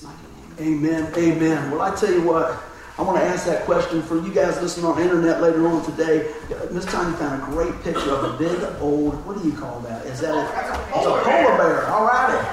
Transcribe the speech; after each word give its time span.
Jesus' 0.00 0.12
mighty 0.56 0.62
name. 0.62 0.84
Amen. 0.84 1.14
Amen. 1.16 1.70
Well, 1.70 1.80
I 1.80 1.94
tell 1.94 2.12
you 2.12 2.22
what, 2.22 2.62
I 2.98 3.02
want 3.02 3.18
to 3.18 3.24
ask 3.24 3.46
that 3.46 3.64
question 3.64 4.02
for 4.02 4.20
you 4.20 4.32
guys 4.32 4.60
listening 4.60 4.86
on 4.86 4.96
the 4.96 5.02
internet 5.02 5.40
later 5.40 5.66
on 5.66 5.84
today. 5.84 6.32
Miss 6.70 6.84
Tanya 6.84 7.16
found 7.16 7.42
a 7.42 7.46
great 7.46 7.74
picture 7.82 8.10
of 8.10 8.34
a 8.34 8.38
big 8.38 8.60
old, 8.80 9.14
what 9.26 9.40
do 9.40 9.48
you 9.48 9.56
call 9.56 9.80
that? 9.80 10.04
Is 10.06 10.20
that 10.20 10.34
a, 10.34 10.42
it's 10.96 11.06
a 11.06 11.22
polar 11.22 11.56
bear. 11.56 11.86
All 11.88 12.06
righty. 12.06 12.46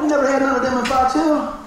We 0.00 0.06
never 0.06 0.26
had 0.26 0.42
none 0.42 0.56
of 0.56 0.62
them 0.62 0.78
in 0.78 0.84
Fox 0.86 1.14
Hill. 1.14 1.58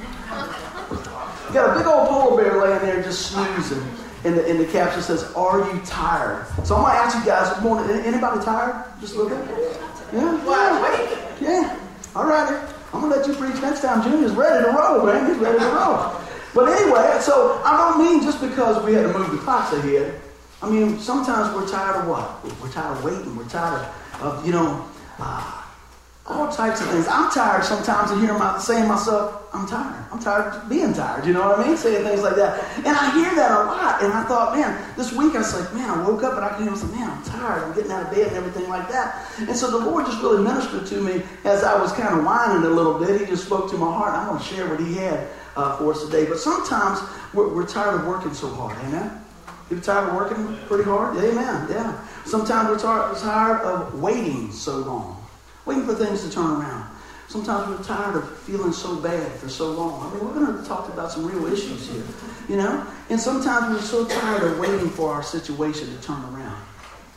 You 1.48 1.54
got 1.54 1.76
a 1.76 1.78
big 1.78 1.88
old 1.88 2.10
polar 2.10 2.44
bear 2.44 2.62
laying 2.62 2.82
there 2.82 3.04
just 3.04 3.32
snoozing. 3.32 3.86
And 4.23 4.36
the, 4.36 4.50
and 4.50 4.60
the 4.60 4.66
caption 4.66 5.04
says, 5.04 5.32
Are 5.34 5.60
you 5.71 5.80
tired? 5.86 6.48
So 6.66 6.76
I'm 6.76 6.82
going 6.82 6.94
to 6.94 7.00
ask 7.00 7.18
you 7.18 7.26
guys, 7.26 7.62
morning. 7.62 7.96
Anybody 8.04 8.44
tired? 8.44 8.84
Just 9.00 9.14
a 9.16 9.21
little 9.21 9.38
bit? 9.38 9.80
Yeah? 10.12 10.46
Yeah. 11.42 11.62
yeah. 11.62 11.80
All 12.16 12.26
righty. 12.26 12.75
I'm 12.96 13.12
to 13.12 13.18
let 13.18 13.27
you 13.27 13.34
preach 13.34 13.62
next 13.62 13.82
time. 13.82 14.02
Junior's 14.04 14.32
ready 14.32 14.64
to 14.64 14.71
roll, 14.71 15.05
man. 15.05 15.28
He's 15.30 15.38
ready 15.38 15.59
to 15.59 15.66
roll. 15.66 16.14
But 16.54 16.70
anyway, 16.70 17.18
so 17.19 17.61
I 17.65 17.75
don't 17.75 18.04
mean 18.04 18.24
just 18.24 18.39
because 18.39 18.83
we 18.86 18.93
had 18.93 19.11
to 19.11 19.18
move 19.18 19.32
the 19.32 19.38
clocks 19.38 19.74
ahead. 19.74 20.21
I 20.61 20.69
mean, 20.69 20.97
sometimes 21.00 21.54
we're 21.54 21.68
tired 21.68 21.97
of 21.97 22.07
what? 22.07 22.61
We're 22.61 22.71
tired 22.71 22.97
of 22.97 23.04
waiting. 23.04 23.36
We're 23.36 23.50
tired 23.50 23.86
of, 24.14 24.21
of 24.21 24.46
you 24.46 24.54
know, 24.54 24.88
uh, 25.19 25.64
all 26.28 26.52
types 26.52 26.82
of 26.82 26.88
things. 26.89 27.07
I'm 27.07 27.29
tired 27.29 27.64
sometimes 27.64 28.10
of 28.10 28.20
hearing 28.20 28.39
my 28.39 28.57
saying 28.57 28.88
myself, 28.88 29.47
I'm 29.54 29.68
tired. 29.68 30.06
I'm 30.11 30.20
tired 30.20 30.56
of 30.56 30.68
being 30.68 30.92
tired. 30.92 31.24
You 31.25 31.33
know 31.33 31.47
what 31.47 31.60
I 31.60 31.68
mean? 31.68 31.78
Saying 31.78 32.03
things 32.03 32.23
like 32.23 32.36
that. 32.36 32.64
And 32.78 32.88
I 32.88 33.11
hear 33.14 33.36
that 33.36 33.52
a 33.52 33.66
lot. 33.66 34.02
And 34.02 34.11
I 34.11 34.23
thought, 34.23 34.58
man, 34.58 34.73
this 34.97 35.14
week 35.14 35.36
I 35.36 35.39
was 35.39 35.53
like, 35.53 35.72
man, 35.75 35.88
I 35.88 36.08
woke 36.08 36.23
up 36.23 36.33
and 36.33 36.44
I 36.44 36.58
came 36.58 36.67
and 36.67 36.78
said, 36.78 36.89
man, 36.92 37.09
I'm 37.11 37.23
tired. 37.23 37.64
I'm 37.64 37.75
getting 37.75 37.92
out 37.92 38.08
of 38.08 38.11
bed 38.11 38.28
and 38.30 38.38
everything 38.38 38.67
like 38.67 38.89
that. 38.89 39.30
And 39.38 39.56
so 39.56 39.69
the 39.69 39.78
Lord 39.78 40.08
just 40.08 40.19
really 40.23 40.44
ministered 40.44 40.88
to 40.88 41.02
me 41.02 41.22
as 41.44 41.64
I 41.64 41.80
was 41.80 41.92
kind 41.94 42.17
of 42.17 42.25
whining 42.25 42.66
a 42.66 42.73
little 42.73 42.97
bit. 42.97 43.22
He 43.22 43.28
just 43.28 43.45
spoke 43.45 43.69
to 43.69 43.78
my 43.78 43.86
heart. 43.86 44.16
I'm 44.16 44.30
going 44.30 44.39
to 44.39 44.45
share 44.45 44.67
what 44.67 44.80
He 44.80 44.95
had 44.95 45.28
uh, 45.55 45.78
for 45.78 45.94
us 45.94 46.03
today. 46.03 46.25
But 46.25 46.39
sometimes 46.39 47.02
we're, 47.36 47.53
we're 47.53 47.67
tired 47.67 48.02
of 48.02 48.08
working 48.08 48.33
so 48.33 48.50
hard. 48.50 48.75
Amen? 48.86 49.21
You 49.69 49.80
tired 49.80 50.09
of 50.09 50.16
working 50.16 50.58
pretty 50.66 50.86
hard? 50.86 51.17
Amen. 51.17 51.67
Yeah. 51.69 52.03
Sometimes 52.25 52.69
we're 52.69 52.80
tired, 52.80 53.16
tired 53.17 53.61
of 53.61 54.02
waiting 54.02 54.52
so 54.52 54.77
long 54.77 55.14
waiting 55.66 55.85
for 55.85 55.95
things 55.95 56.23
to 56.23 56.31
turn 56.31 56.61
around. 56.61 56.89
Sometimes 57.27 57.67
we're 57.67 57.83
tired 57.83 58.16
of 58.17 58.38
feeling 58.41 58.71
so 58.71 58.95
bad 58.97 59.31
for 59.33 59.49
so 59.49 59.71
long. 59.71 60.08
I 60.08 60.16
mean, 60.16 60.25
we're 60.25 60.33
going 60.33 60.61
to 60.61 60.67
talk 60.67 60.89
about 60.94 61.11
some 61.11 61.25
real 61.25 61.52
issues 61.52 61.89
here, 61.89 62.03
you 62.47 62.55
know? 62.55 62.85
And 63.09 63.19
sometimes 63.19 63.73
we're 63.73 63.81
so 63.81 64.05
tired 64.05 64.43
of 64.43 64.59
waiting 64.59 64.89
for 64.89 65.11
our 65.11 65.23
situation 65.23 65.88
to 65.88 66.02
turn 66.03 66.21
around. 66.25 66.63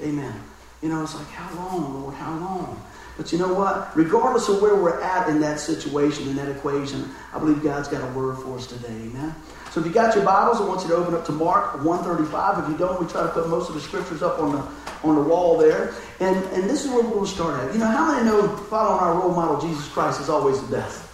Amen. 0.00 0.40
You 0.82 0.88
know, 0.88 1.02
it's 1.02 1.14
like, 1.14 1.26
how 1.28 1.54
long, 1.56 2.02
Lord? 2.02 2.14
How 2.14 2.30
long? 2.38 2.82
But 3.16 3.32
you 3.32 3.38
know 3.38 3.52
what? 3.52 3.94
Regardless 3.96 4.48
of 4.48 4.62
where 4.62 4.76
we're 4.76 5.00
at 5.00 5.28
in 5.28 5.40
that 5.40 5.58
situation, 5.58 6.28
in 6.28 6.36
that 6.36 6.48
equation, 6.48 7.10
I 7.34 7.40
believe 7.40 7.62
God's 7.62 7.88
got 7.88 8.08
a 8.08 8.12
word 8.14 8.36
for 8.38 8.56
us 8.56 8.66
today. 8.66 8.86
Amen. 8.86 9.34
So 9.70 9.80
if 9.80 9.86
you 9.86 9.92
got 9.92 10.14
your 10.14 10.24
Bibles, 10.24 10.60
I 10.60 10.64
want 10.64 10.82
you 10.82 10.88
to 10.88 10.94
open 10.96 11.14
up 11.14 11.24
to 11.26 11.32
Mark 11.32 11.84
135. 11.84 12.64
If 12.64 12.70
you 12.70 12.78
don't, 12.78 13.00
we 13.00 13.06
try 13.06 13.22
to 13.22 13.28
put 13.28 13.48
most 13.48 13.68
of 13.68 13.74
the 13.74 13.80
scriptures 13.80 14.22
up 14.22 14.38
on 14.38 14.52
the 14.52 14.62
on 15.04 15.14
the 15.14 15.22
wall 15.22 15.58
there. 15.58 15.94
And 16.20 16.36
and 16.52 16.68
this 16.68 16.84
is 16.84 16.90
where 16.90 17.02
we're 17.02 17.10
going 17.10 17.26
to 17.26 17.30
start 17.30 17.62
at. 17.62 17.72
You 17.72 17.80
know, 17.80 17.86
how 17.86 18.12
many 18.12 18.26
know 18.26 18.48
following 18.56 19.00
our 19.00 19.20
role 19.20 19.34
model, 19.34 19.60
Jesus 19.60 19.86
Christ, 19.88 20.20
is 20.20 20.28
always 20.28 20.60
the 20.60 20.76
best? 20.76 21.04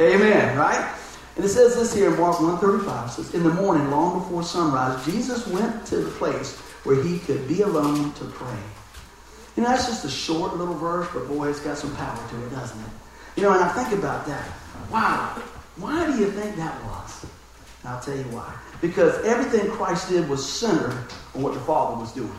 Amen, 0.00 0.56
right? 0.58 0.92
And 1.36 1.44
it 1.44 1.48
says 1.48 1.74
this 1.74 1.94
here 1.94 2.12
in 2.12 2.20
Mark 2.20 2.40
135. 2.40 3.08
It 3.08 3.12
says, 3.12 3.34
In 3.34 3.42
the 3.42 3.54
morning, 3.54 3.90
long 3.90 4.20
before 4.20 4.42
sunrise, 4.42 5.04
Jesus 5.04 5.46
went 5.48 5.86
to 5.86 5.96
the 5.96 6.10
place 6.12 6.58
where 6.84 7.02
he 7.02 7.18
could 7.20 7.48
be 7.48 7.62
alone 7.62 8.12
to 8.14 8.24
pray. 8.24 8.58
You 9.56 9.62
know, 9.62 9.68
that's 9.68 9.86
just 9.86 10.04
a 10.04 10.10
short 10.10 10.56
little 10.56 10.74
verse, 10.74 11.08
but 11.12 11.28
boy, 11.28 11.48
it's 11.48 11.60
got 11.60 11.78
some 11.78 11.94
power 11.96 12.28
to 12.28 12.44
it, 12.44 12.50
doesn't 12.50 12.80
it? 12.80 12.90
You 13.36 13.44
know, 13.44 13.52
and 13.52 13.62
I 13.62 13.68
think 13.68 13.98
about 13.98 14.26
that. 14.26 14.46
Wow, 14.90 15.40
why 15.76 16.06
do 16.06 16.18
you 16.18 16.30
think 16.30 16.56
that 16.56 16.84
was? 16.84 17.03
And 17.84 17.92
I'll 17.92 18.00
tell 18.00 18.16
you 18.16 18.24
why. 18.24 18.52
Because 18.80 19.22
everything 19.24 19.70
Christ 19.70 20.08
did 20.08 20.28
was 20.28 20.46
centered 20.46 20.96
on 21.34 21.42
what 21.42 21.54
the 21.54 21.60
Father 21.60 22.00
was 22.00 22.12
doing. 22.12 22.32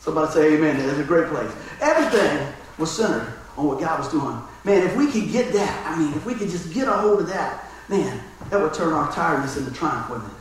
Somebody 0.00 0.32
say 0.32 0.54
amen. 0.54 0.76
That's 0.84 0.98
a 0.98 1.04
great 1.04 1.28
place. 1.28 1.50
Everything 1.80 2.52
was 2.78 2.90
centered 2.94 3.32
on 3.56 3.66
what 3.66 3.80
God 3.80 4.00
was 4.00 4.08
doing. 4.08 4.40
Man, 4.64 4.86
if 4.86 4.96
we 4.96 5.10
could 5.10 5.30
get 5.30 5.52
that, 5.52 5.86
I 5.86 5.98
mean, 5.98 6.12
if 6.14 6.26
we 6.26 6.34
could 6.34 6.50
just 6.50 6.72
get 6.72 6.88
a 6.88 6.92
hold 6.92 7.20
of 7.20 7.28
that, 7.28 7.64
man, 7.88 8.20
that 8.50 8.60
would 8.60 8.74
turn 8.74 8.92
our 8.92 9.10
tiredness 9.12 9.56
into 9.56 9.72
triumph, 9.72 10.10
wouldn't 10.10 10.28
it? 10.28 10.36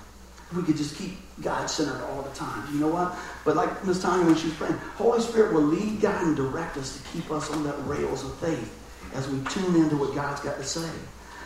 If 0.51 0.57
we 0.57 0.63
could 0.63 0.77
just 0.77 0.95
keep 0.95 1.17
God 1.41 1.67
centered 1.67 2.03
all 2.05 2.23
the 2.23 2.31
time. 2.31 2.67
You 2.73 2.79
know 2.79 2.87
what? 2.87 3.15
But 3.45 3.55
like 3.55 3.85
Miss 3.85 4.01
Tanya 4.01 4.25
when 4.25 4.35
she 4.35 4.45
was 4.45 4.55
praying, 4.55 4.77
Holy 4.95 5.21
Spirit 5.21 5.53
will 5.53 5.61
lead, 5.61 6.01
God, 6.01 6.23
and 6.23 6.35
direct 6.35 6.77
us 6.77 6.97
to 6.97 7.09
keep 7.09 7.29
us 7.29 7.51
on 7.51 7.63
that 7.63 7.75
rails 7.85 8.23
of 8.23 8.35
faith 8.37 8.73
as 9.13 9.27
we 9.29 9.39
tune 9.49 9.75
into 9.75 9.95
what 9.97 10.15
God's 10.15 10.41
got 10.41 10.57
to 10.57 10.63
say. 10.63 10.89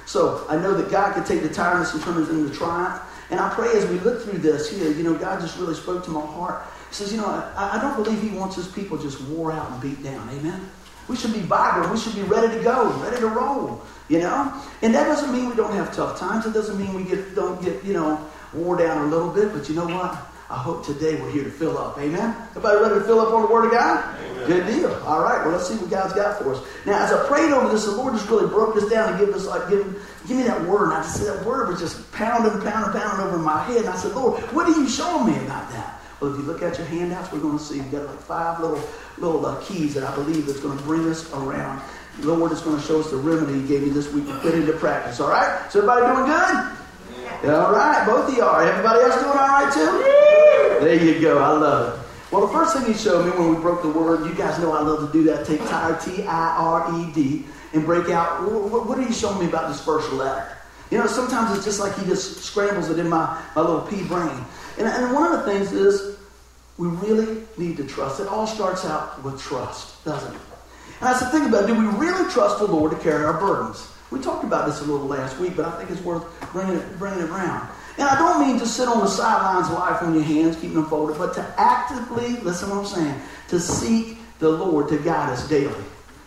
So 0.05 0.45
I 0.49 0.57
know 0.57 0.73
that 0.73 0.91
God 0.91 1.13
can 1.13 1.23
take 1.23 1.41
the 1.41 1.49
tiredness 1.49 1.93
and 1.93 2.03
turn 2.03 2.21
it 2.21 2.29
into 2.29 2.53
triumph. 2.53 3.01
And 3.29 3.39
I 3.39 3.49
pray 3.53 3.71
as 3.73 3.85
we 3.85 3.97
look 3.99 4.23
through 4.23 4.39
this 4.39 4.69
here, 4.69 4.91
you 4.91 5.03
know, 5.03 5.15
God 5.15 5.39
just 5.39 5.57
really 5.57 5.75
spoke 5.75 6.03
to 6.05 6.11
my 6.11 6.25
heart. 6.25 6.63
He 6.89 6.95
says, 6.95 7.13
you 7.13 7.17
know, 7.21 7.27
I, 7.27 7.77
I 7.77 7.81
don't 7.81 8.03
believe 8.03 8.21
He 8.21 8.29
wants 8.37 8.57
His 8.57 8.67
people 8.67 8.97
just 8.97 9.21
wore 9.21 9.51
out 9.51 9.71
and 9.71 9.81
beat 9.81 10.03
down. 10.03 10.29
Amen. 10.29 10.69
We 11.07 11.15
should 11.15 11.33
be 11.33 11.39
vibrant. 11.39 11.91
We 11.91 11.97
should 11.97 12.15
be 12.15 12.23
ready 12.23 12.57
to 12.57 12.63
go, 12.63 12.91
ready 13.01 13.17
to 13.17 13.27
roll. 13.27 13.81
You 14.09 14.19
know, 14.19 14.61
and 14.81 14.93
that 14.93 15.05
doesn't 15.05 15.31
mean 15.31 15.49
we 15.49 15.55
don't 15.55 15.73
have 15.73 15.95
tough 15.95 16.19
times. 16.19 16.45
It 16.45 16.53
doesn't 16.53 16.77
mean 16.77 16.93
we 16.93 17.05
get 17.05 17.33
don't 17.33 17.63
get 17.63 17.81
you 17.83 17.93
know 17.93 18.19
wore 18.53 18.75
down 18.75 19.07
a 19.07 19.09
little 19.09 19.29
bit. 19.29 19.53
But 19.53 19.69
you 19.69 19.75
know 19.75 19.87
what? 19.87 20.17
I 20.51 20.57
hope 20.57 20.85
today 20.85 21.15
we're 21.15 21.31
here 21.31 21.45
to 21.45 21.49
fill 21.49 21.77
up. 21.77 21.97
Amen. 21.97 22.35
Everybody 22.49 22.81
ready 22.81 22.95
to 22.95 23.05
fill 23.05 23.21
up 23.21 23.33
on 23.33 23.43
the 23.43 23.47
Word 23.47 23.67
of 23.67 23.71
God? 23.71 24.19
Amen. 24.19 24.47
Good 24.47 24.67
deal. 24.67 24.93
All 25.05 25.23
right. 25.23 25.45
Well, 25.45 25.55
let's 25.55 25.69
see 25.69 25.77
what 25.77 25.89
God's 25.89 26.11
got 26.11 26.39
for 26.39 26.53
us. 26.53 26.61
Now, 26.85 27.01
as 27.01 27.13
I 27.13 27.25
prayed 27.25 27.53
over 27.53 27.69
this, 27.69 27.85
the 27.85 27.91
Lord 27.91 28.15
just 28.15 28.29
really 28.29 28.49
broke 28.49 28.75
this 28.75 28.89
down 28.89 29.13
and 29.13 29.17
give 29.17 29.33
us 29.33 29.47
like 29.47 29.69
give, 29.69 29.85
give 30.27 30.35
me 30.35 30.43
that 30.43 30.61
word. 30.67 30.89
And 30.89 30.93
I 30.95 31.03
just 31.03 31.15
said 31.15 31.37
that 31.37 31.45
word 31.45 31.69
was 31.69 31.79
just 31.79 32.11
pounding, 32.11 32.51
pounding, 32.69 33.01
pounding 33.01 33.27
over 33.27 33.37
my 33.37 33.63
head. 33.63 33.77
And 33.77 33.89
I 33.89 33.95
said, 33.95 34.11
Lord, 34.11 34.41
what 34.51 34.67
are 34.67 34.77
you 34.77 34.89
showing 34.89 35.31
me 35.31 35.39
about 35.45 35.71
that? 35.71 36.01
Well, 36.19 36.33
if 36.33 36.37
you 36.37 36.43
look 36.43 36.61
at 36.61 36.77
your 36.77 36.87
handouts, 36.87 37.31
we're 37.31 37.39
going 37.39 37.57
to 37.57 37.63
see 37.63 37.79
we've 37.79 37.89
got 37.89 38.07
like 38.07 38.19
five 38.19 38.59
little 38.59 38.83
little 39.19 39.45
uh, 39.45 39.55
keys 39.61 39.93
that 39.93 40.03
I 40.03 40.13
believe 40.15 40.47
that's 40.47 40.59
going 40.59 40.77
to 40.77 40.83
bring 40.83 41.07
us 41.07 41.31
around. 41.31 41.81
The 42.19 42.33
Lord 42.33 42.51
is 42.51 42.59
going 42.59 42.75
to 42.75 42.83
show 42.83 42.99
us 42.99 43.09
the 43.09 43.15
remedy 43.15 43.61
He 43.61 43.67
gave 43.69 43.83
me 43.83 43.89
this 43.89 44.11
week 44.11 44.27
to 44.27 44.37
put 44.39 44.53
into 44.53 44.73
practice. 44.73 45.21
All 45.21 45.29
right. 45.29 45.71
So 45.71 45.79
everybody 45.79 46.13
doing 46.13 46.25
good? 46.25 46.77
All 47.43 47.73
right, 47.73 48.05
both 48.05 48.29
of 48.29 48.35
you 48.35 48.43
are. 48.43 48.63
Everybody 48.63 48.99
else 49.01 49.15
doing 49.15 49.27
all 49.27 49.35
right 49.35 49.73
too? 49.73 50.85
There 50.85 51.03
you 51.03 51.19
go. 51.21 51.37
I 51.39 51.49
love 51.49 51.93
it. 51.93 52.07
Well, 52.31 52.47
the 52.47 52.53
first 52.53 52.75
thing 52.75 52.85
he 52.85 52.93
showed 52.93 53.25
me 53.25 53.31
when 53.31 53.53
we 53.55 53.61
broke 53.61 53.81
the 53.81 53.89
word, 53.89 54.25
you 54.25 54.33
guys 54.35 54.57
know 54.59 54.71
I 54.71 54.81
love 54.81 55.11
to 55.11 55.11
do 55.11 55.23
that. 55.25 55.45
Take 55.45 55.59
tire, 55.67 55.99
T 55.99 56.23
I 56.23 56.55
R 56.57 57.01
E 57.01 57.11
D, 57.13 57.45
and 57.73 57.85
break 57.85 58.09
out. 58.09 58.43
What, 58.49 58.87
what 58.87 58.97
are 58.97 59.01
you 59.01 59.11
showing 59.11 59.39
me 59.39 59.47
about 59.47 59.69
this 59.69 59.83
first 59.83 60.11
letter? 60.13 60.57
You 60.91 60.97
know, 60.97 61.07
sometimes 61.07 61.55
it's 61.55 61.65
just 61.65 61.79
like 61.79 61.97
he 61.97 62.05
just 62.05 62.43
scrambles 62.43 62.89
it 62.89 62.99
in 62.99 63.09
my, 63.09 63.41
my 63.55 63.61
little 63.61 63.81
pea 63.81 64.03
brain. 64.03 64.45
And, 64.77 64.87
and 64.87 65.13
one 65.13 65.31
of 65.31 65.39
the 65.39 65.51
things 65.51 65.71
is 65.71 66.17
we 66.77 66.87
really 66.87 67.43
need 67.57 67.77
to 67.77 67.85
trust. 67.85 68.19
It 68.19 68.27
all 68.27 68.47
starts 68.47 68.85
out 68.85 69.23
with 69.23 69.41
trust, 69.41 70.03
doesn't 70.03 70.33
it? 70.33 70.41
And 70.99 71.09
I 71.09 71.17
said, 71.17 71.31
think 71.31 71.47
about 71.47 71.63
it. 71.63 71.67
Do 71.67 71.75
we 71.75 71.85
really 71.97 72.29
trust 72.31 72.59
the 72.59 72.65
Lord 72.65 72.91
to 72.91 72.97
carry 72.97 73.23
our 73.23 73.39
burdens? 73.39 73.87
We 74.11 74.19
talked 74.19 74.43
about 74.43 74.65
this 74.67 74.81
a 74.81 74.83
little 74.83 75.07
last 75.07 75.39
week, 75.39 75.55
but 75.55 75.65
I 75.65 75.71
think 75.77 75.89
it's 75.89 76.01
worth 76.01 76.25
bringing 76.51 76.75
it, 76.75 76.99
bringing 76.99 77.21
it 77.21 77.29
around. 77.29 77.69
And 77.97 78.07
I 78.07 78.17
don't 78.17 78.45
mean 78.45 78.59
to 78.59 78.67
sit 78.67 78.87
on 78.87 78.99
the 78.99 79.07
sidelines 79.07 79.67
of 79.67 79.73
life 79.73 80.03
on 80.03 80.13
your 80.13 80.23
hands, 80.23 80.55
keeping 80.55 80.75
them 80.75 80.87
folded, 80.87 81.17
but 81.17 81.33
to 81.35 81.53
actively, 81.57 82.37
listen 82.41 82.69
to 82.69 82.75
what 82.75 82.81
I'm 82.81 82.87
saying, 82.87 83.21
to 83.49 83.59
seek 83.59 84.17
the 84.39 84.49
Lord 84.49 84.89
to 84.89 84.97
guide 84.97 85.29
us 85.29 85.47
daily. 85.47 85.83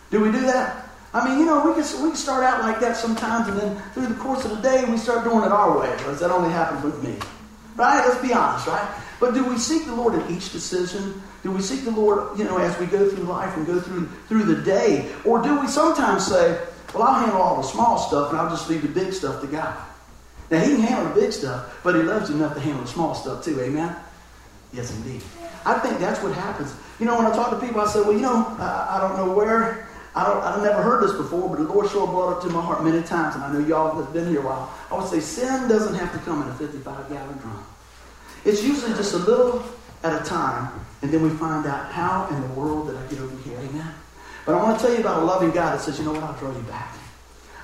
Do 0.09 0.21
we 0.21 0.31
do 0.31 0.41
that? 0.41 0.87
I 1.13 1.27
mean, 1.27 1.39
you 1.39 1.45
know, 1.45 1.65
we 1.65 1.73
can, 1.81 2.03
we 2.03 2.09
can 2.09 2.15
start 2.17 2.43
out 2.43 2.61
like 2.61 2.79
that 2.81 2.97
sometimes, 2.97 3.47
and 3.47 3.59
then 3.59 3.81
through 3.93 4.07
the 4.07 4.15
course 4.15 4.45
of 4.45 4.51
the 4.51 4.61
day, 4.61 4.83
we 4.85 4.97
start 4.97 5.23
doing 5.23 5.43
it 5.43 5.51
our 5.51 5.79
way, 5.79 5.91
because 5.97 6.19
that 6.19 6.31
only 6.31 6.49
happens 6.49 6.83
with 6.83 7.03
me. 7.03 7.15
Right? 7.75 8.05
Let's 8.07 8.21
be 8.21 8.33
honest, 8.33 8.67
right? 8.67 9.01
But 9.19 9.33
do 9.33 9.45
we 9.45 9.57
seek 9.57 9.85
the 9.85 9.95
Lord 9.95 10.13
in 10.13 10.35
each 10.35 10.51
decision? 10.51 11.21
Do 11.43 11.51
we 11.51 11.61
seek 11.61 11.83
the 11.83 11.91
Lord, 11.91 12.37
you 12.37 12.43
know, 12.45 12.57
as 12.57 12.77
we 12.79 12.85
go 12.85 13.09
through 13.09 13.25
life 13.25 13.55
and 13.57 13.65
go 13.65 13.79
through 13.79 14.07
through 14.27 14.43
the 14.43 14.61
day? 14.61 15.11
Or 15.23 15.41
do 15.41 15.59
we 15.59 15.67
sometimes 15.67 16.25
say, 16.27 16.59
well, 16.93 17.03
I'll 17.03 17.19
handle 17.21 17.41
all 17.41 17.57
the 17.57 17.67
small 17.67 17.97
stuff 17.97 18.29
and 18.29 18.39
I'll 18.39 18.49
just 18.49 18.69
leave 18.69 18.81
the 18.81 18.87
big 18.87 19.13
stuff 19.13 19.41
to 19.41 19.47
God. 19.47 19.77
Now, 20.51 20.59
He 20.59 20.75
can 20.75 20.81
handle 20.81 21.13
the 21.13 21.21
big 21.21 21.33
stuff, 21.33 21.79
but 21.83 21.95
He 21.95 22.01
loves 22.01 22.29
you 22.29 22.35
enough 22.35 22.53
to 22.53 22.59
handle 22.59 22.83
the 22.83 22.87
small 22.87 23.15
stuff 23.15 23.43
too. 23.43 23.59
Amen? 23.61 23.95
Yes, 24.73 24.95
indeed. 24.95 25.21
I 25.65 25.79
think 25.79 25.99
that's 25.99 26.21
what 26.21 26.33
happens. 26.33 26.75
You 26.99 27.05
know, 27.05 27.17
when 27.17 27.25
I 27.25 27.31
talk 27.31 27.49
to 27.49 27.65
people, 27.65 27.81
I 27.81 27.87
say, 27.87 28.01
well, 28.01 28.13
you 28.13 28.19
know, 28.19 28.45
I, 28.59 28.97
I 28.97 29.01
don't 29.01 29.17
know 29.17 29.33
where. 29.33 29.87
I 30.15 30.23
don't, 30.23 30.41
I've 30.43 30.63
never 30.63 30.81
heard 30.81 31.03
this 31.03 31.11
before, 31.11 31.49
but 31.49 31.57
the 31.57 31.63
Lord 31.63 31.89
sure 31.89 32.07
brought 32.07 32.37
it 32.37 32.47
to 32.47 32.53
my 32.53 32.61
heart 32.61 32.83
many 32.83 33.03
times, 33.03 33.35
and 33.35 33.43
I 33.43 33.51
know 33.51 33.59
y'all 33.59 34.01
have 34.01 34.13
been 34.13 34.29
here 34.29 34.39
a 34.39 34.43
while. 34.43 34.71
I 34.89 34.97
would 34.97 35.09
say 35.09 35.19
sin 35.19 35.67
doesn't 35.67 35.95
have 35.95 36.13
to 36.13 36.19
come 36.19 36.41
in 36.41 36.47
a 36.47 36.53
55 36.55 37.09
gallon 37.09 37.37
drum. 37.39 37.65
It's 38.45 38.63
usually 38.63 38.93
just 38.93 39.13
a 39.13 39.17
little 39.17 39.61
at 40.03 40.21
a 40.21 40.23
time, 40.23 40.71
and 41.01 41.11
then 41.11 41.21
we 41.21 41.29
find 41.31 41.65
out 41.65 41.91
how 41.91 42.27
in 42.27 42.41
the 42.41 42.47
world 42.59 42.87
did 42.87 42.95
I 42.95 43.05
get 43.07 43.19
over 43.19 43.35
here. 43.43 43.57
Amen? 43.57 43.93
But 44.45 44.55
I 44.55 44.63
want 44.63 44.79
to 44.79 44.85
tell 44.85 44.93
you 44.93 45.01
about 45.01 45.23
a 45.23 45.25
loving 45.25 45.51
God 45.51 45.73
that 45.73 45.81
says, 45.81 45.97
you 45.97 46.05
know 46.05 46.13
what, 46.13 46.23
I'll 46.23 46.37
draw 46.37 46.51
you 46.51 46.61
back. 46.63 46.95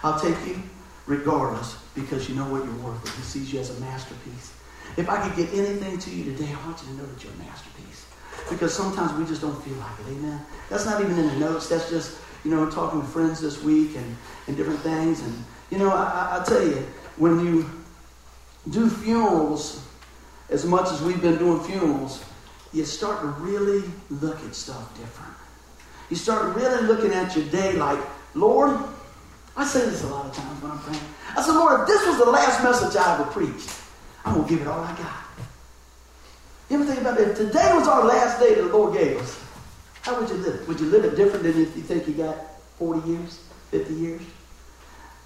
I'll 0.04 0.20
take 0.20 0.36
you 0.48 0.62
regardless 1.06 1.78
because 1.94 2.28
you 2.28 2.36
know 2.36 2.46
what 2.46 2.66
you're 2.66 2.74
worth. 2.76 3.04
He 3.16 3.22
sees 3.22 3.54
you 3.54 3.60
as 3.60 3.76
a 3.76 3.80
masterpiece. 3.80 4.54
If 4.98 5.10
I 5.10 5.28
could 5.28 5.36
get 5.36 5.54
anything 5.54 6.00
to 6.00 6.10
you 6.10 6.24
today, 6.24 6.50
I 6.52 6.66
want 6.66 6.82
you 6.82 6.88
to 6.90 6.94
know 6.96 7.06
that 7.06 7.24
you're 7.24 7.34
a 7.34 7.38
masterpiece. 7.38 8.06
Because 8.50 8.74
sometimes 8.74 9.14
we 9.14 9.26
just 9.26 9.42
don't 9.42 9.62
feel 9.64 9.76
like 9.76 9.92
it. 10.00 10.12
Amen. 10.12 10.42
That's 10.70 10.86
not 10.86 11.02
even 11.02 11.18
in 11.18 11.28
the 11.28 11.36
notes. 11.36 11.70
That's 11.70 11.90
just, 11.90 12.18
you 12.44 12.52
know, 12.52 12.70
talking 12.70 13.00
with 13.00 13.10
friends 13.10 13.40
this 13.40 13.62
week 13.62 13.96
and, 13.96 14.18
and 14.48 14.58
different 14.58 14.80
things. 14.80 15.22
And, 15.22 15.44
you 15.70 15.78
know, 15.78 15.92
I, 15.92 16.40
I 16.42 16.44
tell 16.44 16.66
you, 16.66 16.86
when 17.18 17.46
you 17.46 17.70
do 18.70 18.90
funerals, 18.90 19.86
as 20.50 20.66
much 20.66 20.92
as 20.92 21.02
we've 21.02 21.22
been 21.22 21.38
doing 21.38 21.62
funerals, 21.62 22.24
you 22.74 22.86
start 22.86 23.22
to 23.22 23.28
really 23.28 23.84
look 24.10 24.44
at 24.44 24.56
stuff 24.56 24.98
different. 24.98 25.31
You 26.12 26.18
start 26.18 26.54
really 26.58 26.86
looking 26.86 27.14
at 27.14 27.34
your 27.38 27.46
day 27.46 27.72
like, 27.78 27.98
Lord, 28.36 28.78
I 29.56 29.66
say 29.66 29.80
this 29.86 30.04
a 30.04 30.08
lot 30.08 30.26
of 30.26 30.36
times 30.36 30.62
when 30.62 30.70
I'm 30.74 30.80
praying. 30.80 31.02
I 31.38 31.42
said, 31.42 31.54
Lord, 31.54 31.80
if 31.80 31.88
this 31.88 32.06
was 32.06 32.18
the 32.18 32.26
last 32.26 32.62
message 32.62 32.98
I 32.98 33.14
ever 33.14 33.32
preached, 33.32 33.70
I'm 34.26 34.36
going 34.36 34.46
to 34.46 34.54
give 34.54 34.62
it 34.62 34.68
all 34.68 34.82
I 34.82 34.94
got. 34.98 35.24
You 36.70 36.76
ever 36.76 36.86
think 36.86 37.00
about 37.00 37.18
it? 37.18 37.30
If 37.30 37.38
today 37.38 37.72
was 37.74 37.88
our 37.88 38.04
last 38.04 38.42
day 38.42 38.56
that 38.56 38.62
the 38.62 38.78
Lord 38.78 38.94
gave 38.94 39.22
us, 39.22 39.42
how 40.02 40.20
would 40.20 40.30
you 40.30 40.36
live? 40.36 40.68
Would 40.68 40.82
you 40.82 40.88
live 40.88 41.06
it 41.06 41.16
different 41.16 41.44
than 41.44 41.54
if 41.54 41.78
you 41.78 41.82
think 41.82 42.06
you 42.10 42.14
got 42.14 42.36
40 42.78 43.10
years, 43.10 43.42
50 43.70 43.94
years? 43.94 44.22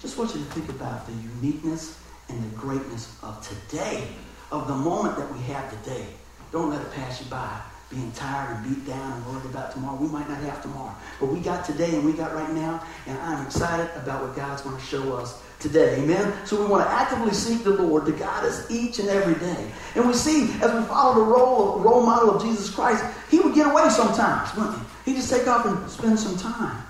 Just 0.00 0.16
want 0.16 0.36
you 0.36 0.44
to 0.44 0.50
think 0.52 0.68
about 0.68 1.04
the 1.08 1.14
uniqueness 1.42 1.98
and 2.28 2.40
the 2.44 2.56
greatness 2.56 3.16
of 3.24 3.44
today, 3.48 4.06
of 4.52 4.68
the 4.68 4.74
moment 4.74 5.16
that 5.16 5.32
we 5.32 5.40
have 5.52 5.68
today. 5.82 6.06
Don't 6.52 6.70
let 6.70 6.80
it 6.80 6.92
pass 6.92 7.20
you 7.20 7.28
by 7.28 7.60
being 7.90 8.10
tired 8.12 8.56
and 8.56 8.68
beat 8.68 8.86
down 8.86 9.12
and 9.12 9.26
worried 9.26 9.44
about 9.46 9.72
tomorrow. 9.72 9.96
We 9.96 10.08
might 10.08 10.28
not 10.28 10.38
have 10.38 10.60
tomorrow. 10.60 10.94
But 11.20 11.26
we 11.26 11.40
got 11.40 11.64
today 11.64 11.94
and 11.94 12.04
we 12.04 12.12
got 12.12 12.34
right 12.34 12.52
now, 12.52 12.84
and 13.06 13.16
I'm 13.18 13.46
excited 13.46 13.88
about 13.96 14.22
what 14.22 14.34
God's 14.34 14.62
going 14.62 14.76
to 14.76 14.82
show 14.82 15.14
us 15.14 15.40
today. 15.60 16.02
Amen? 16.02 16.34
So 16.44 16.60
we 16.60 16.66
want 16.66 16.84
to 16.84 16.90
actively 16.90 17.32
seek 17.32 17.62
the 17.62 17.70
Lord 17.70 18.04
to 18.06 18.12
guide 18.12 18.44
us 18.44 18.68
each 18.70 18.98
and 18.98 19.08
every 19.08 19.34
day. 19.34 19.70
And 19.94 20.06
we 20.06 20.14
see, 20.14 20.52
as 20.62 20.72
we 20.72 20.82
follow 20.86 21.14
the 21.14 21.30
role, 21.30 21.78
role 21.78 22.04
model 22.04 22.30
of 22.30 22.42
Jesus 22.42 22.70
Christ, 22.70 23.04
he 23.30 23.38
would 23.38 23.54
get 23.54 23.70
away 23.70 23.88
sometimes, 23.88 24.54
wouldn't 24.56 24.78
he? 24.78 25.12
He'd 25.12 25.18
just 25.18 25.30
take 25.30 25.46
off 25.46 25.64
and 25.64 25.88
spend 25.88 26.18
some 26.18 26.36
time 26.36 26.82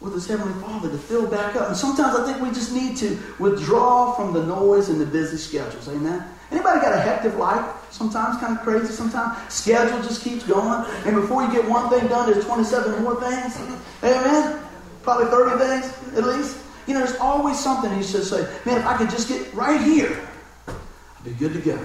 with 0.00 0.14
his 0.14 0.26
Heavenly 0.28 0.60
Father 0.62 0.90
to 0.90 0.98
fill 0.98 1.26
back 1.26 1.56
up. 1.56 1.68
And 1.68 1.76
sometimes 1.76 2.16
I 2.16 2.24
think 2.30 2.40
we 2.40 2.50
just 2.50 2.72
need 2.72 2.96
to 2.98 3.18
withdraw 3.40 4.12
from 4.12 4.32
the 4.32 4.44
noise 4.44 4.90
and 4.90 5.00
the 5.00 5.06
busy 5.06 5.38
schedules. 5.38 5.88
Amen? 5.88 6.24
Anybody 6.50 6.80
got 6.80 6.92
a 6.92 7.00
hectic 7.00 7.36
life? 7.36 7.64
Sometimes 7.94 8.40
kind 8.40 8.58
of 8.58 8.64
crazy. 8.64 8.92
Sometimes 8.92 9.38
schedule 9.54 10.02
just 10.02 10.24
keeps 10.24 10.42
going, 10.42 10.84
and 11.06 11.14
before 11.14 11.44
you 11.44 11.52
get 11.52 11.68
one 11.68 11.88
thing 11.88 12.08
done, 12.08 12.28
there's 12.28 12.44
27 12.44 13.04
more 13.04 13.14
things. 13.22 13.56
Amen. 14.02 14.58
Probably 15.04 15.26
30 15.26 15.58
things 15.64 16.18
at 16.18 16.24
least. 16.24 16.58
You 16.88 16.94
know, 16.94 17.04
there's 17.04 17.16
always 17.20 17.56
something. 17.56 17.96
you 17.96 18.02
should 18.02 18.24
say, 18.24 18.50
"Man, 18.64 18.78
if 18.78 18.84
I 18.84 18.96
could 18.96 19.10
just 19.10 19.28
get 19.28 19.54
right 19.54 19.80
here, 19.80 20.28
I'd 20.66 21.24
be 21.24 21.30
good 21.34 21.52
to 21.52 21.60
go." 21.60 21.78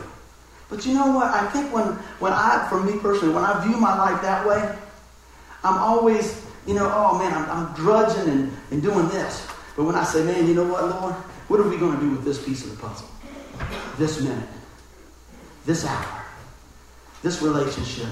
But 0.68 0.84
you 0.84 0.96
know 0.96 1.12
what? 1.12 1.28
I 1.28 1.46
think 1.52 1.72
when 1.72 1.86
when 2.18 2.34
I, 2.34 2.66
for 2.72 2.82
me 2.82 2.98
personally, 2.98 3.36
when 3.36 3.44
I 3.44 3.64
view 3.64 3.78
my 3.78 3.96
life 3.96 4.20
that 4.24 4.48
way, 4.48 4.76
I'm 5.64 5.78
always, 5.78 6.44
you 6.66 6.74
know, 6.74 6.92
oh 6.92 7.20
man, 7.20 7.32
I'm, 7.32 7.48
I'm 7.52 7.74
drudging 7.76 8.28
and, 8.34 8.52
and 8.72 8.82
doing 8.82 9.08
this. 9.10 9.46
But 9.78 9.84
when 9.84 9.94
I 9.94 10.04
say, 10.04 10.26
man, 10.26 10.48
you 10.48 10.56
know 10.56 10.66
what, 10.66 10.90
Lord, 10.90 11.14
what 11.50 11.60
are 11.60 11.70
we 11.70 11.78
going 11.78 12.00
to 12.00 12.02
do 12.02 12.10
with 12.10 12.26
this 12.26 12.44
piece 12.44 12.66
of 12.66 12.72
the 12.72 12.78
puzzle? 12.78 13.08
This 14.00 14.22
minute 14.22 14.50
this 15.70 15.86
hour, 15.86 16.26
this 17.22 17.44
relationship, 17.44 18.10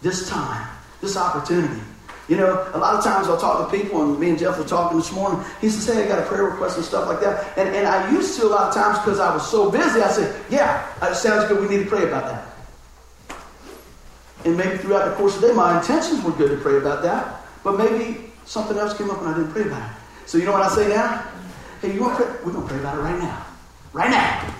this 0.00 0.30
time, 0.30 0.64
this 1.00 1.16
opportunity. 1.16 1.82
You 2.28 2.36
know, 2.36 2.70
a 2.72 2.78
lot 2.78 2.94
of 2.94 3.02
times 3.02 3.26
I'll 3.26 3.36
talk 3.36 3.68
to 3.68 3.76
people, 3.76 4.04
and 4.04 4.20
me 4.20 4.28
and 4.28 4.38
Jeff 4.38 4.56
were 4.56 4.64
talking 4.64 4.96
this 4.96 5.10
morning. 5.10 5.44
He 5.60 5.70
said, 5.70 5.96
Hey, 5.96 6.04
I 6.04 6.06
got 6.06 6.20
a 6.20 6.26
prayer 6.26 6.44
request 6.44 6.76
and 6.76 6.86
stuff 6.86 7.08
like 7.08 7.20
that. 7.22 7.58
And, 7.58 7.68
and 7.74 7.84
I 7.84 8.08
used 8.12 8.38
to 8.38 8.46
a 8.46 8.50
lot 8.50 8.68
of 8.68 8.74
times 8.74 8.98
because 8.98 9.18
I 9.18 9.34
was 9.34 9.50
so 9.50 9.72
busy, 9.72 10.00
I 10.00 10.08
said, 10.08 10.40
Yeah, 10.48 10.86
it 11.02 11.16
sounds 11.16 11.48
good. 11.48 11.60
We 11.60 11.76
need 11.76 11.82
to 11.82 11.90
pray 11.90 12.04
about 12.04 12.26
that. 12.26 13.36
And 14.44 14.56
maybe 14.56 14.78
throughout 14.78 15.08
the 15.08 15.16
course 15.16 15.34
of 15.34 15.42
the 15.42 15.48
day, 15.48 15.54
my 15.54 15.80
intentions 15.80 16.22
were 16.22 16.30
good 16.30 16.50
to 16.50 16.58
pray 16.58 16.76
about 16.76 17.02
that, 17.02 17.44
but 17.64 17.76
maybe 17.76 18.30
something 18.44 18.78
else 18.78 18.96
came 18.96 19.10
up 19.10 19.18
and 19.18 19.30
I 19.30 19.34
didn't 19.36 19.50
pray 19.50 19.62
about 19.62 19.90
it. 19.90 19.96
So 20.26 20.38
you 20.38 20.44
know 20.44 20.52
what 20.52 20.62
I 20.62 20.68
say 20.68 20.88
now? 20.88 21.26
Hey, 21.82 21.92
you 21.92 22.02
want 22.02 22.16
to 22.18 22.24
pray? 22.24 22.36
We're 22.44 22.52
going 22.52 22.68
to 22.68 22.72
pray 22.72 22.78
about 22.78 22.98
it 22.98 23.00
right 23.00 23.18
now. 23.18 23.46
Right 23.92 24.10
now. 24.10 24.54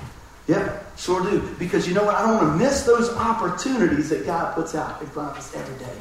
Yep. 0.49 0.90
Sure 1.01 1.23
do. 1.23 1.41
Because 1.59 1.89
you 1.89 1.95
know 1.95 2.05
what? 2.05 2.15
I 2.15 2.27
don't 2.27 2.37
want 2.37 2.59
to 2.59 2.63
miss 2.63 2.83
those 2.83 3.09
opportunities 3.17 4.11
that 4.11 4.27
God 4.27 4.55
puts 4.55 4.75
out 4.75 5.01
in 5.01 5.09
front 5.09 5.31
of 5.31 5.39
us 5.39 5.57
every 5.57 5.79
day. 5.79 5.97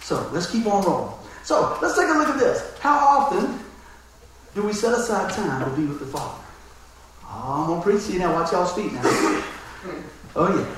So 0.00 0.30
let's 0.32 0.48
keep 0.48 0.64
on 0.66 0.84
rolling. 0.84 1.12
So 1.42 1.76
let's 1.82 1.98
take 1.98 2.08
a 2.08 2.12
look 2.12 2.28
at 2.28 2.38
this. 2.38 2.78
How 2.78 2.98
often 2.98 3.58
do 4.54 4.62
we 4.62 4.72
set 4.72 4.96
aside 4.96 5.32
time 5.32 5.68
to 5.68 5.76
be 5.76 5.86
with 5.86 5.98
the 5.98 6.06
Father? 6.06 6.40
Oh, 7.24 7.62
I'm 7.62 7.66
going 7.66 7.80
to 7.80 7.84
preach 7.84 8.06
to 8.06 8.12
you 8.12 8.20
now. 8.20 8.32
Watch 8.32 8.52
y'all's 8.52 8.72
feet 8.72 8.92
now. 8.92 9.02
Oh, 10.36 10.54
yeah. 10.54 10.76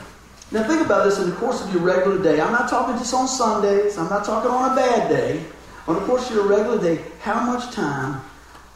Now 0.53 0.67
think 0.67 0.81
about 0.81 1.05
this 1.05 1.19
in 1.19 1.29
the 1.29 1.37
course 1.37 1.63
of 1.63 1.75
your 1.75 1.83
regular 1.83 2.23
day. 2.23 2.41
I'm 2.41 2.53
not 2.53 2.71
talking 2.71 2.97
just 2.97 3.13
on 3.13 3.29
Sundays. 3.29 3.99
I'm 3.99 4.09
not 4.09 4.25
talking 4.25 4.51
on 4.51 4.73
a 4.73 4.77
bad 4.77 5.09
day. 5.09 5.45
On 5.87 5.97
the 5.97 6.01
course 6.03 6.31
of 6.31 6.37
your 6.37 6.47
regular 6.47 6.81
day, 6.81 7.05
how 7.21 7.45
much 7.45 7.75
time 7.75 8.23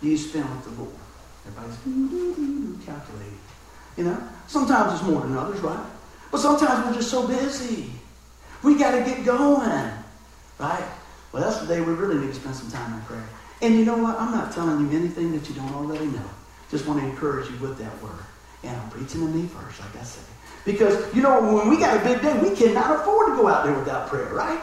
do 0.02 0.08
you 0.08 0.18
spend 0.18 0.44
with 0.50 0.64
the 0.64 0.82
Lord? 0.82 0.94
Everybody's 1.46 2.84
calculating. 2.84 3.38
You 3.96 4.04
know? 4.04 4.28
Sometimes 4.46 4.92
it's 4.92 5.02
more 5.02 5.20
than 5.20 5.36
others, 5.36 5.60
right? 5.60 5.86
But 6.30 6.40
sometimes 6.40 6.86
we're 6.86 6.94
just 6.94 7.10
so 7.10 7.26
busy. 7.26 7.90
We 8.62 8.76
got 8.76 8.92
to 8.92 9.04
get 9.04 9.24
going, 9.24 9.90
right? 10.58 10.84
Well, 11.32 11.42
that's 11.42 11.60
the 11.60 11.66
day 11.66 11.80
we 11.80 11.92
really 11.92 12.18
need 12.18 12.28
to 12.28 12.34
spend 12.34 12.56
some 12.56 12.70
time 12.70 12.92
in 12.94 13.00
prayer. 13.02 13.28
And 13.62 13.74
you 13.74 13.84
know 13.84 13.96
what? 13.96 14.18
I'm 14.18 14.30
not 14.30 14.52
telling 14.52 14.80
you 14.80 14.98
anything 14.98 15.32
that 15.32 15.48
you 15.48 15.54
don't 15.54 15.72
already 15.74 16.06
know. 16.06 16.30
Just 16.70 16.86
want 16.86 17.00
to 17.00 17.06
encourage 17.06 17.50
you 17.50 17.56
with 17.58 17.78
that 17.78 18.02
word. 18.02 18.24
And 18.62 18.76
I'm 18.76 18.90
preaching 18.90 19.20
to 19.20 19.28
me 19.28 19.46
first, 19.48 19.80
like 19.80 19.96
I 19.96 20.04
said. 20.04 20.24
Because, 20.64 21.14
you 21.14 21.22
know, 21.22 21.54
when 21.54 21.68
we 21.68 21.76
got 21.76 21.96
a 21.96 22.04
big 22.04 22.22
day, 22.22 22.38
we 22.38 22.56
cannot 22.56 23.00
afford 23.00 23.28
to 23.28 23.36
go 23.36 23.48
out 23.48 23.64
there 23.64 23.74
without 23.74 24.08
prayer, 24.08 24.32
right? 24.32 24.60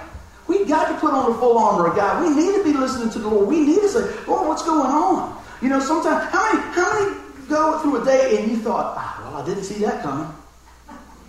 We 0.48 0.66
got 0.66 0.88
to 0.90 1.00
put 1.00 1.14
on 1.14 1.32
the 1.32 1.38
full 1.38 1.58
armor 1.58 1.88
of 1.88 1.96
God. 1.96 2.24
We 2.24 2.30
need 2.36 2.58
to 2.58 2.64
be 2.64 2.74
listening 2.74 3.12
to 3.12 3.20
the 3.20 3.28
Lord. 3.28 3.48
We 3.48 3.62
need 3.62 3.82
to 3.82 3.90
say, 3.90 4.26
Lord, 4.26 4.48
what's 4.48 4.64
going 4.64 4.92
on? 4.92 5.42
You 5.62 5.70
know, 5.70 5.80
sometimes, 5.80 6.30
how 6.32 6.52
many, 6.52 6.74
how 6.74 7.00
many 7.00 7.48
go 7.48 7.80
through 7.80 8.02
a 8.02 8.06
day 8.06 8.42
and 8.42 8.52
you 8.52 8.58
thought, 8.58 8.96
ah, 8.98 9.21
well, 9.32 9.42
I 9.42 9.46
didn't 9.46 9.64
see 9.64 9.80
that 9.86 10.04
coming. 10.04 10.28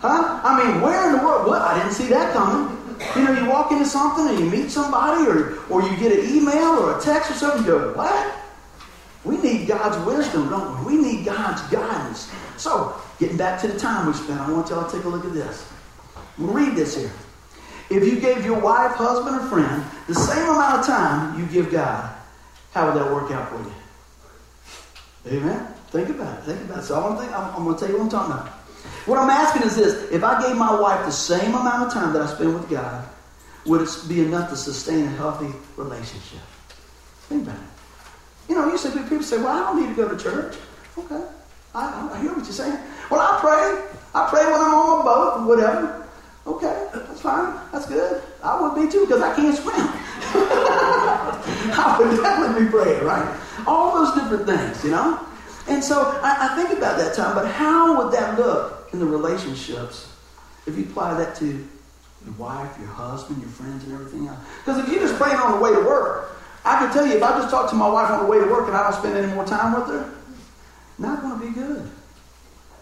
Huh? 0.01 0.41
I 0.43 0.65
mean, 0.65 0.81
where 0.83 1.07
in 1.07 1.17
the 1.17 1.25
world? 1.25 1.47
What? 1.47 1.63
I 1.63 1.79
didn't 1.79 1.93
see 1.93 2.09
that 2.09 2.33
coming. 2.33 2.77
You 3.17 3.25
know, 3.25 3.33
you 3.41 3.49
walk 3.49 3.71
into 3.73 3.87
something 3.87 4.29
and 4.29 4.39
you 4.39 4.51
meet 4.51 4.71
somebody 4.71 5.25
or, 5.27 5.59
or 5.71 5.83
you 5.83 5.97
get 5.97 6.13
an 6.13 6.29
email 6.29 6.79
or 6.79 6.99
a 6.99 7.01
text 7.01 7.31
or 7.31 7.35
something, 7.35 7.65
you 7.65 7.67
go, 7.67 7.93
what? 7.95 8.35
We 9.25 9.37
need 9.39 9.69
God's 9.69 10.05
wisdom, 10.05 10.51
don't 10.51 10.85
we? 10.85 10.97
We 10.97 11.03
need 11.03 11.25
God's 11.25 11.63
guidance. 11.71 12.33
So, 12.57 13.01
getting 13.21 13.37
back 13.37 13.61
to 13.61 13.69
the 13.69 13.79
time 13.79 14.07
we 14.07 14.13
spent, 14.13 14.41
I 14.41 14.51
want 14.51 14.69
y'all 14.69 14.89
to 14.89 14.97
take 14.97 15.05
a 15.05 15.09
look 15.09 15.25
at 15.25 15.33
this. 15.33 15.69
We'll 16.39 16.53
read 16.53 16.75
this 16.75 16.97
here. 16.97 17.13
If 17.91 18.05
you 18.05 18.21
gave 18.21 18.45
your 18.45 18.59
wife, 18.59 18.93
husband, 18.93 19.37
or 19.37 19.47
friend 19.47 19.85
the 20.09 20.15
same 20.15 20.49
amount 20.49 20.81
of 20.81 20.87
time 20.87 21.39
you 21.39 21.47
give 21.47 21.71
God, 21.71 22.13
how 22.73 22.87
would 22.87 23.01
that 23.01 23.13
work 23.13 23.31
out 23.31 23.51
for 23.51 23.59
you? 25.31 25.39
Amen? 25.39 25.75
Think 25.93 26.09
about 26.09 26.39
it. 26.39 26.43
Think 26.45 26.61
about 26.63 26.79
it. 26.79 26.85
So 26.85 26.95
I 26.99 27.05
want 27.05 27.19
to 27.19 27.25
think, 27.25 27.37
I'm, 27.37 27.55
I'm 27.55 27.65
going 27.65 27.77
to 27.77 27.81
tell 27.81 27.91
you 27.91 27.99
what 27.99 28.05
I'm 28.05 28.11
talking 28.11 28.33
about. 28.33 28.49
What 29.05 29.19
I'm 29.19 29.29
asking 29.29 29.63
is 29.63 29.77
this: 29.77 30.11
If 30.11 30.25
I 30.25 30.41
gave 30.41 30.57
my 30.57 30.81
wife 30.81 31.05
the 31.05 31.13
same 31.13 31.55
amount 31.55 31.87
of 31.87 31.93
time 31.93 32.15
that 32.15 32.23
I 32.23 32.27
spend 32.27 32.55
with 32.55 32.71
God, 32.71 33.05
would 33.67 33.83
it 33.83 33.91
be 34.09 34.21
enough 34.21 34.49
to 34.51 34.57
sustain 34.57 35.05
a 35.05 35.11
healthy 35.11 35.53
relationship? 35.77 36.41
Think 37.29 37.43
about 37.43 37.61
it. 37.61 37.69
You 38.49 38.55
know, 38.55 38.69
you 38.69 38.79
say 38.79 38.91
people 38.91 39.23
say, 39.23 39.37
"Well, 39.37 39.49
I 39.49 39.59
don't 39.61 39.83
need 39.83 39.95
to 39.95 39.95
go 39.95 40.09
to 40.09 40.17
church." 40.17 40.57
Okay, 40.97 41.23
I, 41.75 42.11
I 42.11 42.21
hear 42.21 42.31
what 42.33 42.45
you're 42.45 42.53
saying. 42.53 42.79
Well, 43.11 43.21
I 43.21 43.39
pray. 43.39 43.99
I 44.15 44.31
pray 44.31 44.45
when 44.47 44.61
I'm 44.61 44.75
on 44.75 44.99
my 44.99 45.05
boat 45.05 45.41
or 45.41 45.47
whatever. 45.47 46.09
Okay, 46.47 46.89
that's 46.95 47.21
fine. 47.21 47.55
That's 47.71 47.87
good. 47.87 48.23
I 48.43 48.61
would 48.61 48.75
be 48.75 48.91
too 48.91 49.05
because 49.05 49.21
I 49.21 49.37
can't 49.37 49.57
swim. 49.57 49.75
I 51.75 51.97
would 51.99 52.17
definitely 52.17 52.65
be 52.65 52.71
praying, 52.71 53.05
right? 53.05 53.39
All 53.67 53.95
those 53.95 54.15
different 54.15 54.47
things, 54.47 54.83
you 54.85 54.91
know. 54.91 55.21
And 55.69 55.83
so 55.83 56.19
I, 56.23 56.49
I, 56.51 56.57
think 56.57 56.77
about 56.77 56.99
that 56.99 57.15
time, 57.15 57.35
but 57.35 57.47
how 57.47 58.03
would 58.03 58.13
that 58.13 58.39
look 58.39 58.89
in 58.93 58.99
the 58.99 59.07
relationships 59.07 60.13
if 60.67 60.77
you 60.77 60.85
apply 60.85 61.15
that 61.15 61.37
to 61.37 61.47
your 61.47 62.35
wife, 62.37 62.77
your 62.79 62.89
husband, 62.89 63.41
your 63.41 63.51
friends, 63.51 63.85
and 63.85 63.93
everything 63.93 64.27
else? 64.27 64.39
Because 64.65 64.83
if 64.83 64.89
you're 64.89 65.01
just 65.01 65.17
praying 65.17 65.37
on 65.37 65.53
the 65.53 65.59
way 65.59 65.73
to 65.73 65.81
work, 65.81 66.37
I 66.65 66.79
can 66.79 66.93
tell 66.93 67.07
you 67.07 67.17
if 67.17 67.23
I 67.23 67.39
just 67.39 67.51
talk 67.51 67.71
to 67.71 67.77
my 67.77 67.89
wife 67.89 68.11
on 68.11 68.25
the 68.25 68.31
way 68.31 68.39
to 68.39 68.47
work 68.47 68.67
and 68.69 68.77
I 68.77 68.91
don't 68.91 68.99
spend 68.99 69.17
any 69.17 69.33
more 69.33 69.45
time 69.45 69.75
with 69.75 69.89
her, 69.89 70.15
not 70.99 71.21
going 71.21 71.41
to 71.41 71.47
be 71.47 71.53
good. 71.53 71.91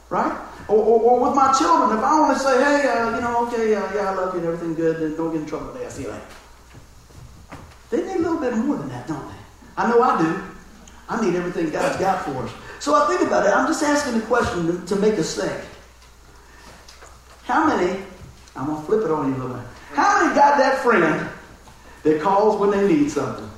Right? 0.09 0.33
Or, 0.67 0.77
or, 0.77 1.01
or, 1.01 1.29
with 1.29 1.37
my 1.37 1.53
children, 1.57 1.97
if 1.97 2.03
I 2.03 2.35
to 2.35 2.39
say, 2.39 2.59
hey, 2.59 2.89
uh, 2.89 3.15
you 3.15 3.21
know, 3.21 3.47
okay, 3.47 3.75
uh, 3.75 3.95
yeah, 3.95 4.11
I 4.11 4.15
love 4.15 4.35
you 4.35 4.41
and 4.41 4.49
everything 4.49 4.75
good, 4.75 5.01
then 5.01 5.17
don't 5.17 5.33
get 5.33 5.43
in 5.43 5.47
trouble 5.47 5.73
today. 5.73 5.87
I 5.87 5.89
see 5.89 6.03
you 6.03 6.09
later. 6.09 6.25
They 7.91 7.99
need 7.99 8.17
a 8.17 8.19
little 8.19 8.41
bit 8.41 8.57
more 8.57 8.77
than 8.77 8.89
that, 8.89 9.07
don't 9.07 9.29
they? 9.29 9.35
I 9.77 9.89
know 9.89 10.03
I 10.03 10.21
do. 10.21 10.43
I 11.09 11.25
need 11.25 11.35
everything 11.37 11.71
God's 11.71 11.97
got 11.97 12.25
for 12.25 12.45
us. 12.45 12.53
So 12.81 12.95
I 12.95 13.07
think 13.07 13.21
about 13.21 13.47
it. 13.47 13.53
I'm 13.55 13.67
just 13.67 13.83
asking 13.83 14.19
the 14.19 14.27
question 14.27 14.67
to, 14.67 14.87
to 14.87 14.97
make 14.97 15.19
us 15.19 15.37
think. 15.37 15.53
How 17.45 17.67
many, 17.67 18.03
I'm 18.57 18.67
going 18.67 18.81
to 18.81 18.87
flip 18.87 19.05
it 19.05 19.11
on 19.11 19.29
you 19.29 19.37
a 19.37 19.39
little 19.39 19.57
bit. 19.57 19.67
How 19.93 20.23
many 20.23 20.35
got 20.35 20.57
that 20.57 20.79
friend 20.79 21.29
that 22.05 22.23
calls 22.23 22.59
when 22.59 22.71
they 22.71 22.89
need 22.89 23.11
something? 23.11 23.49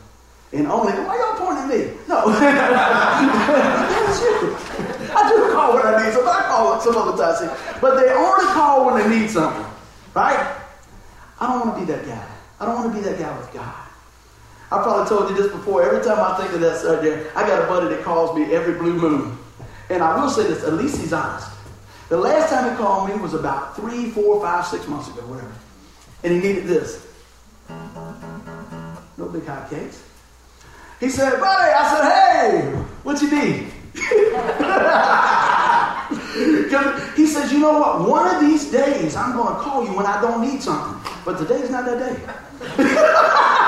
And 0.52 0.66
only, 0.66 0.92
why 0.92 1.16
y'all 1.16 1.38
pointing 1.38 1.64
at 1.64 1.68
me? 1.70 1.96
No. 2.08 2.26
That's 2.40 4.20
you. 4.20 4.56
I 5.14 5.28
do 5.28 5.52
call 5.54 5.74
when 5.74 5.86
I 5.86 6.04
need 6.04 6.12
something. 6.12 6.28
I 6.28 6.42
call 6.48 6.80
some 6.80 6.96
other 6.96 7.16
time. 7.16 7.56
But 7.80 8.00
they 8.00 8.10
only 8.12 8.44
call 8.46 8.86
when 8.86 8.98
they 8.98 9.20
need 9.20 9.30
something. 9.30 9.64
Right? 10.14 10.56
I 11.40 11.46
don't 11.46 11.68
want 11.68 11.78
to 11.78 11.86
be 11.86 11.92
that 11.92 12.04
guy. 12.04 12.26
I 12.58 12.66
don't 12.66 12.74
want 12.74 12.92
to 12.92 12.98
be 13.00 13.04
that 13.08 13.18
guy 13.18 13.38
with 13.38 13.52
God. 13.54 13.81
I 14.72 14.82
probably 14.82 15.06
told 15.06 15.28
you 15.28 15.36
this 15.36 15.52
before. 15.52 15.82
Every 15.82 16.02
time 16.02 16.18
I 16.18 16.34
think 16.38 16.50
of 16.54 16.62
that 16.62 16.80
subject, 16.80 17.36
I 17.36 17.46
got 17.46 17.62
a 17.62 17.66
buddy 17.66 17.94
that 17.94 18.02
calls 18.02 18.34
me 18.34 18.54
every 18.54 18.72
blue 18.72 18.94
moon. 18.94 19.36
And 19.90 20.02
I 20.02 20.18
will 20.18 20.30
say 20.30 20.44
this, 20.44 20.64
at 20.64 20.72
least 20.72 20.98
he's 20.98 21.12
honest. 21.12 21.46
The 22.08 22.16
last 22.16 22.48
time 22.48 22.70
he 22.70 22.76
called 22.78 23.10
me 23.10 23.16
was 23.16 23.34
about 23.34 23.76
three, 23.76 24.08
four, 24.10 24.40
five, 24.40 24.66
six 24.66 24.88
months 24.88 25.08
ago, 25.08 25.20
whatever. 25.26 25.52
And 26.24 26.32
he 26.32 26.38
needed 26.38 26.64
this. 26.64 27.06
No 29.18 29.28
big 29.30 29.44
hot 29.44 29.68
cakes. 29.68 30.02
He 31.00 31.10
said, 31.10 31.38
buddy, 31.38 31.72
I 31.72 31.92
said, 31.92 32.04
hey, 32.08 32.62
what 33.02 33.20
you 33.20 33.30
need? 33.30 33.70
he 37.14 37.26
says, 37.26 37.52
you 37.52 37.58
know 37.58 37.78
what? 37.78 38.08
One 38.08 38.34
of 38.34 38.40
these 38.40 38.70
days 38.70 39.16
I'm 39.16 39.36
going 39.36 39.54
to 39.54 39.60
call 39.60 39.84
you 39.84 39.92
when 39.94 40.06
I 40.06 40.18
don't 40.22 40.40
need 40.40 40.62
something. 40.62 40.98
But 41.26 41.36
today's 41.36 41.68
not 41.68 41.84
that 41.84 41.98
day. 41.98 42.16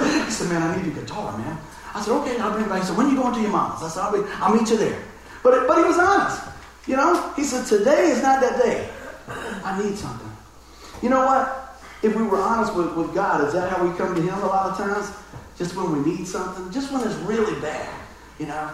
he 0.00 0.30
said, 0.30 0.48
man, 0.48 0.62
I 0.62 0.76
need 0.76 0.92
a 0.92 1.00
guitar, 1.00 1.36
man. 1.38 1.58
I 1.94 2.02
said, 2.02 2.12
okay, 2.20 2.38
I'll 2.38 2.52
bring 2.52 2.64
it 2.64 2.68
back. 2.68 2.80
He 2.80 2.86
said, 2.86 2.96
when 2.96 3.08
you 3.08 3.16
going 3.16 3.34
to 3.34 3.40
your 3.40 3.50
mom's? 3.50 3.82
I 3.82 3.88
said, 3.88 4.02
I'll, 4.02 4.12
be, 4.12 4.28
I'll 4.34 4.54
meet 4.54 4.68
you 4.68 4.76
there. 4.76 5.02
But, 5.42 5.66
but 5.66 5.78
he 5.78 5.84
was 5.84 5.98
honest. 5.98 6.42
You 6.86 6.96
know, 6.96 7.32
he 7.34 7.42
said, 7.42 7.66
today 7.66 8.10
is 8.10 8.22
not 8.22 8.40
that 8.40 8.62
day. 8.62 8.88
I 9.64 9.82
need 9.82 9.96
something. 9.96 10.30
You 11.02 11.10
know 11.10 11.24
what? 11.26 11.78
If 12.02 12.14
we 12.14 12.22
were 12.22 12.38
honest 12.38 12.74
with, 12.74 12.94
with 12.94 13.14
God, 13.14 13.44
is 13.44 13.54
that 13.54 13.72
how 13.72 13.84
we 13.86 13.96
come 13.96 14.14
to 14.14 14.20
him 14.20 14.34
a 14.34 14.46
lot 14.46 14.70
of 14.70 14.76
times? 14.76 15.10
Just 15.58 15.74
when 15.74 15.90
we 15.92 16.12
need 16.12 16.26
something? 16.26 16.70
Just 16.70 16.92
when 16.92 17.02
it's 17.06 17.16
really 17.20 17.58
bad, 17.60 17.88
you 18.38 18.46
know? 18.46 18.70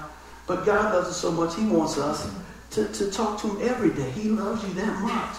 But 0.47 0.67
God 0.67 0.93
loves 0.93 1.09
us 1.09 1.17
so 1.17 1.31
much, 1.31 1.55
he 1.55 1.64
wants 1.64 1.97
us 1.99 2.29
to, 2.71 2.88
to 2.88 3.11
talk 3.11 3.41
to 3.43 3.49
him 3.49 3.69
every 3.69 3.91
day. 3.91 4.11
He 4.11 4.29
loves 4.29 4.62
you 4.67 4.75
that 4.75 5.00
much. 5.00 5.37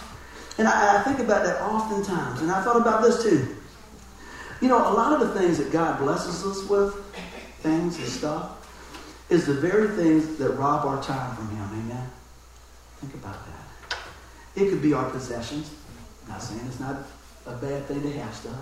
And 0.56 0.66
I, 0.66 0.98
I 1.00 1.02
think 1.02 1.18
about 1.18 1.44
that 1.44 1.60
oftentimes. 1.60 2.40
And 2.40 2.50
I 2.50 2.62
thought 2.64 2.80
about 2.80 3.02
this 3.02 3.22
too. 3.22 3.56
You 4.60 4.68
know, 4.68 4.78
a 4.78 4.94
lot 4.94 5.12
of 5.12 5.20
the 5.28 5.38
things 5.38 5.58
that 5.58 5.72
God 5.72 5.98
blesses 5.98 6.44
us 6.44 6.68
with, 6.68 6.94
things 7.60 7.98
and 7.98 8.06
stuff, 8.06 8.60
is 9.30 9.46
the 9.46 9.54
very 9.54 9.88
things 9.96 10.36
that 10.36 10.50
rob 10.50 10.86
our 10.86 11.02
time 11.02 11.34
from 11.36 11.48
Him. 11.50 11.64
Amen? 11.64 12.10
Think 13.00 13.14
about 13.14 13.36
that. 13.46 13.98
It 14.56 14.70
could 14.70 14.82
be 14.82 14.92
our 14.92 15.08
possessions. 15.10 15.70
I'm 16.24 16.32
not 16.32 16.42
saying 16.42 16.60
it's 16.66 16.80
not 16.80 16.96
a 17.46 17.52
bad 17.56 17.84
thing 17.86 18.02
to 18.02 18.12
have 18.20 18.34
stuff. 18.34 18.56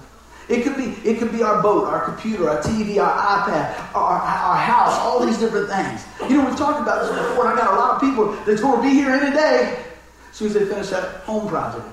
It 0.49 0.65
could 0.65 0.77
be, 0.77 1.09
it 1.09 1.19
could 1.19 1.31
be 1.31 1.43
our 1.43 1.63
boat, 1.63 1.85
our 1.85 2.05
computer, 2.05 2.51
our 2.51 2.61
TV, 2.61 2.99
our 2.99 3.47
iPad, 3.47 3.95
our, 3.95 4.21
our 4.21 4.57
house, 4.57 4.99
all 4.99 5.25
these 5.25 5.39
different 5.39 5.69
things. 5.69 6.05
You 6.29 6.39
know, 6.39 6.47
we've 6.47 6.59
talked 6.59 6.81
about 6.81 7.03
this 7.03 7.11
before, 7.11 7.49
and 7.49 7.59
I 7.59 7.63
got 7.63 7.75
a 7.75 7.77
lot 7.77 7.95
of 7.95 8.01
people 8.01 8.33
that's 8.45 8.61
going 8.61 8.83
to 8.83 8.83
be 8.83 8.93
here 8.93 9.11
any 9.11 9.35
day 9.35 9.85
as 10.31 10.37
soon 10.37 10.49
as 10.49 10.55
they 10.55 10.67
finish 10.67 10.89
that 10.89 11.21
home 11.23 11.49
project. 11.49 11.87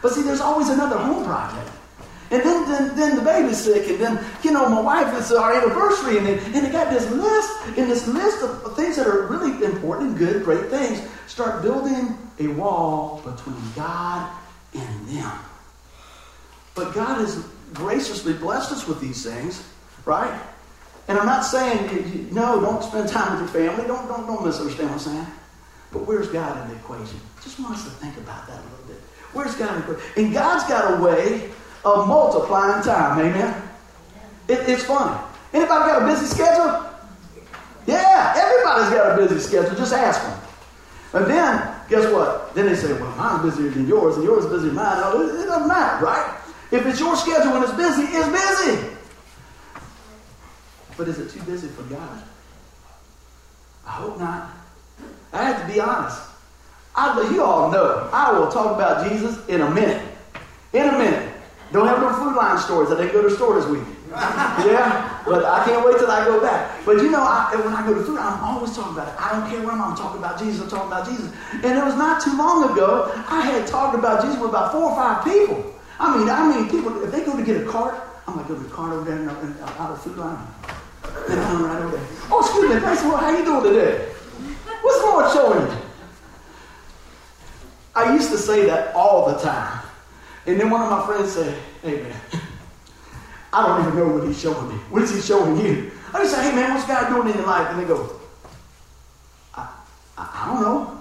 But 0.00 0.12
see, 0.12 0.22
there's 0.22 0.40
always 0.40 0.70
another 0.70 0.96
home 0.96 1.24
project. 1.24 1.70
And 2.30 2.42
then, 2.42 2.68
then, 2.68 2.96
then 2.96 3.16
the 3.16 3.22
baby's 3.22 3.58
sick, 3.58 3.88
and 3.88 3.98
then, 3.98 4.24
you 4.44 4.52
know, 4.52 4.68
my 4.68 4.80
wife, 4.80 5.12
it's 5.18 5.32
our 5.32 5.52
uh, 5.52 5.56
anniversary, 5.56 6.16
and, 6.18 6.26
then, 6.26 6.38
and 6.54 6.66
they 6.66 6.70
got 6.70 6.88
this 6.92 7.10
list, 7.10 7.50
and 7.76 7.90
this 7.90 8.06
list 8.06 8.44
of 8.44 8.76
things 8.76 8.96
that 8.96 9.06
are 9.08 9.26
really 9.26 9.64
important, 9.64 10.10
and 10.10 10.18
good, 10.18 10.44
great 10.44 10.66
things. 10.66 11.02
Start 11.26 11.60
building 11.62 12.16
a 12.38 12.46
wall 12.48 13.20
between 13.24 13.60
God 13.74 14.30
and 14.74 15.08
them. 15.08 15.32
But 16.76 16.94
God 16.94 17.18
has 17.18 17.44
graciously 17.74 18.32
blessed 18.32 18.70
us 18.72 18.86
with 18.86 19.00
these 19.00 19.24
things, 19.24 19.66
right? 20.04 20.40
And 21.08 21.18
I'm 21.18 21.26
not 21.26 21.44
saying, 21.44 22.32
no, 22.32 22.60
don't 22.60 22.82
spend 22.84 23.08
time 23.08 23.32
with 23.42 23.52
your 23.52 23.68
family. 23.68 23.88
Don't, 23.88 24.06
don't, 24.06 24.26
don't 24.28 24.46
misunderstand 24.46 24.90
what 24.90 24.94
I'm 24.94 25.00
saying. 25.00 25.26
But 25.90 26.06
where's 26.06 26.28
God 26.28 26.62
in 26.62 26.68
the 26.68 26.80
equation? 26.80 27.18
Just 27.42 27.58
want 27.58 27.74
us 27.74 27.84
to 27.84 27.90
think 27.90 28.16
about 28.18 28.46
that 28.46 28.60
a 28.60 28.62
little 28.62 28.86
bit. 28.86 29.00
Where's 29.32 29.56
God 29.56 29.74
in 29.74 29.82
the 29.82 29.92
equation? 29.94 30.24
And 30.24 30.32
God's 30.32 30.68
got 30.68 31.00
a 31.00 31.02
way 31.02 31.50
of 31.84 32.06
multiplying 32.08 32.82
time. 32.82 33.18
Amen? 33.20 33.62
It, 34.48 34.68
it's 34.68 34.84
funny. 34.84 35.18
Anybody 35.52 35.90
got 35.90 36.02
a 36.02 36.06
busy 36.06 36.26
schedule? 36.26 36.86
Yeah, 37.86 38.34
everybody's 38.36 38.90
got 38.90 39.18
a 39.18 39.22
busy 39.22 39.40
schedule. 39.40 39.74
Just 39.76 39.92
ask 39.92 40.22
them. 40.22 40.40
And 41.12 41.30
then, 41.30 41.74
guess 41.88 42.12
what? 42.12 42.54
Then 42.54 42.66
they 42.66 42.76
say, 42.76 42.92
well, 42.92 43.14
mine's 43.16 43.42
busier 43.42 43.70
than 43.70 43.88
yours, 43.88 44.16
and 44.16 44.24
yours 44.24 44.44
is 44.44 44.50
busier 44.50 44.68
than 44.68 44.76
mine. 44.76 44.98
It, 45.16 45.40
it 45.40 45.46
doesn't 45.46 45.68
matter, 45.68 46.04
right? 46.04 46.40
If 46.70 46.86
it's 46.86 47.00
your 47.00 47.16
schedule 47.16 47.54
and 47.54 47.64
it's 47.64 47.72
busy, 47.72 48.02
it's 48.02 48.28
busy. 48.28 48.96
But 50.96 51.08
is 51.08 51.18
it 51.18 51.30
too 51.30 51.42
busy 51.42 51.68
for 51.68 51.82
God? 51.84 52.22
I 53.86 53.90
hope 53.90 54.18
not. 54.18 54.50
I 55.32 55.44
have 55.44 55.66
to 55.66 55.72
be 55.72 55.80
honest. 55.80 56.20
I, 56.94 57.30
you 57.32 57.42
all 57.42 57.70
know 57.70 58.08
I 58.12 58.32
will 58.32 58.50
talk 58.50 58.74
about 58.74 59.08
Jesus 59.08 59.46
in 59.48 59.62
a 59.62 59.70
minute. 59.70 60.06
In 60.72 60.88
a 60.88 60.98
minute. 60.98 61.29
Don't 61.72 61.86
have 61.86 62.00
no 62.00 62.12
food 62.12 62.34
line 62.34 62.58
stories. 62.58 62.90
I 62.90 62.96
didn't 62.96 63.12
go 63.12 63.22
to 63.22 63.28
the 63.28 63.36
store 63.36 63.54
this 63.54 63.66
week. 63.66 63.86
yeah, 64.10 65.22
but 65.24 65.44
I 65.44 65.64
can't 65.64 65.86
wait 65.86 65.98
till 65.98 66.10
I 66.10 66.24
go 66.24 66.40
back. 66.40 66.84
But 66.84 66.96
you 66.96 67.10
know, 67.10 67.22
I, 67.22 67.54
when 67.54 67.72
I 67.72 67.86
go 67.86 67.94
to 67.94 68.02
food, 68.02 68.18
I'm 68.18 68.42
always 68.42 68.74
talking 68.74 68.92
about 68.92 69.06
it. 69.06 69.14
I 69.20 69.38
don't 69.38 69.48
care 69.48 69.62
where 69.62 69.70
I'm, 69.70 69.80
I'm 69.80 69.96
talking 69.96 70.18
about 70.18 70.36
Jesus. 70.36 70.62
I'm 70.62 70.68
talking 70.68 70.90
about 70.90 71.06
Jesus. 71.06 71.30
And 71.52 71.78
it 71.78 71.84
was 71.84 71.94
not 71.94 72.20
too 72.20 72.36
long 72.36 72.72
ago 72.72 73.12
I 73.28 73.42
had 73.42 73.68
talked 73.68 73.94
about 73.94 74.22
Jesus 74.22 74.40
with 74.40 74.50
about 74.50 74.72
four 74.72 74.90
or 74.90 74.96
five 74.96 75.22
people. 75.22 75.62
I 76.00 76.16
mean, 76.18 76.28
I 76.28 76.42
mean, 76.48 76.68
people 76.68 76.90
if 77.04 77.12
they 77.12 77.24
go 77.24 77.36
to 77.36 77.44
get 77.44 77.62
a 77.62 77.64
cart, 77.70 77.94
I'm 78.26 78.36
like, 78.36 78.48
go 78.48 78.54
to 78.54 78.60
the 78.60 78.70
cart 78.70 78.92
over 78.92 79.04
there 79.04 79.18
and, 79.20 79.30
and 79.30 79.60
uh, 79.60 79.66
out 79.78 79.92
of 79.92 80.02
food 80.02 80.16
line. 80.18 80.44
And 81.28 81.38
I'm 81.38 81.64
right 81.64 81.82
over 81.82 81.96
there. 81.96 82.06
Oh, 82.30 82.40
excuse 82.40 82.74
me, 82.74 82.80
Pastor, 82.80 83.08
well, 83.08 83.18
how 83.18 83.30
you 83.30 83.44
doing 83.44 83.62
today? 83.62 84.08
What's 84.82 85.02
Lord 85.04 85.32
showing? 85.32 85.78
I 87.94 88.12
used 88.14 88.30
to 88.30 88.38
say 88.38 88.66
that 88.66 88.94
all 88.94 89.32
the 89.32 89.38
time. 89.38 89.79
And 90.46 90.58
then 90.58 90.70
one 90.70 90.82
of 90.82 90.90
my 90.90 91.06
friends 91.06 91.32
said, 91.32 91.56
hey 91.82 92.02
man, 92.02 92.16
I 93.52 93.66
don't 93.66 93.86
even 93.86 93.98
know 93.98 94.14
what 94.16 94.26
he's 94.26 94.40
showing 94.40 94.68
me. 94.68 94.74
What 94.90 95.02
is 95.02 95.14
he 95.14 95.20
showing 95.20 95.58
you? 95.64 95.90
I 96.12 96.22
just 96.22 96.34
say, 96.34 96.50
hey 96.50 96.54
man, 96.54 96.74
what's 96.74 96.86
God 96.86 97.08
doing 97.08 97.28
in 97.28 97.36
your 97.36 97.46
life? 97.46 97.68
And 97.70 97.80
they 97.80 97.84
go, 97.84 98.18
I, 99.54 99.68
I, 100.16 100.42
I 100.44 100.52
don't 100.52 100.62
know. 100.62 101.00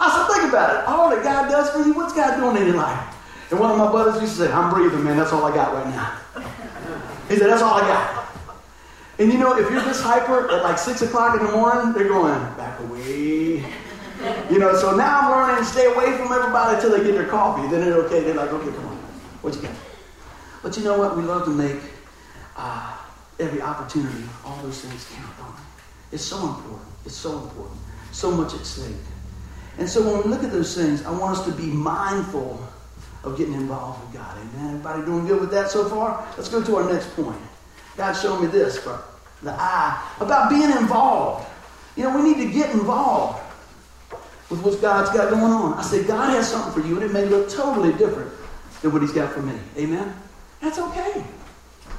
I 0.00 0.10
said, 0.10 0.34
think 0.34 0.52
about 0.52 0.74
it. 0.74 0.88
All 0.88 1.10
that 1.10 1.22
God 1.22 1.48
does 1.48 1.70
for 1.70 1.86
you, 1.86 1.94
what's 1.94 2.12
God 2.12 2.40
doing 2.40 2.56
in 2.56 2.68
your 2.68 2.76
life? 2.76 3.16
And 3.50 3.60
one 3.60 3.70
of 3.70 3.76
my 3.76 3.90
brothers 3.90 4.20
used 4.20 4.36
to 4.38 4.46
say, 4.46 4.52
I'm 4.52 4.72
breathing, 4.72 5.04
man. 5.04 5.16
That's 5.16 5.32
all 5.32 5.44
I 5.44 5.54
got 5.54 5.74
right 5.74 5.86
now. 5.86 6.18
He 7.28 7.36
said, 7.36 7.50
that's 7.50 7.62
all 7.62 7.74
I 7.74 7.80
got. 7.80 8.26
And 9.18 9.32
you 9.32 9.38
know, 9.38 9.56
if 9.56 9.70
you're 9.70 9.82
this 9.82 10.00
hyper 10.00 10.50
at 10.50 10.62
like 10.62 10.78
6 10.78 11.02
o'clock 11.02 11.38
in 11.38 11.46
the 11.46 11.52
morning, 11.52 11.92
they're 11.92 12.08
going, 12.08 12.40
back 12.56 12.80
away. 12.80 13.64
You 14.50 14.58
know, 14.58 14.74
so 14.76 14.94
now 14.94 15.20
I'm 15.20 15.30
learning 15.30 15.64
to 15.64 15.70
stay 15.70 15.86
away 15.86 16.16
from 16.16 16.32
everybody 16.32 16.76
until 16.76 16.90
they 16.90 17.04
get 17.04 17.14
their 17.14 17.26
coffee. 17.26 17.68
Then 17.68 17.80
they're 17.80 18.04
okay. 18.04 18.20
They're 18.20 18.34
like, 18.34 18.50
okay, 18.50 18.70
come 18.76 18.86
on. 18.86 18.96
What 19.42 19.54
you 19.54 19.62
got? 19.62 19.74
But 20.62 20.76
you 20.76 20.84
know 20.84 20.98
what? 20.98 21.16
We 21.16 21.22
love 21.22 21.44
to 21.44 21.50
make 21.50 21.80
uh, 22.56 22.96
every 23.40 23.60
opportunity, 23.60 24.24
all 24.44 24.56
those 24.62 24.80
things 24.80 25.08
count 25.14 25.40
on. 25.40 25.56
It's 26.12 26.22
so 26.22 26.36
important. 26.36 26.88
It's 27.04 27.16
so 27.16 27.38
important. 27.38 27.80
So 28.12 28.30
much 28.30 28.54
at 28.54 28.64
stake. 28.64 28.94
And 29.78 29.88
so 29.88 30.02
when 30.02 30.22
we 30.22 30.30
look 30.30 30.44
at 30.44 30.52
those 30.52 30.76
things, 30.76 31.04
I 31.04 31.10
want 31.10 31.38
us 31.38 31.44
to 31.46 31.52
be 31.52 31.66
mindful 31.66 32.60
of 33.24 33.38
getting 33.38 33.54
involved 33.54 34.04
with 34.04 34.14
God. 34.14 34.36
Amen. 34.36 34.74
Everybody 34.74 35.04
doing 35.04 35.26
good 35.26 35.40
with 35.40 35.50
that 35.52 35.70
so 35.70 35.88
far? 35.88 36.26
Let's 36.36 36.48
go 36.48 36.62
to 36.62 36.76
our 36.76 36.92
next 36.92 37.14
point. 37.16 37.40
God 37.96 38.12
showed 38.12 38.40
me 38.40 38.48
this 38.48 38.78
from 38.78 39.00
the 39.42 39.52
eye 39.52 40.02
about 40.20 40.50
being 40.50 40.70
involved. 40.70 41.48
You 41.96 42.04
know, 42.04 42.16
we 42.16 42.22
need 42.22 42.44
to 42.44 42.52
get 42.52 42.70
involved 42.70 43.41
with 44.52 44.62
what 44.62 44.80
God's 44.82 45.10
got 45.16 45.30
going 45.30 45.50
on. 45.50 45.74
I 45.74 45.82
said, 45.82 46.06
God 46.06 46.28
has 46.30 46.50
something 46.50 46.82
for 46.82 46.86
you, 46.86 46.96
and 46.96 47.04
it 47.04 47.12
may 47.12 47.24
look 47.24 47.48
totally 47.48 47.92
different 47.94 48.30
than 48.82 48.92
what 48.92 49.00
He's 49.00 49.12
got 49.12 49.32
for 49.32 49.40
me. 49.40 49.58
Amen? 49.78 50.14
That's 50.60 50.78
okay. 50.78 51.24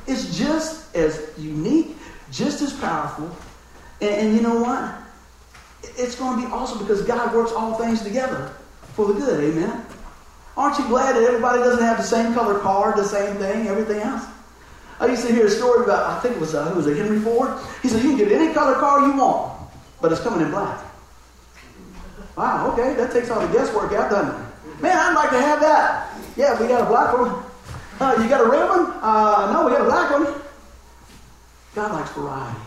It's 0.06 0.38
just 0.38 0.96
as 0.96 1.32
unique, 1.38 1.98
just 2.32 2.62
as 2.62 2.72
powerful. 2.74 3.36
And, 4.02 4.12
and 4.12 4.36
you 4.36 4.42
know 4.42 4.62
what? 4.62 4.94
It's 5.98 6.16
going 6.16 6.40
to 6.40 6.48
be 6.48 6.54
awesome 6.54 6.78
because 6.78 7.02
God 7.02 7.34
works 7.34 7.52
all 7.52 7.74
things 7.74 8.04
together 8.04 8.54
for 8.94 9.08
the 9.08 9.14
good. 9.14 9.44
Amen? 9.44 9.84
Aren't 10.56 10.78
you 10.78 10.88
glad 10.88 11.16
that 11.16 11.24
everybody 11.24 11.58
doesn't 11.58 11.84
have 11.84 11.98
the 11.98 12.04
same 12.04 12.36
color 12.36 12.60
car, 12.60 12.96
the 12.96 13.04
same 13.04 13.38
thing, 13.38 13.68
everything 13.68 14.00
else? 14.00 14.26
I 15.00 15.08
used 15.08 15.26
to 15.26 15.34
hear 15.34 15.48
a 15.48 15.50
story 15.50 15.84
about, 15.84 16.06
I 16.06 16.20
think 16.20 16.36
it 16.36 16.40
was, 16.40 16.54
uh, 16.54 16.70
who 16.70 16.76
was 16.76 16.86
it, 16.86 16.98
Henry 16.98 17.20
Ford? 17.20 17.58
He 17.82 17.90
said, 17.90 18.04
you 18.04 18.10
can 18.10 18.20
get 18.20 18.32
any 18.32 18.54
color 18.54 18.76
car 18.76 19.08
you 19.08 19.18
want, 19.18 19.60
but 20.00 20.12
it's 20.12 20.22
coming 20.22 20.46
in 20.46 20.52
black. 20.52 20.83
Wow, 22.36 22.72
okay, 22.72 22.96
that 22.96 23.12
takes 23.12 23.30
all 23.30 23.46
the 23.46 23.54
guesswork 23.54 23.94
out, 23.94 24.10
doesn't 24.10 24.34
it? 24.34 24.82
Man, 24.82 24.98
I'd 24.98 25.14
like 25.14 25.30
to 25.30 25.40
have 25.40 25.60
that. 25.62 26.10
Yeah, 26.36 26.60
we 26.60 26.68
got 26.68 26.82
a 26.82 26.86
black 26.86 27.18
one. 27.18 27.44
Uh, 28.00 28.22
you 28.22 28.28
got 28.28 28.42
a 28.42 28.50
red 28.50 28.68
one? 28.68 28.92
Uh, 29.02 29.52
no, 29.54 29.66
we 29.66 29.72
got 29.72 29.82
a 29.82 29.86
black 29.86 30.12
one. 30.12 30.42
God 31.76 31.92
likes 31.92 32.12
variety, 32.12 32.60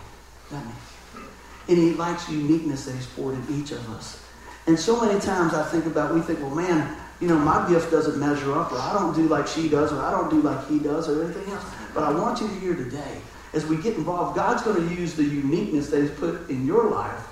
doesn't 0.50 0.66
he? 0.66 1.72
And 1.72 1.78
he 1.78 1.90
likes 1.94 2.28
uniqueness 2.28 2.84
that 2.84 2.94
he's 2.94 3.06
poured 3.06 3.34
in 3.34 3.60
each 3.60 3.72
of 3.72 3.90
us. 3.90 4.22
And 4.68 4.78
so 4.78 5.04
many 5.04 5.18
times 5.20 5.52
I 5.52 5.68
think 5.68 5.86
about, 5.86 6.14
we 6.14 6.20
think, 6.20 6.40
well, 6.40 6.54
man, 6.54 6.96
you 7.20 7.26
know, 7.28 7.36
my 7.36 7.68
gift 7.68 7.90
doesn't 7.90 8.18
measure 8.18 8.56
up, 8.56 8.72
or 8.72 8.78
I 8.78 8.92
don't 8.92 9.14
do 9.14 9.26
like 9.26 9.48
she 9.48 9.68
does, 9.68 9.92
or 9.92 10.00
I 10.00 10.12
don't 10.12 10.30
do 10.30 10.40
like 10.42 10.68
he 10.68 10.78
does, 10.78 11.08
or 11.08 11.24
anything 11.24 11.52
else. 11.52 11.64
But 11.92 12.04
I 12.04 12.12
want 12.12 12.40
you 12.40 12.48
to 12.48 12.54
hear 12.54 12.74
today, 12.74 13.20
as 13.52 13.66
we 13.66 13.76
get 13.78 13.96
involved, 13.96 14.36
God's 14.36 14.62
going 14.62 14.88
to 14.88 14.94
use 14.94 15.14
the 15.14 15.24
uniqueness 15.24 15.88
that 15.90 16.02
He's 16.02 16.10
put 16.10 16.48
in 16.50 16.66
your 16.66 16.88
life 16.90 17.26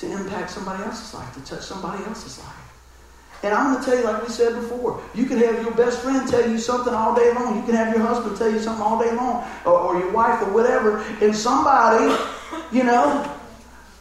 to 0.00 0.10
impact 0.10 0.50
somebody 0.50 0.82
else's 0.82 1.14
life, 1.14 1.32
to 1.34 1.40
touch 1.44 1.62
somebody 1.62 2.02
else's 2.04 2.38
life. 2.38 2.56
And 3.42 3.54
I'm 3.54 3.72
going 3.72 3.84
to 3.84 3.90
tell 3.90 3.98
you, 3.98 4.04
like 4.04 4.22
we 4.22 4.28
said 4.28 4.54
before, 4.54 5.02
you 5.14 5.24
can 5.24 5.38
have 5.38 5.62
your 5.62 5.72
best 5.72 6.00
friend 6.00 6.28
tell 6.28 6.48
you 6.48 6.58
something 6.58 6.92
all 6.92 7.14
day 7.14 7.32
long. 7.32 7.56
You 7.56 7.62
can 7.64 7.74
have 7.74 7.94
your 7.94 8.04
husband 8.06 8.36
tell 8.36 8.50
you 8.50 8.58
something 8.60 8.82
all 8.82 9.02
day 9.02 9.14
long, 9.14 9.46
or, 9.64 9.78
or 9.78 9.98
your 9.98 10.10
wife, 10.10 10.42
or 10.42 10.52
whatever. 10.52 10.98
And 11.22 11.34
somebody, 11.34 12.14
you 12.70 12.84
know, 12.84 13.30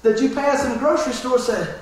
that 0.01 0.21
you 0.21 0.29
pass 0.33 0.65
in 0.65 0.71
the 0.71 0.77
grocery 0.77 1.13
store 1.13 1.39
said, 1.39 1.79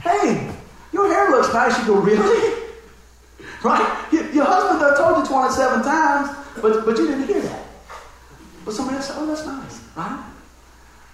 Hey, 0.00 0.52
your 0.92 1.12
hair 1.12 1.30
looks 1.30 1.52
nice. 1.52 1.78
You 1.78 1.86
go, 1.86 2.00
really? 2.00 2.62
right? 3.62 4.06
Your, 4.12 4.30
your 4.32 4.44
husband 4.44 4.80
done 4.80 4.96
told 4.96 5.18
you 5.18 5.26
27 5.26 5.82
times, 5.82 6.36
but, 6.60 6.84
but 6.84 6.96
you 6.98 7.06
didn't 7.06 7.26
hear 7.26 7.40
that. 7.40 7.66
But 8.64 8.74
somebody 8.74 8.96
else 8.96 9.08
said, 9.08 9.16
oh, 9.18 9.26
that's 9.26 9.46
nice, 9.46 9.80
right? 9.96 10.24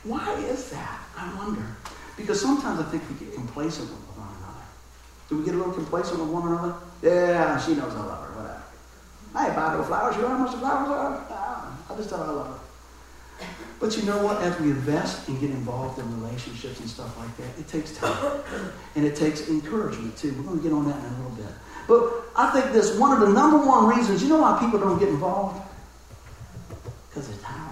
Why 0.04 0.34
is 0.34 0.70
that? 0.70 1.00
I 1.16 1.34
wonder. 1.36 1.64
Because 2.18 2.40
sometimes 2.40 2.80
I 2.80 2.82
think 2.90 3.02
we 3.08 3.24
get 3.24 3.34
complacent 3.34 3.88
with 3.88 4.18
one 4.18 4.28
another. 4.36 4.66
Do 5.30 5.38
we 5.38 5.44
get 5.44 5.54
a 5.54 5.56
little 5.56 5.72
complacent 5.72 6.18
with 6.20 6.28
one 6.28 6.48
another? 6.48 6.74
Yeah, 7.00 7.58
she 7.60 7.74
knows 7.74 7.94
I 7.94 8.04
love 8.04 8.26
her, 8.26 8.34
whatever. 8.36 8.62
I 9.34 9.46
ain't 9.46 9.56
buy 9.56 9.76
flowers. 9.84 10.16
You 10.16 10.22
know 10.22 10.28
how 10.28 10.38
much 10.38 10.52
the 10.52 10.58
flowers 10.58 10.88
are? 10.90 11.78
I 11.88 11.96
just 11.96 12.10
her 12.10 12.26
I 12.26 12.30
love 12.30 12.48
her. 12.48 13.46
But 13.78 13.96
you 13.96 14.02
know 14.02 14.24
what? 14.24 14.42
As 14.42 14.58
we 14.60 14.70
invest 14.70 15.28
and 15.28 15.40
get 15.40 15.50
involved 15.50 16.00
in 16.00 16.20
relationships 16.20 16.80
and 16.80 16.90
stuff 16.90 17.16
like 17.18 17.36
that, 17.36 17.58
it 17.58 17.68
takes 17.68 17.96
time. 17.96 18.42
And 18.96 19.06
it 19.06 19.14
takes 19.14 19.48
encouragement 19.48 20.16
too. 20.16 20.34
We're 20.34 20.42
going 20.42 20.58
to 20.58 20.62
get 20.62 20.72
on 20.72 20.88
that 20.88 20.98
in 20.98 21.04
a 21.04 21.16
little 21.18 21.36
bit. 21.36 21.54
But 21.86 22.12
I 22.34 22.50
think 22.50 22.72
this 22.72 22.98
one 22.98 23.12
of 23.12 23.20
the 23.20 23.32
number 23.32 23.64
one 23.64 23.86
reasons, 23.86 24.22
you 24.22 24.28
know 24.28 24.40
why 24.40 24.58
people 24.58 24.80
don't 24.80 24.98
get 24.98 25.08
involved? 25.08 25.62
Because 27.08 27.28
they're 27.28 27.38
tired. 27.38 27.67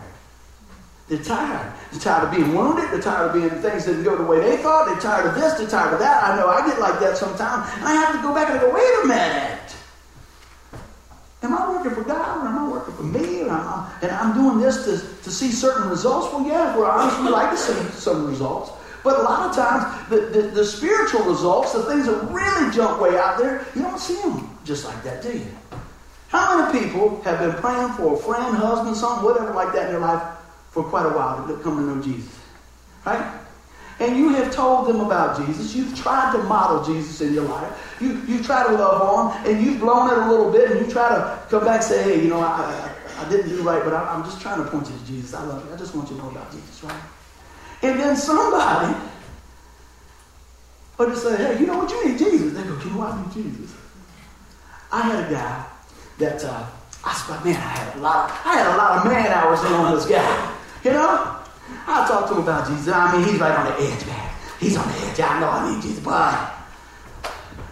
They're 1.08 1.22
tired. 1.22 1.72
They're 1.92 2.00
tired 2.00 2.24
of 2.24 2.30
being 2.34 2.54
wounded. 2.54 2.90
They're 2.90 3.00
tired 3.00 3.28
of 3.28 3.34
being 3.34 3.62
things 3.62 3.84
didn't 3.84 4.02
go 4.02 4.16
the 4.16 4.24
way 4.24 4.40
they 4.40 4.56
thought. 4.56 4.86
They're 4.86 5.00
tired 5.00 5.26
of 5.26 5.34
this. 5.36 5.54
They're 5.54 5.68
tired 5.68 5.94
of 5.94 6.00
that. 6.00 6.24
I 6.24 6.36
know 6.36 6.48
I 6.48 6.66
get 6.66 6.80
like 6.80 6.98
that 6.98 7.16
sometimes. 7.16 7.70
And 7.76 7.84
I 7.84 7.94
have 7.94 8.16
to 8.16 8.22
go 8.22 8.34
back 8.34 8.50
and 8.50 8.60
go, 8.60 8.74
wait 8.74 9.04
a 9.04 9.06
minute. 9.06 9.76
Am 11.42 11.54
I 11.54 11.70
working 11.70 11.92
for 11.94 12.02
God 12.02 12.44
or 12.44 12.48
am 12.48 12.58
I 12.58 12.68
working 12.68 12.94
for 12.94 13.04
me? 13.04 13.42
And 13.42 13.52
I'm, 13.52 13.88
and 14.02 14.10
I'm 14.10 14.34
doing 14.34 14.58
this 14.58 14.84
to, 14.84 15.22
to 15.22 15.30
see 15.30 15.52
certain 15.52 15.88
results? 15.88 16.32
Well, 16.32 16.44
yeah, 16.44 16.76
we're 16.76 16.90
honest, 16.90 17.20
we 17.20 17.28
like 17.28 17.50
to 17.50 17.56
see 17.56 17.72
some 17.92 18.26
results. 18.26 18.72
But 19.04 19.20
a 19.20 19.22
lot 19.22 19.48
of 19.48 19.54
times, 19.54 20.10
the, 20.10 20.40
the, 20.40 20.48
the, 20.48 20.64
spiritual 20.64 21.22
results, 21.22 21.72
the 21.72 21.84
things 21.84 22.06
that 22.06 22.24
really 22.32 22.74
jump 22.74 23.00
way 23.00 23.16
out 23.16 23.38
there, 23.38 23.64
you 23.76 23.82
don't 23.82 24.00
see 24.00 24.20
them 24.22 24.58
just 24.64 24.84
like 24.84 25.00
that, 25.04 25.22
do 25.22 25.38
you? 25.38 25.46
How 26.26 26.58
many 26.58 26.80
people 26.80 27.22
have 27.22 27.38
been 27.38 27.52
praying 27.52 27.90
for 27.90 28.14
a 28.14 28.16
friend, 28.16 28.56
husband, 28.56 28.96
something, 28.96 29.24
whatever 29.24 29.54
like 29.54 29.72
that 29.74 29.86
in 29.86 29.92
their 29.92 30.00
life 30.00 30.35
for 30.76 30.84
quite 30.84 31.06
a 31.06 31.08
while 31.08 31.48
to 31.48 31.56
come 31.62 31.76
to 31.78 31.82
know 31.82 32.02
Jesus? 32.02 32.38
Right? 33.06 33.40
And 33.98 34.14
you 34.14 34.28
have 34.34 34.52
told 34.52 34.88
them 34.88 35.00
about 35.00 35.38
Jesus. 35.38 35.74
You've 35.74 35.96
tried 35.96 36.32
to 36.32 36.42
model 36.42 36.84
Jesus 36.84 37.22
in 37.22 37.32
your 37.32 37.44
life. 37.44 37.96
You, 37.98 38.20
you 38.28 38.42
try 38.42 38.66
to 38.66 38.72
love 38.74 39.00
on 39.00 39.46
and 39.46 39.64
you've 39.64 39.80
blown 39.80 40.10
it 40.10 40.18
a 40.18 40.28
little 40.30 40.52
bit, 40.52 40.70
and 40.70 40.84
you 40.84 40.92
try 40.92 41.08
to 41.08 41.42
come 41.48 41.64
back 41.64 41.76
and 41.76 41.84
say, 41.84 42.02
hey, 42.02 42.22
you 42.22 42.28
know, 42.28 42.40
I, 42.40 42.60
I, 42.60 43.24
I 43.24 43.28
didn't 43.30 43.48
do 43.48 43.62
right, 43.62 43.82
but 43.82 43.94
I, 43.94 44.14
am 44.14 44.22
just 44.22 44.38
trying 44.42 44.62
to 44.62 44.70
point 44.70 44.86
you 44.90 44.98
to 44.98 45.06
Jesus. 45.06 45.32
I 45.32 45.42
love 45.44 45.64
you. 45.64 45.72
I 45.72 45.78
just 45.78 45.94
want 45.94 46.10
you 46.10 46.16
to 46.18 46.22
know 46.22 46.28
about 46.28 46.52
Jesus, 46.52 46.84
right? 46.84 47.02
And 47.82 47.98
then 47.98 48.16
somebody 48.16 48.94
would 50.98 51.08
just 51.08 51.22
say, 51.22 51.36
hey, 51.36 51.58
you 51.58 51.66
know 51.66 51.78
what? 51.78 51.90
You 51.90 52.06
need 52.06 52.18
Jesus. 52.18 52.52
They 52.52 52.62
go, 52.64 52.78
you 52.84 52.90
know, 52.90 53.00
I 53.00 53.22
need 53.22 53.32
Jesus. 53.32 53.74
I 54.92 55.00
had 55.00 55.24
a 55.24 55.32
guy 55.32 55.66
that 56.18 56.44
uh, 56.44 56.66
I 57.02 57.14
said, 57.14 57.44
man, 57.46 57.56
I 57.56 57.58
had 57.58 57.96
a 57.96 58.00
lot. 58.00 58.30
Of, 58.30 58.36
I 58.44 58.56
had 58.56 58.74
a 58.74 58.76
lot 58.76 58.98
of 58.98 59.10
man 59.10 59.26
hours 59.32 59.60
in 59.64 59.72
on 59.72 59.94
this 59.94 60.04
guy. 60.04 60.55
You 60.86 60.92
know, 60.92 61.42
I 61.88 62.06
talked 62.06 62.28
to 62.28 62.34
him 62.34 62.42
about 62.44 62.68
Jesus. 62.68 62.94
I 62.94 63.10
mean, 63.10 63.26
he's 63.26 63.40
right 63.40 63.58
on 63.58 63.66
the 63.66 63.74
edge, 63.90 64.06
man. 64.06 64.30
He's 64.60 64.76
on 64.76 64.86
the 64.86 64.94
edge. 65.02 65.18
I 65.18 65.40
know 65.40 65.50
I 65.50 65.74
need 65.74 65.82
Jesus, 65.82 65.98
but 65.98 66.30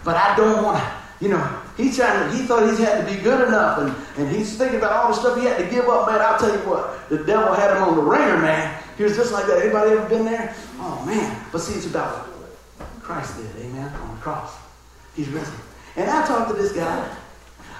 but 0.03 0.17
I 0.17 0.35
don't 0.35 0.61
want 0.61 0.83
to. 0.83 0.85
You 1.23 1.29
know, 1.31 1.61
he's 1.77 1.95
trying 1.95 2.29
to. 2.29 2.35
He 2.35 2.43
thought 2.43 2.69
he 2.69 2.83
had 2.83 3.07
to 3.07 3.15
be 3.15 3.23
good 3.23 3.47
enough, 3.47 3.79
and 3.79 3.95
and 4.17 4.35
he's 4.35 4.57
thinking 4.57 4.79
about 4.79 4.91
all 4.91 5.07
the 5.07 5.17
stuff 5.17 5.39
he 5.39 5.45
had 5.45 5.57
to 5.59 5.63
give 5.71 5.87
up, 5.87 6.09
man. 6.09 6.19
I'll 6.19 6.37
tell 6.37 6.51
you 6.51 6.59
what, 6.67 7.07
the 7.07 7.23
devil 7.23 7.53
had 7.53 7.77
him 7.77 7.83
on 7.83 7.95
the 7.95 8.03
wringer, 8.03 8.37
man. 8.37 8.83
He 8.97 9.03
was 9.03 9.15
just 9.15 9.31
like 9.31 9.47
that. 9.47 9.61
Anybody 9.61 9.91
ever 9.91 10.09
been 10.09 10.25
there? 10.25 10.53
Oh 10.79 11.01
man! 11.05 11.41
But 11.53 11.59
see, 11.59 11.75
it's 11.75 11.85
about 11.85 12.27
what 12.27 12.51
Christ 13.01 13.37
did, 13.37 13.63
amen, 13.63 13.95
on 13.95 14.13
the 14.13 14.21
cross. 14.21 14.57
He's 15.15 15.29
risen. 15.29 15.55
And 15.95 16.09
I 16.09 16.27
talked 16.27 16.51
to 16.51 16.57
this 16.61 16.73
guy. 16.73 17.15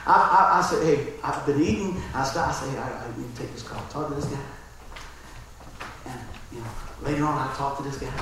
I, 0.08 0.14
I, 0.14 0.60
I 0.60 0.62
said, 0.62 0.82
hey, 0.86 1.14
I've 1.24 1.46
been 1.46 1.62
eating. 1.62 2.02
I, 2.14 2.24
started, 2.24 2.52
I 2.52 2.54
said, 2.54 2.70
hey, 2.70 2.78
I, 2.78 3.04
I 3.04 3.18
need 3.18 3.36
to 3.36 3.42
take 3.42 3.52
this 3.52 3.64
call. 3.64 3.84
Talk 3.90 4.08
to 4.08 4.14
this 4.14 4.26
guy. 4.26 4.40
Later 7.02 7.26
on, 7.26 7.48
I 7.48 7.54
talked 7.56 7.78
to 7.78 7.84
this 7.84 7.98
guy. 7.98 8.14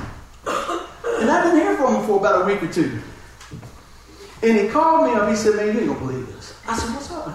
And 1.19 1.31
I 1.31 1.43
didn't 1.43 1.61
hear 1.61 1.77
from 1.77 1.95
him 1.95 2.05
for 2.05 2.19
about 2.19 2.41
a 2.41 2.45
week 2.45 2.61
or 2.63 2.71
two. 2.71 2.99
And 4.41 4.59
he 4.59 4.67
called 4.67 5.07
me 5.07 5.15
up. 5.15 5.29
He 5.29 5.35
said, 5.35 5.55
man, 5.55 5.67
you 5.73 5.79
ain't 5.79 5.87
going 5.87 5.99
to 5.99 6.05
believe 6.05 6.27
this. 6.27 6.53
I 6.67 6.77
said, 6.77 6.89
what's 6.93 7.11
up? 7.11 7.31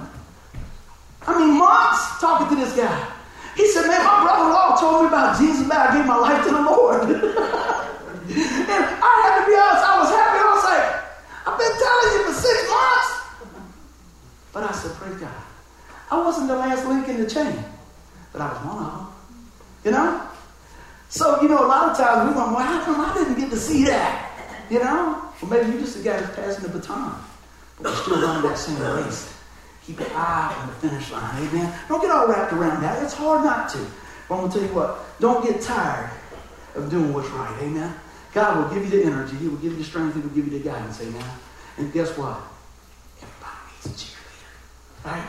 I 1.26 1.38
mean, 1.38 1.58
months 1.58 2.20
talking 2.20 2.48
to 2.48 2.56
this 2.56 2.76
guy. 2.76 3.12
He 3.56 3.66
said, 3.68 3.88
man, 3.88 4.04
my 4.04 4.22
brother-in-law 4.22 4.76
told 4.78 5.02
me 5.02 5.08
about 5.08 5.38
Jesus, 5.38 5.66
man. 5.66 5.88
I 5.88 5.96
gave 5.96 6.06
my 6.06 6.16
life 6.16 6.44
to 6.44 6.50
the 6.52 6.60
Lord. 6.60 7.02
and 7.08 8.84
I 9.00 9.12
had 9.24 9.40
to 9.40 9.44
be 9.48 9.56
honest. 9.56 9.84
I 9.88 9.94
was 10.04 10.10
happy. 10.12 10.38
I 10.38 10.48
was 10.52 10.64
like, 10.68 10.86
I've 11.48 11.56
been 11.56 11.74
telling 11.80 12.10
you 12.12 12.20
for 12.28 12.34
six 12.36 12.56
months. 12.68 13.10
But 14.52 14.62
I 14.68 14.72
said, 14.72 14.92
praise 14.96 15.20
God. 15.20 15.42
I 16.10 16.20
wasn't 16.20 16.48
the 16.48 16.56
last 16.56 16.86
link 16.86 17.08
in 17.08 17.22
the 17.22 17.28
chain, 17.28 17.64
but 18.32 18.40
I 18.40 18.52
was 18.52 18.64
one 18.64 18.84
of 18.84 18.92
them. 18.92 19.06
You 19.84 19.90
know? 19.92 20.27
So, 21.08 21.40
you 21.40 21.48
know, 21.48 21.64
a 21.64 21.66
lot 21.66 21.90
of 21.90 21.96
times 21.96 22.28
we 22.28 22.34
go, 22.34 22.46
well, 22.46 22.56
how 22.56 22.84
come 22.84 23.00
I 23.00 23.14
didn't 23.14 23.38
get 23.38 23.50
to 23.50 23.56
see 23.56 23.84
that? 23.84 24.30
You 24.70 24.80
know? 24.80 25.22
Well, 25.40 25.50
maybe 25.50 25.70
you're 25.70 25.80
just 25.80 25.96
the 25.96 26.04
guy 26.04 26.18
who's 26.18 26.36
passing 26.36 26.64
the 26.64 26.78
baton. 26.78 27.14
But 27.76 27.92
we're 27.92 27.96
still 28.02 28.20
running 28.20 28.42
that 28.42 28.58
same 28.58 28.78
race. 28.80 29.34
Keep 29.86 30.00
your 30.00 30.10
eye 30.12 30.54
on 30.60 30.66
the 30.66 30.74
finish 30.74 31.10
line. 31.10 31.48
Amen? 31.48 31.74
Don't 31.88 32.02
get 32.02 32.10
all 32.10 32.28
wrapped 32.28 32.52
around 32.52 32.82
that. 32.82 33.02
It's 33.02 33.14
hard 33.14 33.44
not 33.44 33.70
to. 33.70 33.78
But 34.28 34.34
I'm 34.34 34.40
going 34.40 34.52
to 34.52 34.58
tell 34.58 34.68
you 34.68 34.74
what. 34.74 35.20
Don't 35.20 35.42
get 35.44 35.62
tired 35.62 36.10
of 36.74 36.90
doing 36.90 37.14
what's 37.14 37.30
right. 37.30 37.56
Amen? 37.62 37.94
God 38.34 38.58
will 38.58 38.74
give 38.74 38.84
you 38.84 39.00
the 39.00 39.06
energy. 39.06 39.36
He 39.36 39.48
will 39.48 39.56
give 39.56 39.72
you 39.72 39.78
the 39.78 39.84
strength. 39.84 40.14
He 40.14 40.20
will 40.20 40.28
give 40.28 40.52
you 40.52 40.58
the 40.58 40.64
guidance. 40.64 41.00
Amen? 41.00 41.24
And 41.78 41.90
guess 41.92 42.14
what? 42.18 42.38
Everybody 43.16 43.56
needs 43.72 43.86
a 43.86 43.90
cheerleader. 43.90 45.06
Right? 45.06 45.24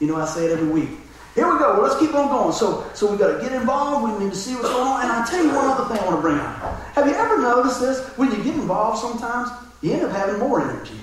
You 0.00 0.06
know, 0.06 0.16
I 0.16 0.24
say 0.24 0.46
it 0.46 0.52
every 0.52 0.68
week. 0.68 0.90
Here 1.38 1.46
we 1.46 1.56
go. 1.56 1.74
Well, 1.74 1.82
let's 1.82 2.00
keep 2.00 2.12
on 2.16 2.26
going. 2.30 2.52
So, 2.52 2.84
so 2.94 3.08
we've 3.08 3.18
got 3.20 3.36
to 3.36 3.40
get 3.40 3.52
involved. 3.52 4.12
We 4.18 4.24
need 4.24 4.32
to 4.32 4.36
see 4.36 4.56
what's 4.56 4.70
going 4.70 4.88
on. 4.88 5.02
And 5.02 5.12
I'll 5.12 5.24
tell 5.24 5.40
you 5.40 5.54
one 5.54 5.66
other 5.66 5.84
thing 5.86 6.02
I 6.02 6.04
want 6.04 6.16
to 6.16 6.20
bring 6.20 6.36
up. 6.36 6.56
Have 6.96 7.06
you 7.06 7.14
ever 7.14 7.40
noticed 7.40 7.78
this? 7.78 8.04
When 8.18 8.32
you 8.32 8.42
get 8.42 8.56
involved 8.56 8.98
sometimes, 8.98 9.48
you 9.80 9.92
end 9.92 10.02
up 10.02 10.10
having 10.10 10.40
more 10.40 10.60
energy 10.60 10.98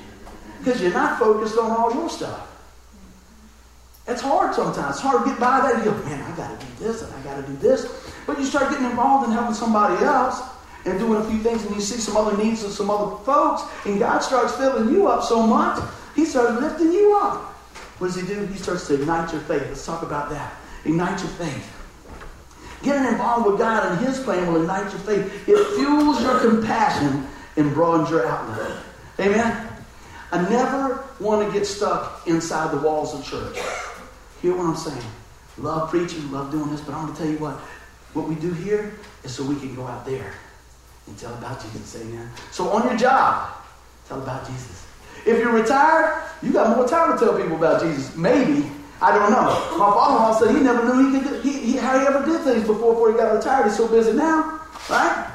because 0.60 0.82
you're 0.82 0.92
not 0.92 1.20
focused 1.20 1.58
on 1.58 1.72
all 1.72 1.94
your 1.94 2.10
stuff. 2.10 2.52
It's 4.10 4.22
hard 4.22 4.54
sometimes. 4.54 4.96
It's 4.96 5.00
hard 5.00 5.24
to 5.24 5.30
get 5.30 5.40
by 5.40 5.62
that. 5.62 5.86
You 5.86 5.92
go, 5.92 5.98
man, 6.04 6.20
I 6.20 6.36
got 6.36 6.60
to 6.60 6.66
do 6.66 6.72
this 6.84 7.02
and 7.02 7.14
I 7.14 7.22
got 7.24 7.38
to 7.38 7.50
do 7.50 7.56
this. 7.56 7.88
But 8.28 8.38
you 8.38 8.44
start 8.44 8.72
getting 8.72 8.88
involved 8.88 9.30
in 9.30 9.32
helping 9.32 9.56
somebody 9.56 10.04
else 10.04 10.42
and 10.84 11.00
doing 11.00 11.22
a 11.22 11.30
few 11.30 11.40
things, 11.40 11.64
and 11.64 11.74
you 11.74 11.82
see 11.82 11.96
some 11.96 12.18
other 12.18 12.36
needs 12.36 12.62
of 12.62 12.72
some 12.72 12.90
other 12.90 13.16
folks, 13.24 13.64
and 13.86 14.00
God 14.00 14.20
starts 14.20 14.54
filling 14.56 14.94
you 14.94 15.08
up 15.08 15.24
so 15.24 15.42
much, 15.42 15.82
He 16.14 16.26
starts 16.26 16.62
lifting 16.62 16.92
you 16.92 17.18
up. 17.24 17.55
What 17.98 18.08
does 18.08 18.16
he 18.16 18.28
do? 18.28 18.46
He 18.46 18.58
starts 18.58 18.88
to 18.88 18.96
ignite 18.96 19.32
your 19.32 19.42
faith. 19.42 19.64
Let's 19.64 19.86
talk 19.86 20.04
about 20.04 20.30
that. 20.30 20.54
Ignite 20.84 21.20
your 21.20 21.30
faith. 21.32 21.72
Getting 22.84 23.08
involved 23.08 23.48
with 23.48 23.58
God 23.58 23.92
and 23.92 24.06
His 24.06 24.20
plan 24.20 24.52
will 24.52 24.62
ignite 24.62 24.92
your 24.92 25.02
faith. 25.02 25.48
It 25.48 25.76
fuels 25.76 26.22
your 26.22 26.40
compassion 26.40 27.28
and 27.58 27.74
broadens 27.74 28.10
your 28.10 28.28
outlook. 28.28 28.78
Amen? 29.20 29.68
I 30.32 30.50
never 30.50 31.04
want 31.20 31.48
to 31.48 31.58
get 31.58 31.66
stuck 31.66 32.28
inside 32.28 32.72
the 32.72 32.78
walls 32.78 33.14
of 33.14 33.26
church. 33.26 33.58
Hear 34.42 34.56
what 34.56 34.66
I'm 34.66 34.76
saying? 34.76 35.06
Love 35.58 35.90
preaching, 35.90 36.32
love 36.32 36.52
doing 36.52 36.70
this, 36.70 36.82
but 36.82 36.94
I'm 36.94 37.06
going 37.06 37.16
to 37.16 37.22
tell 37.22 37.32
you 37.32 37.38
what. 37.38 37.56
What 38.14 38.28
we 38.30 38.36
do 38.36 38.54
here 38.54 38.94
is 39.24 39.34
so 39.34 39.44
we 39.44 39.56
can 39.56 39.76
go 39.76 39.88
out 39.88 40.06
there 40.06 40.34
and 41.08 41.18
tell 41.18 41.34
about 41.34 41.62
Jesus. 41.62 42.02
Amen? 42.02 42.30
So 42.52 42.70
on 42.70 42.88
your 42.88 42.98
job, 42.98 43.54
tell 44.08 44.22
about 44.22 44.46
Jesus. 44.46 44.85
If 45.26 45.40
you're 45.40 45.52
retired, 45.54 46.24
you 46.42 46.54
got 46.54 46.76
more 46.76 46.88
time 46.88 47.18
to 47.18 47.26
tell 47.26 47.36
people 47.40 47.58
about 47.58 47.82
Jesus. 47.82 48.16
Maybe. 48.16 48.70
I 49.02 49.12
don't 49.12 49.32
know. 49.32 49.78
My 49.78 49.92
father-in-law 49.92 50.40
said 50.40 50.56
he 50.56 50.62
never 50.62 50.86
knew 50.86 51.20
he 51.20 51.28
could 51.28 51.44
he, 51.44 51.52
he, 51.52 51.78
how 51.78 52.00
he 52.00 52.06
ever 52.08 52.26
did 52.26 52.42
things 52.42 52.66
before, 52.66 52.94
before 52.94 53.12
he 53.12 53.18
got 53.18 53.36
retired. 53.36 53.66
He's 53.66 53.76
so 53.76 53.88
busy 53.88 54.14
now, 54.14 54.62
right? 54.90 55.32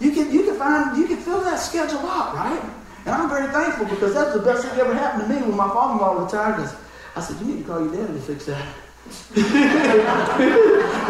You 0.00 0.10
can 0.10 0.32
you 0.32 0.42
can 0.44 0.56
find 0.56 0.96
you 0.96 1.06
can 1.06 1.18
fill 1.18 1.40
that 1.42 1.58
schedule 1.60 2.00
out, 2.00 2.34
right? 2.34 2.60
And 3.06 3.14
I'm 3.14 3.28
very 3.28 3.46
thankful 3.52 3.86
because 3.86 4.14
that's 4.14 4.32
the 4.32 4.40
best 4.40 4.66
thing 4.66 4.76
that 4.76 4.86
ever 4.86 4.94
happened 4.94 5.28
to 5.28 5.34
me 5.34 5.42
when 5.42 5.56
my 5.56 5.68
father-in-law 5.68 6.24
retired. 6.24 6.56
Because 6.56 6.74
I 7.14 7.20
said, 7.20 7.38
you 7.40 7.54
need 7.54 7.62
to 7.62 7.64
call 7.64 7.84
your 7.84 7.94
dad 7.94 8.08
to 8.08 8.20
fix 8.20 8.46
that. 8.46 8.66
we 9.36 9.42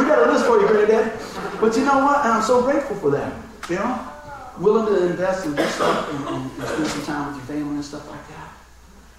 got 0.05 0.29
a 0.29 0.33
list 0.33 0.47
for 0.47 0.61
you, 0.61 0.67
granddad. 0.67 1.13
But 1.61 1.77
you 1.77 1.85
know 1.85 2.05
what? 2.05 2.25
And 2.25 2.35
I'm 2.35 2.43
so 2.43 2.63
grateful 2.63 2.97
for 2.97 3.11
that. 3.11 3.33
You 3.71 3.77
know? 3.77 4.14
Willing 4.59 4.87
to 4.87 5.07
invest 5.07 5.47
in 5.47 5.55
this 5.55 5.75
stuff 5.75 6.11
and, 6.13 6.29
and, 6.29 6.51
and, 6.59 6.69
spend 6.69 6.87
some 6.87 7.05
time 7.05 7.27
with 7.29 7.37
your 7.37 7.59
family 7.59 7.75
and 7.77 7.85
stuff 7.85 8.09
like 8.09 8.29
that. 8.29 8.53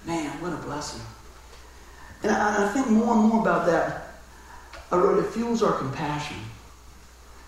Man, 0.06 0.30
what 0.40 0.52
a 0.52 0.56
blessing. 0.56 1.02
And 2.22 2.32
I, 2.32 2.66
I 2.66 2.68
think 2.68 2.88
more 2.88 3.14
and 3.14 3.28
more 3.28 3.40
about 3.40 3.66
that. 3.66 4.14
I 4.90 4.96
wrote, 4.96 5.22
it 5.22 5.28
fuels 5.30 5.62
our 5.62 5.72
compassion. 5.72 6.36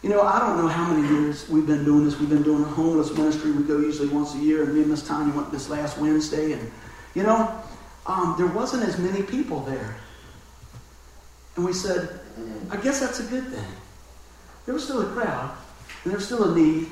You 0.03 0.11
know, 0.11 0.23
I 0.23 0.39
don't 0.39 0.59
know 0.59 0.69
how 0.69 0.93
many 0.93 1.09
years 1.09 1.49
we've 1.49 1.67
been 1.67 1.85
doing 1.85 2.05
this. 2.05 2.19
We've 2.21 2.29
been 2.29 2.43
doing 2.43 2.63
a 2.63 2.69
homeless 2.69 3.13
ministry. 3.17 3.51
We 3.51 3.65
go 3.65 3.79
usually 3.79 4.09
once 4.09 4.35
a 4.35 4.39
year, 4.39 4.65
and 4.65 4.75
me 4.75 4.83
and 4.83 4.91
Miss 4.91 5.07
Tanya 5.07 5.35
went 5.35 5.51
this 5.51 5.69
last 5.69 5.99
Wednesday. 5.99 6.53
And, 6.53 6.71
you 7.15 7.23
know, 7.23 7.63
um, 8.07 8.35
there 8.39 8.47
wasn't 8.47 8.85
as 8.85 8.99
many 8.99 9.23
people 9.23 9.61
there. 9.61 9.97
And 11.57 11.65
we 11.65 11.73
said, 11.73 12.21
I 12.71 12.77
guess 12.77 13.01
that's 13.01 13.19
a 13.21 13.25
good 13.25 13.49
thing. 13.49 13.65
There 14.67 14.75
was 14.75 14.85
still 14.85 15.03
a 15.03 15.13
crowd, 15.13 15.57
and 16.05 16.13
there 16.13 16.19
was 16.19 16.27
still 16.27 16.53
a 16.53 16.57
need. 16.57 16.89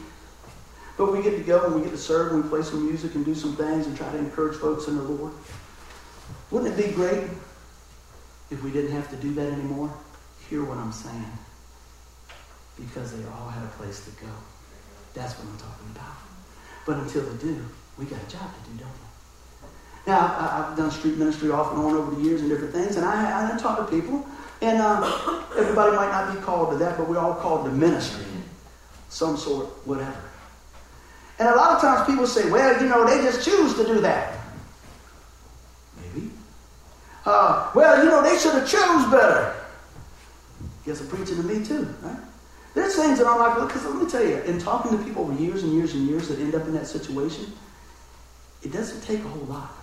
But 0.96 1.12
we 1.12 1.22
get 1.22 1.37
to 1.37 1.42
go 1.42 1.64
and 1.66 1.74
we 1.74 1.82
get 1.82 1.90
to 1.90 1.98
serve 1.98 2.32
and 2.32 2.42
we 2.42 2.48
play 2.48 2.62
some 2.62 2.87
music 2.87 3.14
and 3.14 3.24
do 3.24 3.35
some 3.35 3.54
things 3.56 3.87
and 3.87 3.96
try 3.96 4.11
to 4.11 4.18
encourage 4.18 4.56
folks 4.56 4.88
in 4.88 4.96
the 4.96 5.02
Lord. 5.02 5.32
Wouldn't 6.50 6.78
it 6.78 6.87
be 6.87 6.92
great 6.94 7.24
if 8.50 8.62
we 8.62 8.70
didn't 8.70 8.92
have 8.92 9.11
to 9.11 9.16
do 9.16 9.35
that 9.35 9.52
anymore? 9.52 9.92
Hear 10.48 10.64
what 10.64 10.78
I'm 10.78 10.92
saying. 10.92 11.38
Because 12.78 13.16
they 13.16 13.24
all 13.28 13.48
had 13.48 13.64
a 13.64 13.68
place 13.78 14.04
to 14.04 14.11
go. 14.22 14.30
That's 15.14 15.35
what 15.35 15.48
I'm 15.48 15.59
talking 15.59 15.88
about. 15.94 16.16
But 16.87 16.98
until 16.98 17.22
they 17.22 17.37
do, 17.38 17.64
we 17.98 18.04
got 18.04 18.22
a 18.22 18.30
job 18.30 18.48
to 18.54 18.70
do, 18.70 18.78
don't 18.78 18.88
we? 18.88 19.06
Now, 20.06 20.37
I, 20.38 20.68
have 20.68 20.76
done 20.76 20.90
street 20.90 21.16
ministry 21.16 21.50
off 21.50 21.72
and 21.72 21.82
on 21.82 21.94
over 21.94 22.14
the 22.14 22.22
years 22.22 22.40
and 22.40 22.48
different 22.48 22.72
things, 22.72 22.96
and 22.96 23.04
I, 23.04 23.52
I 23.52 23.59
talk 23.59 23.78
to 23.78 23.96
people, 23.96 24.24
and 24.62 24.78
uh, 24.78 25.42
everybody 25.59 25.96
might 25.96 26.11
not 26.11 26.32
be 26.32 26.40
called 26.42 26.70
to 26.70 26.76
that, 26.78 26.96
but 26.96 27.09
we're 27.09 27.18
all 27.18 27.35
called 27.35 27.64
to 27.64 27.72
ministry, 27.72 28.24
some 29.09 29.37
sort, 29.37 29.66
whatever. 29.85 30.26
And 31.38 31.49
a 31.49 31.55
lot 31.55 31.72
of 31.72 31.81
times 31.81 32.07
people 32.07 32.27
say, 32.27 32.51
well, 32.51 32.81
you 32.81 32.88
know, 32.88 33.07
they 33.07 33.22
just 33.22 33.44
choose 33.44 33.75
to 33.75 33.85
do 33.85 34.01
that. 34.01 34.38
Maybe. 36.01 36.31
Uh, 37.25 37.70
well, 37.75 38.03
you 38.03 38.11
know, 38.11 38.22
they 38.22 38.38
should 38.38 38.55
have 38.55 38.68
chose 38.68 39.11
better. 39.11 39.55
Guess 40.85 41.01
I'm 41.01 41.09
preaching 41.09 41.37
to 41.37 41.42
me 41.42 41.64
too, 41.64 41.92
right? 42.03 42.16
There's 42.75 42.94
things 42.94 43.18
that 43.18 43.27
I'm 43.27 43.38
like, 43.38 43.68
because 43.68 43.85
let 43.85 44.03
me 44.03 44.09
tell 44.09 44.25
you, 44.25 44.37
in 44.42 44.59
talking 44.59 44.96
to 44.96 45.03
people 45.03 45.22
over 45.22 45.35
years 45.35 45.62
and 45.62 45.72
years 45.72 45.94
and 45.94 46.07
years 46.07 46.29
that 46.29 46.38
end 46.38 46.55
up 46.55 46.66
in 46.66 46.75
that 46.75 46.87
situation, 46.87 47.53
it 48.62 48.72
doesn't 48.72 49.03
take 49.03 49.25
a 49.25 49.29
whole 49.29 49.46
lot. 49.46 49.75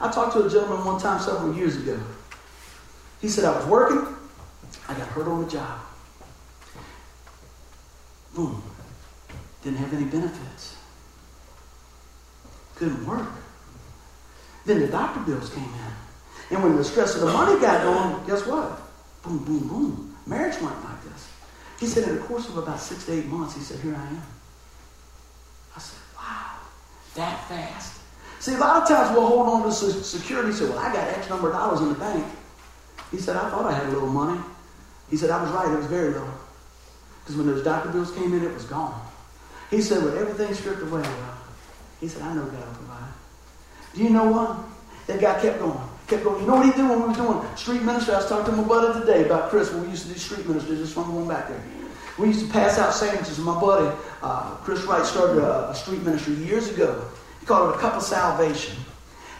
I 0.00 0.10
talked 0.10 0.32
to 0.32 0.44
a 0.46 0.50
gentleman 0.50 0.84
one 0.84 1.00
time 1.00 1.20
several 1.20 1.54
years 1.54 1.76
ago. 1.76 2.00
He 3.20 3.28
said, 3.28 3.44
I 3.44 3.54
was 3.54 3.66
working, 3.66 4.16
I 4.88 4.94
got 4.94 5.08
hurt 5.08 5.28
on 5.28 5.44
the 5.44 5.50
job. 5.50 5.78
Boom. 8.34 8.62
Didn't 9.62 9.78
have 9.78 9.92
any 9.92 10.04
benefits. 10.04 10.76
Couldn't 12.76 13.06
work. 13.06 13.28
Then 14.64 14.80
the 14.80 14.88
doctor 14.88 15.20
bills 15.20 15.50
came 15.50 15.64
in. 15.64 16.54
And 16.56 16.62
when 16.62 16.76
the 16.76 16.84
stress 16.84 17.14
of 17.14 17.20
the 17.20 17.32
money 17.32 17.60
got 17.60 17.82
going, 17.82 18.26
guess 18.26 18.46
what? 18.46 18.80
Boom, 19.22 19.38
boom, 19.44 19.68
boom. 19.68 20.16
Marriage 20.26 20.60
went 20.60 20.82
like 20.84 21.04
this. 21.04 21.30
He 21.78 21.86
said, 21.86 22.08
in 22.08 22.16
the 22.16 22.22
course 22.22 22.48
of 22.48 22.58
about 22.58 22.80
six 22.80 23.06
to 23.06 23.12
eight 23.12 23.26
months, 23.26 23.54
he 23.54 23.60
said, 23.60 23.80
Here 23.80 23.94
I 23.94 24.06
am. 24.06 24.22
I 25.76 25.80
said, 25.80 25.98
Wow, 26.16 26.56
that 27.14 27.48
fast. 27.48 28.00
See, 28.40 28.54
a 28.54 28.58
lot 28.58 28.82
of 28.82 28.88
times 28.88 29.14
we'll 29.14 29.26
hold 29.26 29.48
on 29.48 29.62
to 29.64 29.72
security. 29.72 30.52
Say, 30.52 30.64
well, 30.64 30.78
I 30.78 30.92
got 30.92 31.08
X 31.08 31.28
number 31.28 31.48
of 31.48 31.54
dollars 31.54 31.80
in 31.82 31.90
the 31.90 31.94
bank. 31.94 32.24
He 33.10 33.18
said, 33.18 33.36
I 33.36 33.50
thought 33.50 33.66
I 33.66 33.72
had 33.72 33.86
a 33.86 33.90
little 33.90 34.08
money. 34.08 34.40
He 35.10 35.16
said, 35.16 35.28
I 35.28 35.42
was 35.42 35.50
right. 35.52 35.70
It 35.70 35.76
was 35.76 35.86
very 35.86 36.08
little. 36.08 36.32
Because 37.22 37.36
when 37.36 37.46
those 37.46 37.62
doctor 37.62 37.90
bills 37.90 38.12
came 38.12 38.32
in, 38.32 38.42
it 38.42 38.54
was 38.54 38.64
gone. 38.64 38.98
He 39.70 39.80
said, 39.80 40.02
with 40.02 40.16
everything 40.16 40.52
stripped 40.54 40.82
away, 40.82 41.04
he 42.00 42.08
said, 42.08 42.22
I 42.22 42.34
know 42.34 42.44
God 42.44 42.66
will 42.66 42.74
provide. 42.74 43.12
Do 43.94 44.02
you 44.02 44.10
know 44.10 44.30
what? 44.30 44.56
That 45.06 45.20
guy 45.20 45.40
kept 45.40 45.60
going. 45.60 45.78
Kept 46.08 46.24
going. 46.24 46.40
You 46.40 46.48
know 46.48 46.56
what 46.56 46.66
he 46.66 46.72
did 46.72 46.88
when 46.88 47.02
we 47.02 47.08
were 47.08 47.14
doing 47.14 47.56
street 47.56 47.82
ministry? 47.82 48.14
I 48.14 48.18
was 48.18 48.28
talking 48.28 48.54
to 48.54 48.62
my 48.62 48.66
buddy 48.66 49.00
today 49.00 49.24
about 49.24 49.50
Chris 49.50 49.72
when 49.72 49.82
we 49.84 49.90
used 49.90 50.06
to 50.06 50.12
do 50.12 50.18
street 50.18 50.46
ministry, 50.46 50.76
just 50.76 50.94
from 50.94 51.10
going 51.12 51.28
back 51.28 51.48
there. 51.48 51.62
We 52.18 52.28
used 52.28 52.44
to 52.46 52.52
pass 52.52 52.78
out 52.78 52.92
sandwiches. 52.92 53.38
And 53.38 53.46
my 53.46 53.60
buddy, 53.60 53.96
uh, 54.22 54.56
Chris 54.56 54.82
Wright, 54.82 55.04
started 55.06 55.38
a, 55.42 55.70
a, 55.70 55.74
street 55.74 56.02
ministry 56.02 56.34
years 56.34 56.68
ago. 56.68 57.04
He 57.38 57.46
called 57.46 57.70
it 57.70 57.76
a 57.76 57.80
cup 57.80 57.94
of 57.94 58.02
salvation. 58.02 58.76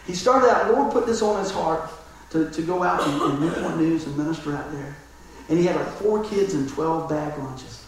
He 0.07 0.13
started 0.13 0.49
out, 0.49 0.73
Lord 0.73 0.91
put 0.91 1.05
this 1.05 1.21
on 1.21 1.39
his 1.39 1.51
heart 1.51 1.89
to, 2.31 2.49
to 2.49 2.61
go 2.61 2.83
out 2.83 3.07
and 3.07 3.39
Newport 3.39 3.77
News 3.77 4.05
and 4.05 4.17
minister 4.17 4.55
out 4.55 4.71
there. 4.71 4.95
And 5.49 5.59
he 5.59 5.65
had 5.65 5.75
like 5.75 5.89
four 5.95 6.23
kids 6.23 6.53
and 6.53 6.67
12 6.69 7.09
bag 7.09 7.37
lunches. 7.37 7.85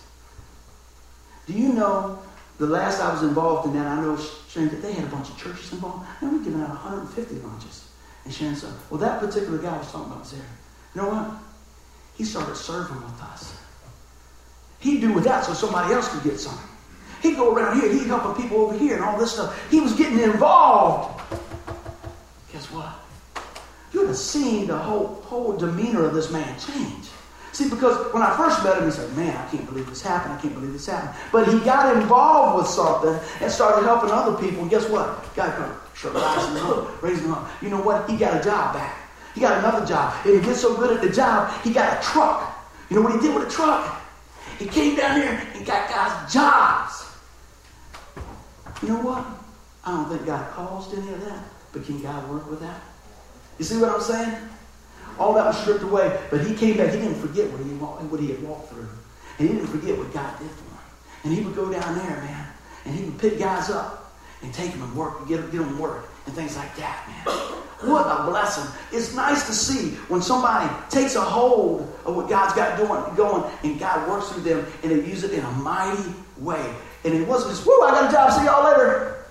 Do 1.48 1.54
you 1.54 1.74
know 1.74 2.20
the 2.60 2.68
last 2.68 3.02
I 3.02 3.12
was 3.12 3.24
involved 3.24 3.68
in 3.68 3.74
that, 3.74 3.88
I 3.88 4.02
know 4.02 4.18
Sharon, 4.48 4.70
that 4.70 4.82
they 4.82 4.94
had 4.94 5.06
a 5.06 5.08
bunch 5.08 5.30
of 5.30 5.38
churches 5.38 5.72
involved. 5.74 6.06
And 6.22 6.32
we 6.32 6.38
were 6.38 6.44
giving 6.44 6.62
out 6.62 6.70
150 6.70 7.36
lunches. 7.36 7.90
And 8.26 8.34
Sharon 8.34 8.56
said, 8.56 8.74
well, 8.90 9.00
that 9.00 9.20
particular 9.20 9.58
guy 9.58 9.76
I 9.76 9.78
was 9.78 9.92
talking 9.92 10.12
about 10.12 10.26
there. 10.26 10.46
You 10.96 11.02
know 11.02 11.10
what? 11.10 11.32
He 12.16 12.24
started 12.24 12.56
serving 12.56 12.96
with 12.96 13.22
us. 13.22 13.58
He'd 14.80 15.02
do 15.02 15.14
without 15.14 15.46
so 15.46 15.54
somebody 15.54 15.94
else 15.94 16.10
could 16.10 16.24
get 16.24 16.40
something. 16.40 16.70
He'd 17.22 17.38
go 17.38 17.56
around 17.56 17.80
here, 17.80 17.92
he'd 17.92 18.06
help 18.06 18.38
people 18.38 18.58
over 18.62 18.78
here 18.78 18.96
and 18.96 19.04
all 19.04 19.18
this 19.18 19.32
stuff. 19.32 19.72
He 19.72 19.80
was 19.80 19.94
getting 19.94 20.20
involved. 20.20 21.22
Guess 22.52 22.70
what? 22.72 22.94
You 23.94 24.02
would 24.02 24.10
have 24.10 24.18
seen 24.18 24.68
the 24.68 24.78
whole, 24.78 25.22
whole 25.26 25.56
demeanor 25.56 26.06
of 26.06 26.14
this 26.14 26.30
man 26.32 26.60
change. 26.60 27.08
See, 27.54 27.70
because 27.70 28.12
when 28.12 28.24
I 28.24 28.36
first 28.36 28.64
met 28.64 28.80
him, 28.80 28.86
he 28.86 28.92
said, 28.92 29.16
Man, 29.16 29.38
I 29.38 29.48
can't 29.50 29.66
believe 29.68 29.88
this 29.88 30.02
happened. 30.02 30.34
I 30.34 30.42
can't 30.42 30.56
believe 30.56 30.74
this 30.74 30.88
happened. 30.88 31.16
But 31.32 31.48
he 31.48 31.60
got 31.60 31.96
involved 31.96 32.58
with 32.58 32.68
something 32.68 33.16
and 33.42 33.52
started 33.52 33.86
helping 33.86 34.10
other 34.10 34.36
people. 34.42 34.64
And 34.64 34.72
guess 34.72 34.90
what? 34.90 35.24
God 35.36 35.78
started 35.94 36.20
rising 36.20 36.58
up, 36.64 37.04
raising 37.04 37.32
up. 37.32 37.48
You 37.62 37.70
know 37.70 37.80
what? 37.80 38.10
He 38.10 38.18
got 38.18 38.42
a 38.42 38.44
job 38.44 38.74
back. 38.74 38.98
He 39.36 39.42
got 39.42 39.60
another 39.60 39.86
job. 39.86 40.16
And 40.26 40.40
he 40.40 40.42
did 40.42 40.56
so 40.56 40.76
good 40.76 40.98
at 40.98 41.04
the 41.04 41.12
job, 41.12 41.54
he 41.64 41.72
got 41.72 42.00
a 42.00 42.04
truck. 42.04 42.50
You 42.90 42.98
know 42.98 43.04
what 43.04 43.14
he 43.14 43.20
did 43.20 43.36
with 43.36 43.46
the 43.46 43.52
truck? 43.52 44.02
He 44.58 44.66
came 44.66 44.96
down 44.96 45.22
here 45.22 45.48
and 45.54 45.66
got 45.66 45.90
guys 45.90 46.34
jobs. 46.34 47.06
You 48.82 48.90
know 48.90 49.02
what? 49.02 49.26
I 49.86 49.92
don't 49.92 50.10
think 50.10 50.26
God 50.26 50.52
caused 50.54 50.94
any 50.94 51.14
of 51.14 51.24
that, 51.26 51.44
but 51.72 51.86
can 51.86 52.02
God 52.02 52.30
work 52.30 52.50
with 52.50 52.62
that? 52.62 52.82
You 53.60 53.66
see 53.66 53.78
what 53.78 53.90
I'm 53.90 54.02
saying? 54.02 54.38
All 55.20 55.34
that 55.34 55.46
was 55.46 55.60
stripped 55.62 55.84
away. 55.84 56.20
But 56.30 56.46
he 56.46 56.56
came 56.56 56.78
back. 56.78 56.92
He 56.94 57.00
didn't 57.00 57.22
forget 57.22 57.50
what 57.52 57.62
he, 57.62 57.74
what 58.08 58.20
he 58.20 58.32
had 58.32 58.44
walked 58.44 58.70
through. 58.70 58.88
And 59.40 59.50
he 59.50 59.56
didn't 59.56 59.70
forget 59.70 59.98
what 59.98 60.14
God 60.14 60.38
did 60.40 60.50
for 60.50 60.64
him. 60.64 60.74
And 61.24 61.34
he 61.34 61.42
would 61.42 61.56
go 61.56 61.72
down 61.72 61.98
there, 61.98 62.18
man, 62.18 62.48
and 62.86 62.96
he 62.96 63.06
would 63.06 63.18
pick 63.18 63.40
guys 63.40 63.70
up 63.70 64.14
and 64.42 64.54
take 64.54 64.72
them 64.72 64.84
and 64.84 64.96
work, 64.96 65.28
get, 65.28 65.40
get 65.52 65.60
them 65.60 65.80
work 65.80 66.10
and 66.26 66.36
things 66.36 66.56
like 66.58 66.76
that, 66.76 67.08
man. 67.08 67.36
What 67.90 68.06
a 68.08 68.24
blessing. 68.30 68.72
It's 68.92 69.14
nice 69.16 69.46
to 69.48 69.54
see 69.54 69.92
when 70.08 70.22
somebody 70.22 70.74
takes 70.90 71.16
a 71.16 71.22
hold 71.22 71.82
of 72.06 72.16
what 72.16 72.30
God's 72.30 72.54
got 72.54 72.78
doing, 72.78 73.16
going, 73.16 73.44
and 73.64 73.80
God 73.80 74.08
works 74.08 74.32
through 74.32 74.44
them 74.44 74.66
and 74.84 74.92
they 74.92 75.06
use 75.08 75.24
it 75.24 75.32
in 75.32 75.44
a 75.44 75.52
mighty 75.52 76.14
way. 76.38 76.74
And 77.04 77.14
it 77.14 77.28
wasn't 77.28 77.52
just, 77.52 77.66
whoo, 77.66 77.82
I 77.82 77.92
got 77.92 78.10
a 78.10 78.12
job, 78.14 78.32
see 78.32 78.46
y'all 78.46 78.64
later. 78.64 79.26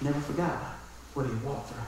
Never 0.00 0.20
forgot 0.20 0.56
what 1.14 1.26
he 1.26 1.32
walked 1.46 1.68
through. 1.68 1.81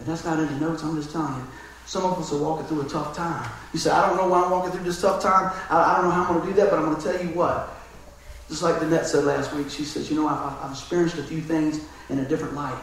That's 0.00 0.24
not 0.24 0.38
in 0.38 0.46
the 0.46 0.66
notes, 0.66 0.82
I'm 0.82 0.96
just 0.96 1.10
telling 1.10 1.34
you. 1.34 1.46
Some 1.86 2.04
of 2.04 2.18
us 2.18 2.32
are 2.32 2.38
walking 2.38 2.66
through 2.66 2.82
a 2.82 2.88
tough 2.88 3.16
time. 3.16 3.50
You 3.72 3.78
say, 3.78 3.90
I 3.90 4.06
don't 4.06 4.16
know 4.16 4.28
why 4.28 4.44
I'm 4.44 4.50
walking 4.50 4.70
through 4.70 4.84
this 4.84 5.00
tough 5.00 5.22
time. 5.22 5.52
I, 5.68 5.76
I 5.76 5.96
don't 5.96 6.04
know 6.04 6.10
how 6.12 6.22
I'm 6.22 6.34
going 6.34 6.40
to 6.42 6.46
do 6.54 6.60
that, 6.60 6.70
but 6.70 6.78
I'm 6.78 6.84
going 6.84 6.96
to 6.96 7.02
tell 7.02 7.20
you 7.20 7.34
what. 7.34 7.76
Just 8.48 8.62
like 8.62 8.76
Danette 8.76 9.04
said 9.04 9.24
last 9.24 9.52
week, 9.54 9.70
she 9.70 9.84
says, 9.84 10.10
You 10.10 10.16
know, 10.16 10.28
I've, 10.28 10.64
I've 10.64 10.70
experienced 10.70 11.18
a 11.18 11.22
few 11.22 11.40
things 11.40 11.80
in 12.08 12.18
a 12.20 12.24
different 12.24 12.54
light. 12.54 12.80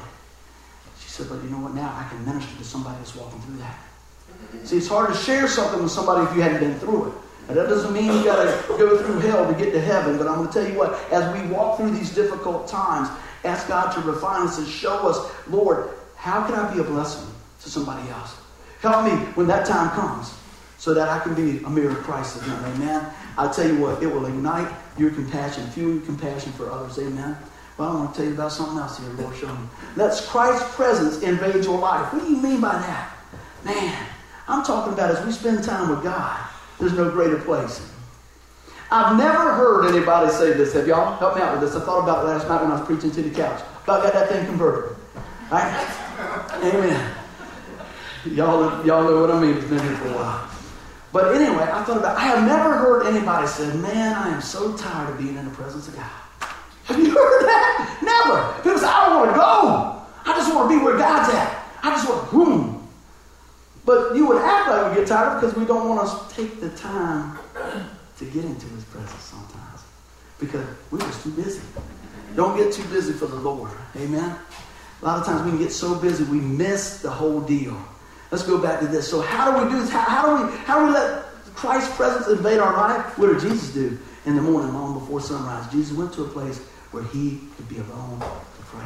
She 0.99 1.09
said, 1.09 1.29
But 1.29 1.43
you 1.43 1.49
know 1.49 1.59
what? 1.59 1.73
Now 1.73 1.93
I 1.95 2.07
can 2.09 2.23
minister 2.25 2.55
to 2.57 2.63
somebody 2.63 2.97
that's 2.97 3.15
walking 3.15 3.39
through 3.41 3.57
that. 3.57 3.79
See, 4.63 4.77
it's 4.77 4.87
hard 4.87 5.13
to 5.13 5.17
share 5.17 5.47
something 5.47 5.81
with 5.81 5.91
somebody 5.91 6.29
if 6.29 6.35
you 6.35 6.41
hadn't 6.41 6.59
been 6.59 6.79
through 6.79 7.07
it. 7.07 7.13
And 7.47 7.57
that 7.57 7.69
doesn't 7.69 7.93
mean 7.93 8.05
you 8.05 8.23
got 8.25 8.43
to 8.43 8.77
go 8.77 9.01
through 9.01 9.19
hell 9.19 9.47
to 9.47 9.57
get 9.57 9.71
to 9.71 9.79
heaven. 9.79 10.17
But 10.17 10.27
I'm 10.27 10.35
going 10.35 10.47
to 10.47 10.53
tell 10.53 10.69
you 10.69 10.77
what, 10.77 10.99
as 11.11 11.33
we 11.33 11.47
walk 11.47 11.77
through 11.77 11.91
these 11.91 12.13
difficult 12.13 12.67
times, 12.67 13.09
ask 13.45 13.69
God 13.69 13.91
to 13.93 14.01
refine 14.01 14.47
us 14.47 14.57
and 14.57 14.67
show 14.67 15.07
us, 15.07 15.31
Lord, 15.47 15.89
how 16.17 16.45
can 16.45 16.55
I 16.55 16.73
be 16.73 16.81
a 16.81 16.83
blessing? 16.83 17.33
to 17.61 17.69
somebody 17.69 18.07
else. 18.09 18.35
Help 18.81 19.05
me 19.05 19.11
when 19.35 19.47
that 19.47 19.65
time 19.65 19.89
comes 19.91 20.33
so 20.77 20.93
that 20.93 21.09
I 21.09 21.19
can 21.19 21.33
be 21.33 21.63
a 21.63 21.69
mirror 21.69 21.91
of 21.91 21.97
Christ 21.97 22.41
again. 22.41 22.63
Amen. 22.65 23.11
I'll 23.37 23.53
tell 23.53 23.67
you 23.67 23.77
what, 23.77 24.01
it 24.01 24.07
will 24.07 24.25
ignite 24.25 24.71
your 24.97 25.11
compassion, 25.11 25.67
fuel 25.71 25.95
your 25.95 26.05
compassion 26.05 26.51
for 26.53 26.71
others. 26.71 26.97
Amen. 26.99 27.35
Well, 27.77 27.89
I 27.89 27.95
want 27.95 28.13
to 28.13 28.19
tell 28.19 28.27
you 28.27 28.35
about 28.35 28.51
something 28.51 28.77
else 28.77 28.97
here, 28.99 29.09
Lord, 29.09 29.35
show 29.35 29.53
me. 29.53 29.67
Let 29.95 30.19
Christ's 30.27 30.75
presence 30.75 31.21
invade 31.21 31.63
your 31.63 31.77
life. 31.77 32.11
What 32.13 32.23
do 32.23 32.29
you 32.29 32.37
mean 32.37 32.61
by 32.61 32.73
that? 32.73 33.15
Man, 33.63 34.07
I'm 34.47 34.63
talking 34.63 34.93
about 34.93 35.11
as 35.11 35.25
we 35.25 35.31
spend 35.31 35.63
time 35.63 35.89
with 35.89 36.03
God, 36.03 36.39
there's 36.79 36.93
no 36.93 37.09
greater 37.09 37.37
place. 37.37 37.91
I've 38.89 39.17
never 39.17 39.53
heard 39.53 39.93
anybody 39.93 40.31
say 40.31 40.53
this. 40.53 40.73
Have 40.73 40.87
y'all? 40.87 41.17
Help 41.17 41.35
me 41.35 41.41
out 41.41 41.59
with 41.59 41.61
this. 41.61 41.79
I 41.79 41.85
thought 41.85 42.03
about 42.03 42.23
it 42.23 42.29
last 42.29 42.47
night 42.47 42.61
when 42.61 42.71
I 42.71 42.79
was 42.79 42.85
preaching 42.87 43.11
to 43.11 43.21
the 43.21 43.35
couch. 43.35 43.61
About 43.83 44.03
got 44.03 44.13
that 44.13 44.29
thing 44.29 44.45
converted. 44.45 44.95
Right? 45.51 46.03
Amen. 46.27 47.15
Y'all, 48.25 48.85
y'all 48.85 49.03
know 49.03 49.21
what 49.21 49.31
I 49.31 49.39
mean. 49.39 49.55
It's 49.55 49.65
been 49.65 49.79
here 49.79 49.95
for 49.95 50.09
a 50.09 50.13
while. 50.13 50.49
But 51.13 51.35
anyway, 51.35 51.63
I 51.63 51.83
thought 51.83 51.97
about. 51.97 52.17
I 52.17 52.21
have 52.21 52.45
never 52.45 52.77
heard 52.77 53.05
anybody 53.07 53.47
say, 53.47 53.71
"Man, 53.77 54.13
I 54.13 54.29
am 54.29 54.41
so 54.41 54.75
tired 54.75 55.11
of 55.11 55.17
being 55.17 55.37
in 55.37 55.45
the 55.45 55.51
presence 55.51 55.87
of 55.87 55.95
God." 55.95 56.05
Have 56.85 56.99
you 56.99 57.11
heard 57.11 57.43
that? 57.43 57.99
Never. 58.01 58.61
People 58.61 58.79
say, 58.79 58.87
"I 58.87 59.05
don't 59.07 59.19
want 59.19 59.31
to 59.31 59.37
go. 59.37 60.31
I 60.31 60.37
just 60.37 60.53
want 60.53 60.69
to 60.69 60.77
be 60.77 60.83
where 60.83 60.97
God's 60.97 61.33
at. 61.33 61.65
I 61.83 61.91
just 61.91 62.09
want 62.09 62.29
to 62.29 62.35
boom." 62.35 62.87
But 63.85 64.15
you 64.15 64.27
would 64.27 64.41
act 64.41 64.69
like 64.69 64.91
we 64.91 64.99
get 64.99 65.07
tired 65.07 65.39
because 65.39 65.55
we 65.55 65.65
don't 65.65 65.87
want 65.87 66.05
to 66.05 66.35
take 66.35 66.59
the 66.59 66.69
time 66.71 67.37
to 68.17 68.25
get 68.25 68.43
into 68.43 68.67
His 68.67 68.83
presence 68.85 69.23
sometimes 69.23 69.81
because 70.39 70.65
we're 70.91 70.99
just 70.99 71.23
too 71.23 71.31
busy. 71.31 71.61
Don't 72.35 72.57
get 72.57 72.73
too 72.73 72.83
busy 72.89 73.13
for 73.13 73.27
the 73.27 73.37
Lord. 73.37 73.71
Amen. 73.95 74.35
A 75.01 75.05
lot 75.05 75.19
of 75.19 75.25
times 75.25 75.43
we 75.43 75.51
can 75.51 75.59
get 75.59 75.71
so 75.71 75.95
busy 75.95 76.23
we 76.25 76.39
miss 76.39 77.01
the 77.01 77.11
whole 77.11 77.41
deal. 77.41 77.77
Let's 78.31 78.43
go 78.43 78.57
back 78.57 78.79
to 78.81 78.87
this. 78.87 79.07
So 79.07 79.21
how 79.21 79.51
do 79.51 79.63
we 79.63 79.71
do 79.71 79.79
this? 79.79 79.89
How, 79.89 80.01
how 80.01 80.25
do 80.25 80.45
we 80.45 80.57
how 80.59 80.79
do 80.79 80.87
we 80.87 80.91
let 80.91 81.23
Christ's 81.55 81.95
presence 81.95 82.27
invade 82.27 82.59
our 82.59 82.73
life? 82.73 83.17
What 83.17 83.27
did 83.27 83.41
Jesus 83.41 83.73
do? 83.73 83.97
in 84.27 84.35
the 84.35 84.41
morning, 84.41 84.73
long 84.73 84.99
before 84.99 85.21
sunrise, 85.21 85.71
Jesus 85.71 85.97
went 85.97 86.13
to 86.13 86.23
a 86.23 86.27
place 86.27 86.59
where 86.91 87.03
he 87.05 87.39
could 87.55 87.69
be 87.69 87.77
alone 87.77 88.19
to 88.19 88.61
pray. 88.65 88.85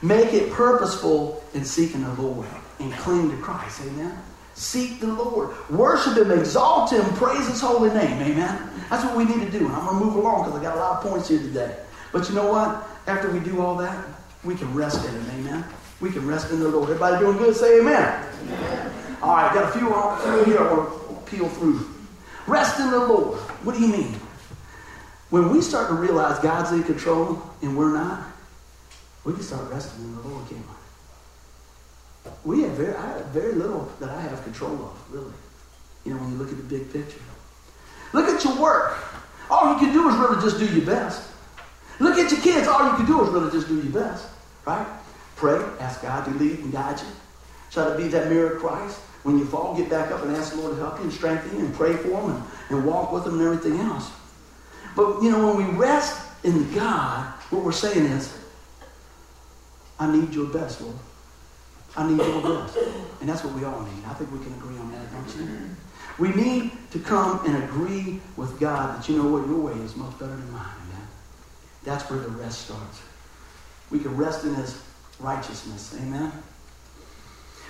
Make 0.00 0.32
it 0.32 0.50
purposeful 0.52 1.44
in 1.52 1.64
seeking 1.64 2.02
the 2.02 2.12
Lord 2.14 2.48
and 2.80 2.90
cling 2.94 3.30
to 3.30 3.36
Christ. 3.36 3.82
Amen. 3.82 4.18
Seek 4.54 5.00
the 5.00 5.08
Lord. 5.08 5.54
Worship 5.68 6.16
Him, 6.16 6.32
exalt 6.32 6.92
Him, 6.92 7.04
praise 7.14 7.46
His 7.46 7.60
holy 7.60 7.90
name. 7.90 8.22
Amen. 8.22 8.70
That's 8.88 9.04
what 9.04 9.16
we 9.16 9.24
need 9.24 9.40
to 9.40 9.50
do. 9.50 9.66
And 9.66 9.74
I'm 9.74 9.84
going 9.86 9.98
to 9.98 10.04
move 10.06 10.16
along 10.16 10.44
because 10.44 10.58
I 10.58 10.62
got 10.62 10.76
a 10.76 10.80
lot 10.80 11.04
of 11.04 11.10
points 11.10 11.28
here 11.28 11.40
today. 11.40 11.76
But 12.12 12.28
you 12.28 12.34
know 12.34 12.50
what? 12.50 12.88
After 13.06 13.30
we 13.30 13.40
do 13.40 13.60
all 13.60 13.76
that, 13.76 14.02
we 14.44 14.54
can 14.54 14.72
rest 14.74 15.04
in 15.04 15.12
Him. 15.12 15.40
Amen. 15.40 15.64
We 16.00 16.10
can 16.10 16.26
rest 16.26 16.50
in 16.50 16.60
the 16.60 16.68
Lord. 16.68 16.90
Everybody 16.90 17.24
doing 17.24 17.38
good? 17.38 17.56
Say 17.56 17.80
amen. 17.80 18.24
amen. 18.42 18.92
All 19.20 19.34
right, 19.34 19.52
got 19.52 19.64
a 19.64 19.78
few, 19.78 19.88
few 19.88 20.44
here 20.44 20.62
I 20.62 20.72
want 20.72 21.26
to 21.26 21.30
peel 21.30 21.48
through. 21.48 21.88
Rest 22.46 22.78
in 22.80 22.90
the 22.90 22.98
Lord. 22.98 23.38
What 23.64 23.74
do 23.74 23.80
you 23.80 23.88
mean? 23.88 24.14
When 25.30 25.50
we 25.50 25.60
start 25.60 25.88
to 25.88 25.94
realize 25.94 26.38
God's 26.38 26.72
in 26.72 26.82
control 26.84 27.42
and 27.60 27.76
we're 27.76 27.92
not, 27.92 28.26
we 29.24 29.34
can 29.34 29.42
start 29.42 29.70
resting 29.70 30.04
in 30.04 30.16
the 30.16 30.22
Lord, 30.22 30.48
can't 30.48 30.60
we? 30.60 30.74
we 32.44 32.62
have 32.62 32.72
very, 32.72 32.94
I 32.94 33.06
have 33.08 33.26
very 33.26 33.52
little 33.52 33.90
that 34.00 34.08
I 34.08 34.20
have 34.20 34.42
control 34.44 34.72
of, 34.72 35.12
really. 35.12 35.32
You 36.04 36.14
know, 36.14 36.20
when 36.20 36.32
you 36.32 36.36
look 36.38 36.50
at 36.50 36.56
the 36.56 36.62
big 36.62 36.92
picture. 36.92 37.20
Look 38.12 38.26
at 38.28 38.42
your 38.44 38.56
work. 38.60 38.96
All 39.50 39.74
you 39.74 39.78
can 39.78 39.92
do 39.92 40.08
is 40.08 40.16
really 40.16 40.40
just 40.40 40.58
do 40.58 40.66
your 40.66 40.86
best. 40.86 41.27
Look 42.00 42.16
at 42.16 42.30
your 42.30 42.40
kids. 42.40 42.68
All 42.68 42.88
you 42.88 42.96
can 42.96 43.06
do 43.06 43.22
is 43.24 43.30
really 43.30 43.50
just 43.50 43.68
do 43.68 43.76
your 43.76 43.92
best, 43.92 44.28
right? 44.64 44.86
Pray, 45.36 45.62
ask 45.80 46.02
God 46.02 46.24
to 46.24 46.30
lead 46.32 46.60
and 46.60 46.72
guide 46.72 46.98
you. 47.00 47.06
Try 47.70 47.90
to 47.90 47.96
be 47.96 48.08
that 48.08 48.28
mirror 48.28 48.54
of 48.54 48.60
Christ. 48.60 48.98
When 49.24 49.38
you 49.38 49.44
fall, 49.44 49.76
get 49.76 49.90
back 49.90 50.10
up 50.12 50.22
and 50.22 50.34
ask 50.36 50.52
the 50.52 50.60
Lord 50.60 50.76
to 50.76 50.80
help 50.80 50.98
you 50.98 51.04
and 51.04 51.12
strengthen 51.12 51.58
you 51.58 51.66
and 51.66 51.74
pray 51.74 51.94
for 51.94 52.08
them 52.08 52.30
and, 52.30 52.44
and 52.70 52.86
walk 52.86 53.12
with 53.12 53.24
them 53.24 53.34
and 53.40 53.42
everything 53.42 53.80
else. 53.80 54.10
But, 54.96 55.22
you 55.22 55.30
know, 55.30 55.54
when 55.54 55.66
we 55.66 55.78
rest 55.78 56.20
in 56.44 56.72
God, 56.72 57.26
what 57.50 57.64
we're 57.64 57.72
saying 57.72 58.06
is, 58.06 58.38
I 59.98 60.10
need 60.10 60.32
your 60.32 60.46
best, 60.46 60.80
Lord. 60.80 60.94
I 61.96 62.08
need 62.08 62.18
your 62.18 62.42
best. 62.42 62.78
And 63.20 63.28
that's 63.28 63.42
what 63.42 63.54
we 63.54 63.64
all 63.64 63.80
need. 63.82 64.04
I 64.06 64.14
think 64.14 64.30
we 64.30 64.38
can 64.38 64.54
agree 64.54 64.78
on 64.78 64.92
that, 64.92 65.12
don't 65.12 65.36
you? 65.36 65.58
We 66.18 66.28
need 66.30 66.72
to 66.92 66.98
come 67.00 67.44
and 67.44 67.62
agree 67.64 68.20
with 68.36 68.58
God 68.60 68.98
that 68.98 69.08
you 69.08 69.18
know 69.18 69.28
what 69.28 69.46
your 69.46 69.58
way 69.58 69.72
is 69.84 69.96
much 69.96 70.16
better 70.18 70.34
than 70.34 70.52
mine. 70.52 70.78
That's 71.84 72.08
where 72.10 72.18
the 72.18 72.28
rest 72.28 72.66
starts. 72.66 73.00
We 73.90 73.98
can 73.98 74.16
rest 74.16 74.44
in 74.44 74.54
his 74.54 74.82
righteousness. 75.20 75.94
Amen. 76.00 76.32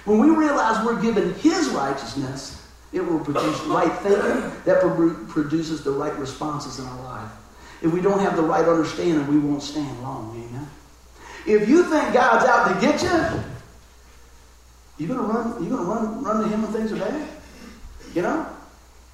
When 0.05 0.19
we 0.19 0.31
realize 0.31 0.85
we're 0.85 1.01
given 1.01 1.35
his 1.35 1.69
righteousness, 1.69 2.67
it 2.93 3.01
will 3.01 3.21
produce 3.21 3.61
right 3.63 3.93
thinking 3.99 4.51
that 4.65 4.81
produces 5.29 5.85
the 5.85 5.91
right 5.91 6.17
responses 6.19 6.79
in 6.79 6.87
our 6.87 7.03
life. 7.03 7.31
If 7.83 7.93
we 7.93 8.01
don't 8.01 8.21
have 8.21 8.35
the 8.35 8.43
right 8.43 8.67
understanding, 8.67 9.27
we 9.29 9.39
won't 9.39 9.63
stand 9.63 10.03
long. 10.03 10.31
Amen. 10.31 10.69
If 11.47 11.69
you 11.69 11.85
think 11.85 12.13
God's 12.13 12.47
out 12.47 12.75
to 12.75 12.81
get 12.81 13.03
you, 13.03 13.43
you're 14.99 15.17
gonna 15.17 15.29
run? 15.29 15.63
You're 15.63 15.77
gonna 15.77 15.89
run 15.89 16.25
run 16.25 16.43
to 16.43 16.49
Him 16.49 16.63
when 16.63 16.73
things 16.73 16.93
are 16.93 16.97
bad? 16.97 17.29
You 18.15 18.23
know? 18.23 18.47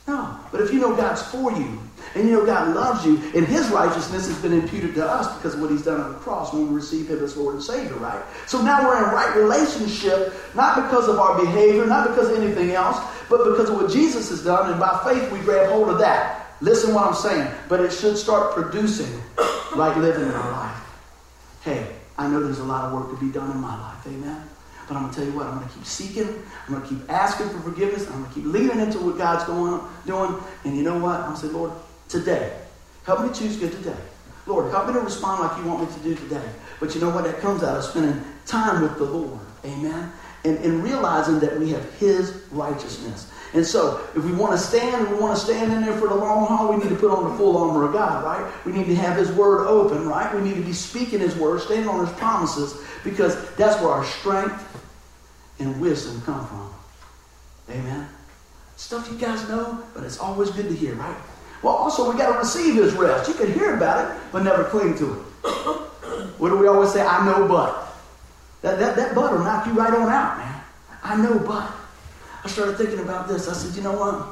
No. 0.07 0.39
But 0.53 0.61
if 0.61 0.73
you 0.73 0.81
know 0.81 0.95
God's 0.95 1.23
for 1.23 1.53
you, 1.53 1.79
and 2.15 2.29
you 2.29 2.35
know 2.35 2.47
God 2.47 2.75
loves 2.75 3.05
you, 3.07 3.17
and 3.35 3.47
His 3.47 3.69
righteousness 3.71 4.29
has 4.29 4.41
been 4.41 4.53
imputed 4.53 4.95
to 4.97 5.07
us 5.07 5.35
because 5.37 5.55
of 5.55 5.61
what 5.61 5.71
He's 5.71 5.83
done 5.83 6.01
on 6.01 6.13
the 6.13 6.19
cross 6.19 6.53
when 6.53 6.69
we 6.69 6.75
receive 6.75 7.09
Him 7.09 7.25
as 7.25 7.37
Lord 7.37 7.55
and 7.55 7.63
Savior, 7.63 7.95
right? 7.97 8.23
So 8.47 8.61
now 8.63 8.87
we're 8.87 8.99
in 8.99 9.15
right 9.15 9.35
relationship, 9.37 10.35
not 10.55 10.77
because 10.77 11.09
of 11.09 11.19
our 11.19 11.41
behavior, 11.41 11.87
not 11.87 12.09
because 12.09 12.31
of 12.31 12.39
anything 12.39 12.73
else, 12.73 12.99
but 13.31 13.51
because 13.51 13.71
of 13.71 13.81
what 13.81 13.91
Jesus 13.91 14.29
has 14.29 14.45
done, 14.45 14.71
and 14.71 14.79
by 14.79 15.01
faith 15.05 15.33
we 15.33 15.41
grab 15.41 15.71
hold 15.71 15.89
of 15.89 15.99
that. 15.99 16.57
Listen 16.61 16.95
what 16.95 17.07
I'm 17.07 17.15
saying. 17.15 17.51
But 17.69 17.81
it 17.81 17.93
should 17.93 18.17
start 18.17 18.55
producing 18.55 19.11
right 19.77 19.97
living 19.97 20.23
in 20.23 20.31
our 20.31 20.53
life. 20.53 20.81
Hey, 21.63 21.87
I 22.17 22.29
know 22.29 22.43
there's 22.43 22.61
a 22.61 22.65
lot 22.65 22.85
of 22.85 22.93
work 22.93 23.19
to 23.19 23.25
be 23.25 23.33
done 23.33 23.51
in 23.51 23.59
my 23.59 23.79
life. 23.81 24.07
Amen. 24.07 24.49
But 24.87 24.97
I'm 24.97 25.03
going 25.03 25.15
to 25.15 25.21
tell 25.21 25.29
you 25.29 25.37
what, 25.37 25.47
I'm 25.47 25.57
going 25.59 25.69
to 25.69 25.75
keep 25.75 25.85
seeking. 25.85 26.29
I'm 26.67 26.75
going 26.75 26.83
to 26.83 26.89
keep 26.89 27.11
asking 27.11 27.49
for 27.51 27.61
forgiveness. 27.61 28.07
I'm 28.09 28.21
going 28.21 28.29
to 28.29 28.35
keep 28.35 28.45
leaning 28.45 28.81
into 28.81 28.99
what 28.99 29.17
God's 29.17 29.45
going 29.45 29.81
doing. 30.07 30.43
And 30.65 30.77
you 30.77 30.83
know 30.83 30.99
what? 30.99 31.21
I'm 31.21 31.31
going 31.31 31.41
to 31.41 31.47
say, 31.47 31.53
Lord, 31.53 31.73
today, 32.09 32.57
help 33.05 33.23
me 33.27 33.33
choose 33.33 33.57
good 33.57 33.73
today. 33.73 33.97
Lord, 34.47 34.71
help 34.71 34.87
me 34.87 34.93
to 34.93 35.01
respond 35.01 35.41
like 35.41 35.57
you 35.59 35.71
want 35.71 35.89
me 35.89 35.97
to 35.97 36.03
do 36.03 36.15
today. 36.15 36.49
But 36.81 36.95
you 36.95 37.01
know 37.01 37.11
what? 37.11 37.25
That 37.25 37.39
comes 37.41 37.63
out 37.63 37.79
of 37.79 37.85
spending 37.85 38.23
time 38.47 38.83
with 38.83 38.99
the 38.99 39.05
Lord. 39.05 39.41
Amen. 39.65 40.13
And, 40.45 40.59
and 40.59 40.85
realizing 40.85 41.41
that 41.41 41.59
we 41.59 41.71
have 41.71 41.95
His 41.95 42.43
righteousness. 42.51 43.33
And 43.55 43.65
so, 43.65 44.05
if 44.17 44.25
we 44.25 44.33
want 44.33 44.51
to 44.53 44.59
stand 44.59 45.07
and 45.07 45.15
we 45.15 45.23
want 45.23 45.39
to 45.39 45.45
stand 45.45 45.73
in 45.73 45.83
there 45.83 45.97
for 45.97 46.09
the 46.09 46.15
long 46.15 46.49
haul, 46.49 46.75
we 46.75 46.83
need 46.83 46.89
to 46.89 46.97
put 46.97 47.13
on 47.13 47.31
the 47.31 47.37
full 47.39 47.57
armor 47.57 47.87
of 47.87 47.93
God, 47.93 48.25
right? 48.25 48.53
We 48.67 48.73
need 48.73 48.87
to 48.87 48.97
have 48.97 49.17
His 49.17 49.31
Word 49.31 49.69
open, 49.69 50.09
right? 50.09 50.35
We 50.35 50.41
need 50.43 50.57
to 50.57 50.63
be 50.63 50.73
speaking 50.73 51.21
His 51.21 51.37
Word, 51.37 51.61
standing 51.61 51.89
on 51.89 52.05
His 52.05 52.15
promises, 52.17 52.85
because 53.05 53.49
that's 53.55 53.81
where 53.81 53.93
our 53.93 54.05
strength 54.05 54.61
and 55.61 55.81
wisdom 55.81 56.21
come 56.23 56.45
from. 56.49 56.75
Amen. 57.71 58.09
Stuff 58.75 59.09
you 59.11 59.17
guys 59.17 59.49
know, 59.49 59.81
but 59.95 60.03
it's 60.03 60.19
always 60.19 60.51
good 60.51 60.69
to 60.69 60.75
hear, 60.75 60.95
right? 60.97 61.17
Well, 61.63 61.75
also, 61.75 62.11
we 62.11 62.19
got 62.19 62.33
to 62.33 62.39
receive 62.39 62.75
His 62.75 62.93
rest. 62.95 63.29
You 63.29 63.35
can 63.35 63.53
hear 63.53 63.77
about 63.77 64.11
it, 64.11 64.21
but 64.33 64.43
never 64.43 64.65
cling 64.65 64.99
to 64.99 65.13
it. 65.13 65.19
what 66.39 66.49
do 66.49 66.59
we 66.59 66.67
always 66.67 66.93
say? 66.93 67.07
I 67.07 67.25
know, 67.25 67.47
but. 67.47 67.87
That, 68.63 68.81
that, 68.81 68.97
that 68.97 69.15
but 69.15 69.31
will 69.31 69.45
knock 69.45 69.65
you 69.69 69.75
right 69.75 69.95
on 69.95 70.09
out, 70.09 70.39
man. 70.39 70.61
I 71.05 71.17
know, 71.17 71.39
but. 71.39 71.73
I 72.45 72.49
started 72.49 72.77
thinking 72.77 73.01
about 73.01 73.27
this. 73.27 73.49
I 73.49 73.55
said, 73.55 73.75
you 73.75 73.83
know 73.83 73.93
what? 73.93 74.29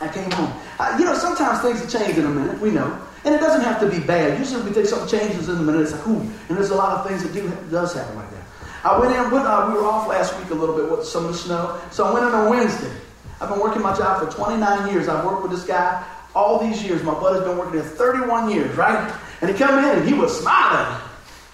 I 0.00 0.12
came 0.12 0.30
home. 0.30 0.52
I, 0.78 0.98
you 0.98 1.04
know, 1.04 1.14
sometimes 1.14 1.60
things 1.60 1.92
change 1.92 2.16
in 2.16 2.24
a 2.24 2.30
minute. 2.30 2.60
We 2.60 2.70
know. 2.70 3.00
And 3.24 3.34
it 3.34 3.38
doesn't 3.38 3.62
have 3.62 3.80
to 3.80 3.90
be 3.90 3.98
bad. 3.98 4.38
Usually 4.38 4.62
we 4.62 4.70
think 4.70 4.86
something 4.86 5.18
changes 5.18 5.48
in 5.48 5.56
a 5.56 5.62
minute. 5.62 5.82
It's 5.82 5.92
like, 5.92 6.06
ooh. 6.08 6.20
And 6.20 6.56
there's 6.56 6.70
a 6.70 6.74
lot 6.74 6.98
of 6.98 7.06
things 7.06 7.22
that 7.22 7.34
do 7.34 7.50
does 7.70 7.92
happen 7.92 8.16
like 8.16 8.30
that. 8.30 8.40
I 8.82 8.98
went 8.98 9.14
in, 9.14 9.30
with, 9.30 9.42
uh, 9.42 9.66
we 9.68 9.74
were 9.74 9.84
off 9.84 10.08
last 10.08 10.38
week 10.38 10.50
a 10.50 10.54
little 10.54 10.74
bit 10.74 10.90
with 10.90 11.04
some 11.04 11.26
of 11.26 11.32
the 11.32 11.36
snow, 11.36 11.78
so 11.90 12.06
I 12.06 12.14
went 12.14 12.24
in 12.24 12.32
on 12.32 12.48
Wednesday. 12.48 12.90
I've 13.38 13.50
been 13.50 13.60
working 13.60 13.82
my 13.82 13.94
job 13.94 14.24
for 14.24 14.34
29 14.34 14.88
years. 14.90 15.06
I've 15.06 15.22
worked 15.22 15.42
with 15.42 15.50
this 15.50 15.64
guy 15.64 16.02
all 16.34 16.58
these 16.58 16.82
years. 16.82 17.02
My 17.02 17.12
buddy's 17.12 17.42
been 17.42 17.58
working 17.58 17.74
there 17.74 17.82
31 17.82 18.50
years, 18.50 18.74
right? 18.76 19.14
And 19.42 19.50
he 19.50 19.56
come 19.56 19.78
in 19.84 19.98
and 19.98 20.08
he 20.08 20.14
was 20.14 20.40
smiling. 20.40 20.98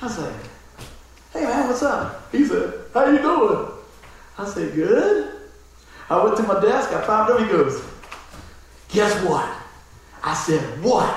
I 0.02 0.09
said, 0.09 0.35
hey 1.32 1.42
man, 1.42 1.68
what's 1.68 1.82
up? 1.82 2.30
He 2.30 2.44
said, 2.44 2.72
how 2.94 3.06
you 3.06 3.18
doing? 3.18 3.72
I 4.38 4.46
said, 4.46 4.74
good. 4.74 5.36
I 6.08 6.22
went 6.22 6.36
to 6.36 6.42
my 6.44 6.60
desk, 6.60 6.90
I 6.92 7.04
found 7.04 7.30
him, 7.30 7.46
he 7.46 7.52
goes, 7.52 7.82
guess 8.88 9.14
what? 9.24 9.48
I 10.22 10.34
said, 10.34 10.82
what? 10.82 11.08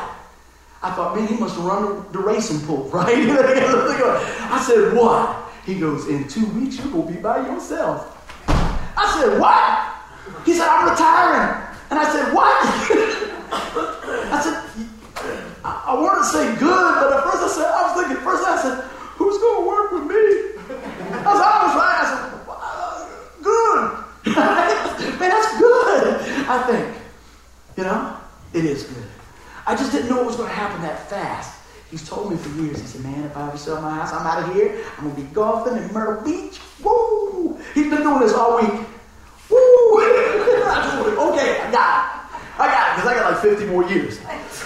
I 0.82 0.92
thought, 0.92 1.16
man, 1.16 1.28
he 1.28 1.36
must 1.36 1.58
run 1.58 2.06
the 2.12 2.20
racing 2.20 2.62
pool, 2.62 2.90
right? 2.94 3.16
I 3.16 4.64
said, 4.66 4.94
what? 4.94 5.50
He 5.70 5.80
goes, 5.80 6.08
In 6.08 6.28
two 6.28 6.48
weeks, 6.48 6.84
you 6.84 6.90
will 6.90 7.04
be 7.04 7.14
by 7.14 7.46
yourself. 7.46 8.18
I 8.48 9.06
said, 9.22 9.40
What? 9.40 10.44
He 10.44 10.54
said, 10.56 10.68
I'm 10.68 10.90
retiring. 10.90 11.62
And 11.92 12.00
I 12.00 12.10
said, 12.12 12.34
What? 12.34 12.50
I 14.34 14.42
said, 14.42 14.58
I, 15.64 15.84
I 15.90 15.94
wanted 15.94 16.22
to 16.22 16.26
say 16.26 16.56
good, 16.58 16.96
but 16.96 17.14
at 17.14 17.24
first 17.24 17.44
I 17.44 17.48
said, 17.50 17.66
I 17.70 17.82
was 17.86 18.02
thinking, 18.02 18.24
first 18.24 18.44
I 18.48 18.62
said, 18.62 18.84
Who's 19.22 19.38
going 19.38 19.62
to 19.62 19.68
work 19.68 19.92
with 19.92 20.04
me? 20.10 20.16
I 21.22 21.34
was, 21.34 21.42
I 21.46 21.62
was 21.66 21.76
right. 21.78 22.02
I 22.02 22.06
said, 23.06 23.44
Good. 23.44 24.76
Man, 25.20 25.30
that's 25.30 25.60
good, 25.60 26.22
I 26.48 26.64
think. 26.64 26.96
You 27.76 27.84
know, 27.84 28.18
it 28.54 28.64
is 28.64 28.84
good. 28.84 29.04
I 29.68 29.76
just 29.76 29.92
didn't 29.92 30.10
know 30.10 30.22
it 30.22 30.26
was 30.26 30.38
going 30.38 30.50
to 30.50 30.56
happen 30.56 30.82
that 30.82 31.10
fast. 31.10 31.60
He's 31.92 32.08
told 32.08 32.32
me 32.32 32.38
for 32.38 32.50
years, 32.62 32.80
he 32.80 32.86
said, 32.86 33.02
man, 33.02 33.26
if 33.26 33.36
I 33.36 33.48
ever 33.48 33.58
sell 33.58 33.82
my 33.82 33.96
house, 33.96 34.14
I'm 34.14 34.26
out 34.26 34.48
of 34.48 34.56
here. 34.56 34.84
I'm 34.98 35.06
going 35.06 35.16
to 35.16 35.22
be 35.22 35.28
golfing 35.34 35.76
in 35.76 35.92
Myrtle 35.92 36.24
Beach. 36.24 36.60
Woo! 36.84 37.60
He's 37.74 37.90
been 37.90 38.02
doing 38.02 38.20
this 38.20 38.34
all 38.34 38.58
week. 38.62 38.72
Woo! 39.50 40.00
okay, 41.34 41.62
I 41.62 41.70
got 41.72 42.06
it. 42.06 42.60
I 42.60 42.68
got 42.68 42.90
it, 42.90 42.96
because 42.96 43.08
I 43.08 43.16
got 43.16 43.32
like 43.34 43.42
50 43.42 43.66
more 43.66 43.84
years. 43.90 44.20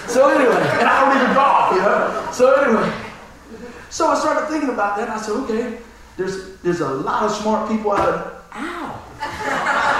So 0.07 0.29
anyway, 0.29 0.55
and 0.79 0.87
I 0.87 1.05
don't 1.05 1.21
even 1.21 1.33
golf, 1.33 1.73
you 1.73 1.81
know? 1.81 2.29
So 2.31 2.53
anyway, 2.61 2.93
so 3.89 4.07
I 4.07 4.19
started 4.19 4.49
thinking 4.49 4.69
about 4.69 4.97
that, 4.97 5.09
and 5.09 5.17
I 5.17 5.21
said, 5.21 5.35
okay, 5.43 5.79
there's, 6.17 6.57
there's 6.57 6.81
a 6.81 6.89
lot 6.89 7.23
of 7.23 7.31
smart 7.31 7.69
people 7.69 7.91
out 7.93 8.05
there. 8.05 8.41
Ow! 8.53 9.99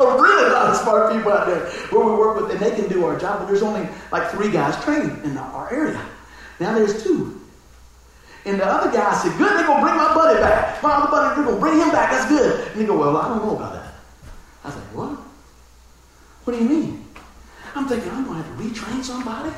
A 0.00 0.22
really 0.22 0.50
lot 0.50 0.70
of 0.70 0.76
smart 0.76 1.12
people 1.12 1.32
out 1.32 1.46
there 1.46 1.66
where 1.90 2.04
we 2.04 2.12
work 2.12 2.40
with, 2.40 2.50
and 2.50 2.60
they 2.60 2.74
can 2.74 2.88
do 2.88 3.04
our 3.04 3.18
job, 3.18 3.40
but 3.40 3.46
there's 3.46 3.62
only 3.62 3.88
like 4.10 4.30
three 4.30 4.50
guys 4.50 4.82
trained 4.84 5.24
in 5.24 5.36
our 5.36 5.72
area. 5.72 6.00
Now 6.60 6.74
there's 6.74 7.02
two. 7.02 7.40
And 8.44 8.58
the 8.58 8.66
other 8.66 8.90
guy 8.90 9.14
said, 9.14 9.36
Good, 9.38 9.50
they're 9.56 9.66
going 9.66 9.78
to 9.78 9.84
bring 9.84 9.96
my 9.96 10.14
buddy 10.14 10.40
back. 10.40 10.82
My 10.82 10.92
other 10.94 11.10
buddy, 11.10 11.34
they're 11.36 11.44
going 11.44 11.56
to 11.56 11.60
bring 11.60 11.78
him 11.78 11.90
back. 11.90 12.10
That's 12.10 12.28
good. 12.28 12.68
And 12.68 12.80
he 12.80 12.86
go, 12.86 12.98
Well, 12.98 13.16
I 13.16 13.28
don't 13.28 13.44
know 13.46 13.56
about 13.56 13.72
that. 13.74 13.94
I 14.64 14.70
said, 14.70 14.82
What? 14.94 15.18
What 16.44 16.52
do 16.52 16.62
you 16.62 16.68
mean? 16.68 17.06
I'm 17.74 17.86
thinking, 17.86 18.10
I'm 18.10 18.24
going 18.24 18.42
to 18.42 18.48
have 18.48 18.58
to 18.58 18.62
retrain 18.62 19.02
somebody? 19.02 19.54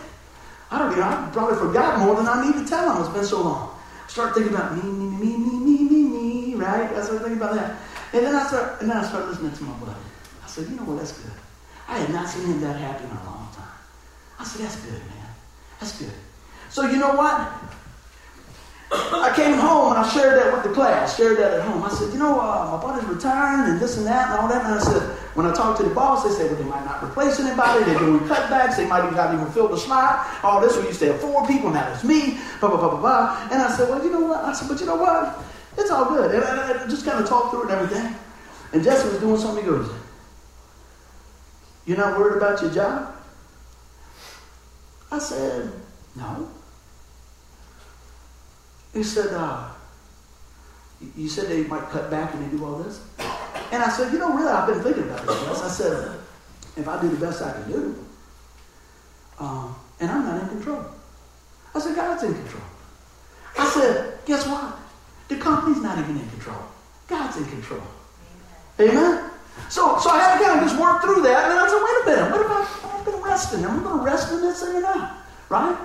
I 0.70 0.79
don't 0.79 0.97
know. 0.97 1.03
I 1.03 1.31
probably 1.33 1.57
forgot 1.57 2.01
more 2.01 2.16
than 2.16 2.29
I 2.29 2.44
need 2.44 2.55
to 2.62 2.68
tell 2.68 2.92
them. 2.92 3.03
It's 3.03 3.12
been 3.12 3.25
so 3.25 3.42
long. 3.42 3.79
I 4.05 4.09
start 4.09 4.35
thinking 4.35 4.55
about 4.55 4.77
me, 4.77 4.83
me, 4.90 5.07
me, 5.09 5.37
me, 5.37 5.59
me, 5.59 5.85
me, 5.88 6.03
me, 6.05 6.55
right? 6.57 6.92
That's 6.94 7.09
what 7.09 7.20
I 7.20 7.25
thinking 7.25 7.38
about 7.38 7.55
that. 7.55 7.79
And 8.12 8.25
then 8.25 8.35
I 8.35 8.47
start, 8.47 8.81
and 8.81 8.90
then 8.90 8.97
I 8.97 9.05
start 9.05 9.29
listening 9.29 9.53
to 9.53 9.64
my 9.64 9.73
buddy. 9.79 9.99
Said, 10.55 10.71
you 10.71 10.77
know 10.77 10.87
what, 10.87 10.99
that's 10.99 11.19
good. 11.19 11.35
I 11.88 11.99
had 11.99 12.11
not 12.14 12.29
seen 12.29 12.47
him 12.47 12.61
that 12.61 12.79
happy 12.79 13.03
in 13.03 13.11
a 13.11 13.25
long 13.27 13.51
time. 13.59 13.75
I 14.38 14.45
said, 14.45 14.62
that's 14.62 14.79
good, 14.87 15.03
man. 15.03 15.27
That's 15.81 15.99
good. 15.99 16.14
So 16.71 16.87
you 16.87 16.97
know 16.97 17.11
what? 17.19 17.51
I 18.95 19.35
came 19.35 19.59
home 19.59 19.90
and 19.90 19.99
I 19.99 20.09
shared 20.14 20.38
that 20.38 20.55
with 20.55 20.62
the 20.62 20.71
class, 20.71 21.17
shared 21.17 21.38
that 21.38 21.55
at 21.55 21.62
home. 21.62 21.83
I 21.83 21.88
said, 21.88 22.12
you 22.12 22.21
know, 22.21 22.38
uh, 22.38 22.71
my 22.71 22.79
buddy's 22.81 23.03
retiring 23.11 23.69
and 23.69 23.81
this 23.81 23.97
and 23.97 24.07
that 24.07 24.31
and 24.31 24.38
all 24.38 24.47
that. 24.47 24.64
And 24.64 24.75
I 24.75 24.79
said, 24.79 25.03
when 25.35 25.45
I 25.45 25.53
talked 25.53 25.79
to 25.81 25.88
the 25.88 25.93
boss, 25.93 26.23
they 26.23 26.31
said, 26.31 26.53
well, 26.53 26.62
they 26.62 26.71
might 26.71 26.85
not 26.85 27.03
replace 27.03 27.40
anybody. 27.40 27.83
They're 27.83 27.99
doing 27.99 28.21
cutbacks. 28.31 28.77
They 28.77 28.87
might 28.87 29.11
not 29.11 29.35
even 29.35 29.51
fill 29.51 29.67
the 29.67 29.77
slot. 29.77 30.25
All 30.45 30.61
this, 30.61 30.79
we 30.79 30.87
used 30.87 31.01
to 31.01 31.11
have 31.11 31.21
four 31.21 31.45
people, 31.49 31.71
now 31.71 31.93
it's 31.93 32.05
me, 32.05 32.38
blah, 32.61 32.71
blah, 32.71 32.79
blah, 32.79 32.90
blah, 32.90 33.01
blah. 33.01 33.49
And 33.51 33.61
I 33.61 33.75
said, 33.75 33.90
well, 33.90 34.05
you 34.05 34.12
know 34.12 34.21
what? 34.21 34.38
I 34.45 34.53
said, 34.53 34.69
but 34.69 34.79
you 34.79 34.87
know 34.87 35.03
what? 35.03 35.43
It's 35.77 35.90
all 35.90 36.05
good. 36.05 36.33
And 36.33 36.45
I, 36.45 36.85
I 36.85 36.87
just 36.87 37.05
kind 37.05 37.19
of 37.19 37.29
talked 37.29 37.51
through 37.51 37.67
it 37.67 37.73
and 37.73 37.83
everything. 37.83 38.14
And 38.73 38.85
Jesse 38.85 39.09
was 39.09 39.19
doing 39.19 39.37
something. 39.37 39.64
He 39.64 39.69
goes, 39.69 39.90
you're 41.87 41.99
not 41.99 42.18
worried 42.18 42.37
about 42.37 42.62
your 42.62 42.73
job? 42.73 43.14
I 45.11 45.18
said, 45.18 45.70
no. 46.16 46.49
He 48.92 49.03
said, 49.03 49.33
uh, 49.33 49.68
you 51.16 51.29
said 51.29 51.49
they 51.49 51.64
might 51.64 51.88
cut 51.90 52.11
back 52.11 52.35
and 52.35 52.44
they 52.44 52.57
do 52.57 52.64
all 52.64 52.77
this? 52.79 53.01
And 53.73 53.83
I 53.83 53.88
said, 53.88 54.12
you 54.12 54.18
know, 54.18 54.35
really, 54.35 54.49
I've 54.51 54.66
been 54.66 54.83
thinking 54.83 55.05
about 55.05 55.27
this. 55.27 55.62
I 55.62 55.68
said, 55.68 56.20
if 56.77 56.88
I 56.88 57.01
do 57.01 57.09
the 57.09 57.16
best 57.16 57.42
I 57.42 57.53
can 57.53 57.70
do, 57.70 58.05
um, 59.38 59.75
and 60.01 60.11
I'm 60.11 60.25
not 60.25 60.42
in 60.42 60.49
control. 60.49 60.85
I 61.75 61.81
said, 61.81 61.97
God's 61.97 62.23
in 62.23 62.35
control. 62.35 62.62
I 63.59 63.68
said, 63.68 64.18
guess 64.27 64.47
what? 64.47 64.79
The 65.29 65.37
company's 65.37 65.83
not 65.83 65.99
even 65.99 66.18
in 66.18 66.29
control. 66.31 66.62
God's 67.09 67.37
in 67.37 67.44
control. 67.47 67.83
Amen? 68.81 68.97
Amen? 68.97 69.31
So, 69.69 69.99
so 69.99 70.11
I 70.11 70.19
had 70.19 70.38
to 70.38 70.45
kind 70.45 70.61
of 70.61 70.67
just 70.69 70.81
work 70.81 71.03
through 71.03 71.23
that. 71.23 71.45
And 71.45 71.53
then 71.53 71.59
I 71.59 71.69
said, 71.69 71.83
wait 71.83 71.97
a 72.03 72.17
minute, 72.17 72.33
what 72.33 72.47
about 72.47 72.95
I've 72.95 73.05
been 73.05 73.23
resting? 73.23 73.64
Am 73.64 73.81
I 73.81 73.83
going 73.83 73.99
to 73.99 74.05
rest 74.05 74.33
in 74.33 74.40
this 74.40 74.62
thing 74.62 74.77
or 74.77 74.81
not? 74.81 75.27
Right? 75.49 75.79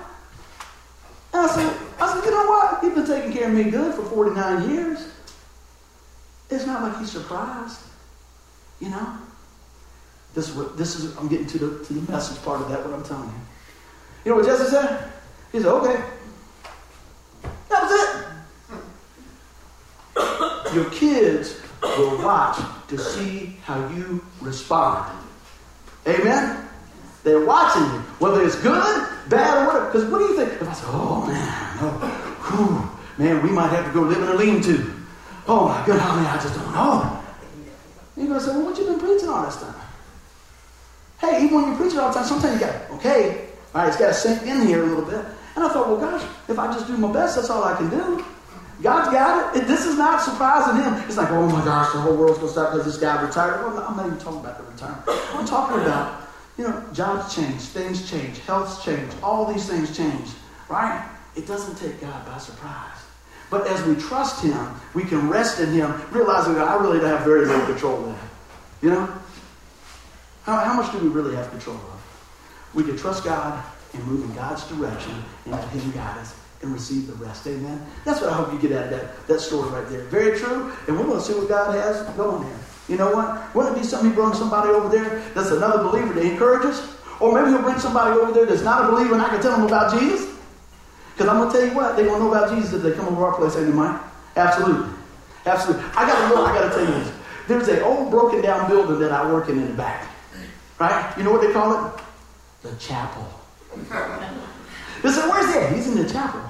And 1.32 1.42
I 1.42 1.46
said, 1.46 1.76
I 2.00 2.12
said, 2.12 2.24
you 2.24 2.30
know 2.30 2.46
what? 2.46 2.80
He's 2.82 2.94
been 2.94 3.06
taking 3.06 3.32
care 3.32 3.48
of 3.48 3.54
me 3.54 3.64
good 3.70 3.94
for 3.94 4.02
49 4.02 4.70
years. 4.70 5.08
It's 6.50 6.66
not 6.66 6.82
like 6.82 6.98
he's 6.98 7.12
surprised. 7.12 7.80
You 8.80 8.90
know? 8.90 9.18
This 10.34 10.48
is 10.48 10.56
what 10.56 10.76
this 10.76 10.96
is 10.96 11.16
I'm 11.16 11.28
getting 11.28 11.46
to 11.46 11.58
the 11.58 11.84
to 11.84 11.92
the 11.92 12.12
message 12.12 12.42
part 12.44 12.60
of 12.60 12.68
that, 12.68 12.84
what 12.84 12.94
I'm 12.94 13.04
telling 13.04 13.28
you. 13.28 13.34
You 14.24 14.30
know 14.30 14.36
what 14.36 14.46
Jesse 14.46 14.70
said? 14.70 15.10
He 15.50 15.58
said, 15.58 15.72
okay. 15.72 16.02
That 17.68 17.82
was 17.82 17.92
it. 17.92 18.26
Your 20.74 20.88
kids 20.90 21.60
will 21.82 22.22
watch 22.22 22.58
to 22.88 22.98
see 22.98 23.56
how 23.64 23.88
you 23.88 24.24
respond. 24.40 25.10
Amen? 26.06 26.68
They're 27.22 27.44
watching 27.44 27.82
you, 27.82 28.00
whether 28.18 28.42
it's 28.44 28.56
good, 28.56 29.08
bad, 29.28 29.62
or 29.62 29.66
whatever. 29.66 29.86
Because 29.86 30.10
what 30.10 30.18
do 30.18 30.24
you 30.24 30.36
think? 30.36 30.52
If 30.60 30.68
I 30.68 30.72
say, 30.72 30.86
oh 30.86 31.26
man, 31.26 31.78
oh, 31.80 32.96
whew, 33.18 33.24
man, 33.24 33.42
we 33.42 33.50
might 33.50 33.68
have 33.68 33.86
to 33.86 33.92
go 33.92 34.02
live 34.02 34.18
in 34.18 34.28
a 34.28 34.34
lean-to. 34.34 34.92
Oh 35.46 35.68
my 35.68 35.84
goodness, 35.84 36.04
I 36.04 36.16
mean, 36.16 36.26
I 36.26 36.36
just 36.36 36.54
don't 36.54 36.72
know. 36.72 37.22
You're 38.16 38.26
going 38.28 38.40
to 38.40 38.46
say, 38.46 38.52
well, 38.52 38.64
what 38.66 38.78
you 38.78 38.84
been 38.84 39.00
preaching 39.00 39.28
all 39.28 39.44
this 39.44 39.56
time? 39.56 39.74
Hey, 41.20 41.44
even 41.44 41.60
when 41.60 41.70
you 41.70 41.76
preach 41.76 41.92
it 41.92 41.98
all 41.98 42.08
the 42.08 42.14
time, 42.14 42.26
sometimes 42.26 42.60
you 42.60 42.66
got, 42.66 42.90
okay, 42.92 43.48
all 43.74 43.82
right, 43.82 43.88
it's 43.88 43.96
got 43.96 44.08
to 44.08 44.14
sink 44.14 44.42
in 44.42 44.66
here 44.66 44.82
a 44.82 44.86
little 44.86 45.04
bit. 45.04 45.24
And 45.56 45.64
I 45.64 45.68
thought, 45.72 45.88
well, 45.88 45.98
gosh, 45.98 46.22
if 46.48 46.58
I 46.58 46.72
just 46.72 46.86
do 46.86 46.96
my 46.96 47.12
best, 47.12 47.36
that's 47.36 47.50
all 47.50 47.64
I 47.64 47.76
can 47.76 47.90
do. 47.90 48.24
God's 48.82 49.12
got 49.12 49.56
it. 49.56 49.66
This 49.66 49.84
is 49.84 49.98
not 49.98 50.22
surprising 50.22 50.82
him. 50.82 50.94
It's 51.06 51.16
like, 51.16 51.30
oh 51.30 51.46
my 51.46 51.62
gosh, 51.64 51.92
the 51.92 52.00
whole 52.00 52.16
world's 52.16 52.38
going 52.38 52.48
to 52.48 52.52
stop 52.52 52.72
because 52.72 52.86
this 52.86 52.96
guy 52.96 53.20
retired. 53.20 53.62
Well, 53.62 53.78
I'm 53.78 53.96
not 53.96 54.06
even 54.06 54.18
talking 54.18 54.40
about 54.40 54.58
the 54.58 54.64
retirement. 54.64 55.02
I'm 55.34 55.46
talking 55.46 55.80
about 55.82 56.28
you 56.56 56.64
know, 56.64 56.84
jobs 56.92 57.34
change, 57.34 57.60
things 57.60 58.10
change, 58.10 58.38
healths 58.40 58.84
change, 58.84 59.12
all 59.22 59.50
these 59.50 59.68
things 59.68 59.96
change, 59.96 60.28
right? 60.68 61.08
It 61.36 61.46
doesn't 61.46 61.76
take 61.76 62.00
God 62.00 62.26
by 62.26 62.38
surprise. 62.38 62.98
But 63.50 63.66
as 63.66 63.82
we 63.84 63.94
trust 63.96 64.44
Him, 64.44 64.68
we 64.94 65.04
can 65.04 65.28
rest 65.28 65.58
in 65.58 65.72
Him, 65.72 65.94
realizing 66.10 66.54
that 66.54 66.68
I 66.68 66.74
really 66.76 66.98
don't 67.00 67.08
have 67.08 67.24
very 67.24 67.46
little 67.46 67.66
control 67.66 68.04
of 68.04 68.06
that. 68.06 68.28
You 68.82 68.90
know? 68.90 69.08
How, 70.44 70.56
how 70.58 70.74
much 70.74 70.92
do 70.92 70.98
we 70.98 71.08
really 71.08 71.34
have 71.34 71.50
control 71.50 71.76
of? 71.76 72.70
We 72.74 72.84
can 72.84 72.96
trust 72.96 73.24
God 73.24 73.64
and 73.92 74.04
move 74.06 74.28
in 74.28 74.34
God's 74.36 74.66
direction 74.68 75.14
and 75.44 75.52
let 75.52 75.66
Him 75.68 75.90
guide 75.92 76.18
us 76.18 76.39
and 76.62 76.72
receive 76.72 77.06
the 77.06 77.14
rest. 77.14 77.46
Amen? 77.46 77.84
That's 78.04 78.20
what 78.20 78.30
I 78.30 78.34
hope 78.34 78.52
you 78.52 78.58
get 78.58 78.76
out 78.76 78.84
of 78.84 78.90
that, 78.90 79.26
that 79.26 79.40
story 79.40 79.70
right 79.70 79.88
there. 79.88 80.02
Very 80.04 80.38
true. 80.38 80.72
And 80.86 80.98
we're 80.98 81.06
going 81.06 81.18
to 81.18 81.24
see 81.24 81.34
what 81.34 81.48
God 81.48 81.74
has 81.74 82.02
going 82.16 82.42
there. 82.42 82.58
You 82.88 82.96
know 82.96 83.14
what? 83.14 83.54
Wouldn't 83.54 83.76
it 83.76 83.80
be 83.80 83.86
something 83.86 84.10
he 84.10 84.14
brings 84.14 84.38
somebody 84.38 84.68
over 84.68 84.88
there 84.88 85.22
that's 85.34 85.50
another 85.50 85.82
believer 85.84 86.12
to 86.14 86.20
encourage 86.20 86.66
us? 86.66 86.96
Or 87.20 87.32
maybe 87.32 87.50
he'll 87.50 87.62
bring 87.62 87.78
somebody 87.78 88.18
over 88.18 88.32
there 88.32 88.46
that's 88.46 88.62
not 88.62 88.84
a 88.84 88.92
believer 88.92 89.14
and 89.14 89.22
I 89.22 89.28
can 89.28 89.40
tell 89.40 89.56
them 89.56 89.66
about 89.66 89.98
Jesus? 89.98 90.36
Because 91.12 91.28
I'm 91.28 91.38
going 91.38 91.52
to 91.52 91.58
tell 91.58 91.68
you 91.68 91.74
what, 91.74 91.96
they're 91.96 92.06
going 92.06 92.18
to 92.18 92.24
know 92.24 92.32
about 92.32 92.54
Jesus 92.54 92.72
if 92.72 92.82
they 92.82 92.92
come 92.92 93.06
over 93.08 93.26
our 93.26 93.34
place, 93.34 93.56
ain't 93.56 93.66
they, 93.66 93.72
Mike? 93.72 94.00
Absolutely. 94.36 94.88
Absolutely. 95.46 95.84
I 95.96 96.06
got 96.06 96.28
to 96.28 96.34
know, 96.34 96.44
I 96.44 96.54
got 96.54 96.68
to 96.68 96.70
tell 96.70 96.80
you 96.80 97.04
this. 97.04 97.12
There's 97.46 97.68
an 97.68 97.82
old 97.82 98.10
broken 98.10 98.42
down 98.42 98.68
building 98.68 98.98
that 99.00 99.12
I 99.12 99.30
work 99.30 99.48
in 99.48 99.58
in 99.58 99.68
the 99.68 99.74
back. 99.74 100.08
Right? 100.78 101.14
You 101.16 101.24
know 101.24 101.32
what 101.32 101.42
they 101.42 101.52
call 101.52 101.86
it? 101.86 102.02
The 102.62 102.74
chapel. 102.76 103.28
They 105.02 105.10
said, 105.10 105.28
where's 105.28 105.46
that? 105.54 105.72
He's 105.74 105.88
in 105.88 105.96
the 105.96 106.08
chapel. 106.08 106.42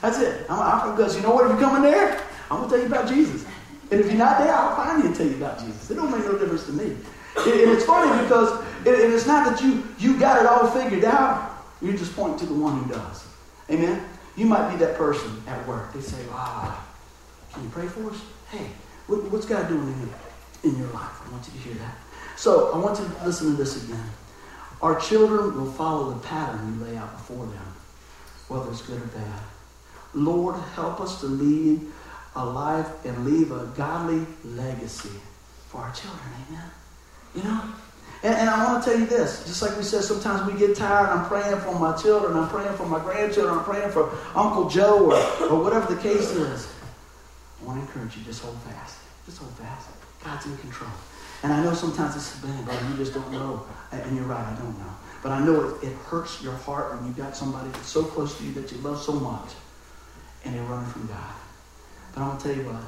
That's 0.00 0.18
it. 0.20 0.46
I'm, 0.48 0.60
I'm, 0.60 0.96
because 0.96 1.16
you 1.16 1.22
know 1.22 1.34
what? 1.34 1.50
If 1.50 1.52
you 1.52 1.58
come 1.58 1.76
in 1.76 1.90
there, 1.90 2.20
I'm 2.50 2.58
going 2.58 2.70
to 2.70 2.76
tell 2.76 2.86
you 2.86 2.92
about 2.92 3.08
Jesus. 3.08 3.44
And 3.90 4.00
if 4.00 4.06
you're 4.06 4.16
not 4.16 4.38
there, 4.38 4.54
I'll 4.54 4.76
find 4.76 5.02
you 5.02 5.08
and 5.08 5.16
tell 5.16 5.26
you 5.26 5.36
about 5.36 5.58
Jesus. 5.58 5.90
It 5.90 5.94
don't 5.94 6.10
make 6.10 6.24
no 6.24 6.38
difference 6.38 6.66
to 6.66 6.72
me. 6.72 6.96
And, 7.36 7.70
it's 7.70 7.84
funny 7.84 8.10
because 8.22 8.60
and 8.78 9.12
it's 9.12 9.26
not 9.26 9.48
that 9.48 9.62
you 9.62 9.86
you 9.98 10.18
got 10.18 10.40
it 10.40 10.46
all 10.46 10.68
figured 10.70 11.04
out. 11.04 11.64
You 11.80 11.96
just 11.96 12.14
point 12.16 12.38
to 12.40 12.46
the 12.46 12.54
one 12.54 12.82
who 12.82 12.92
does. 12.92 13.26
Amen. 13.70 14.04
You 14.36 14.46
might 14.46 14.70
be 14.72 14.76
that 14.78 14.96
person 14.96 15.40
at 15.46 15.66
work. 15.68 15.92
They 15.92 16.00
say, 16.00 16.18
"Ah, 16.32 16.84
can 17.52 17.62
you 17.62 17.68
pray 17.70 17.86
for 17.86 18.10
us? 18.10 18.20
Hey, 18.50 18.66
what, 19.06 19.30
what's 19.30 19.46
God 19.46 19.68
doing 19.68 19.86
in 20.62 20.70
in 20.70 20.78
your 20.78 20.88
life? 20.88 21.12
I 21.26 21.30
want 21.30 21.46
you 21.46 21.52
to 21.52 21.58
hear 21.58 21.74
that. 21.74 21.96
So 22.36 22.72
I 22.72 22.78
want 22.78 22.98
you 22.98 23.04
to 23.04 23.24
listen 23.24 23.52
to 23.52 23.56
this 23.56 23.84
again. 23.84 24.10
Our 24.82 24.98
children 25.00 25.56
will 25.56 25.72
follow 25.72 26.12
the 26.12 26.20
pattern 26.20 26.78
you 26.78 26.84
lay 26.84 26.96
out 26.96 27.12
before 27.12 27.46
them, 27.46 27.74
whether 28.48 28.70
it's 28.70 28.82
good 28.82 29.00
or 29.00 29.06
bad. 29.06 29.40
Lord, 30.14 30.56
help 30.74 31.00
us 31.00 31.20
to 31.20 31.26
lead 31.26 31.80
a 32.34 32.44
life 32.44 33.04
and 33.04 33.24
leave 33.24 33.52
a 33.52 33.66
godly 33.76 34.26
legacy 34.44 35.10
for 35.68 35.82
our 35.82 35.92
children. 35.92 36.28
Amen. 36.48 36.70
You 37.34 37.42
know? 37.44 37.62
And, 38.22 38.34
and 38.34 38.50
I 38.50 38.64
want 38.64 38.82
to 38.82 38.90
tell 38.90 38.98
you 38.98 39.06
this, 39.06 39.44
just 39.44 39.62
like 39.62 39.76
we 39.76 39.82
said, 39.82 40.02
sometimes 40.02 40.50
we 40.50 40.58
get 40.58 40.76
tired. 40.76 41.08
I'm 41.08 41.26
praying 41.26 41.60
for 41.60 41.78
my 41.78 41.96
children. 41.96 42.36
I'm 42.36 42.48
praying 42.48 42.76
for 42.76 42.86
my 42.86 42.98
grandchildren. 42.98 43.58
I'm 43.58 43.64
praying 43.64 43.90
for 43.90 44.10
Uncle 44.34 44.68
Joe 44.68 45.12
or, 45.12 45.48
or 45.50 45.62
whatever 45.62 45.94
the 45.94 46.00
case 46.00 46.30
is. 46.30 46.72
I 47.60 47.64
want 47.66 47.80
to 47.80 47.86
encourage 47.86 48.16
you, 48.16 48.24
just 48.24 48.42
hold 48.42 48.56
fast. 48.62 48.98
Just 49.26 49.38
hold 49.38 49.52
fast. 49.52 49.88
God's 50.24 50.46
in 50.46 50.56
control. 50.58 50.90
And 51.42 51.52
I 51.52 51.62
know 51.62 51.74
sometimes 51.74 52.16
it's 52.16 52.36
bad, 52.40 52.66
but 52.66 52.74
you 52.90 52.96
just 52.96 53.14
don't 53.14 53.30
know. 53.30 53.64
And 53.92 54.16
you're 54.16 54.24
right, 54.24 54.44
I 54.44 54.54
don't 54.58 54.76
know. 54.78 54.94
But 55.22 55.32
I 55.32 55.44
know 55.44 55.68
it, 55.68 55.84
it 55.84 55.92
hurts 56.06 56.42
your 56.42 56.54
heart 56.54 56.94
when 56.94 57.06
you've 57.06 57.16
got 57.16 57.36
somebody 57.36 57.68
that's 57.70 57.88
so 57.88 58.04
close 58.04 58.36
to 58.38 58.44
you 58.44 58.52
that 58.52 58.70
you 58.70 58.78
love 58.78 59.02
so 59.02 59.12
much 59.12 59.50
and 60.44 60.54
they're 60.54 60.62
running 60.64 60.90
from 60.90 61.06
God. 61.06 61.34
But 62.14 62.20
I'm 62.22 62.28
going 62.28 62.38
to 62.38 62.44
tell 62.48 62.56
you 62.56 62.70
what, 62.70 62.82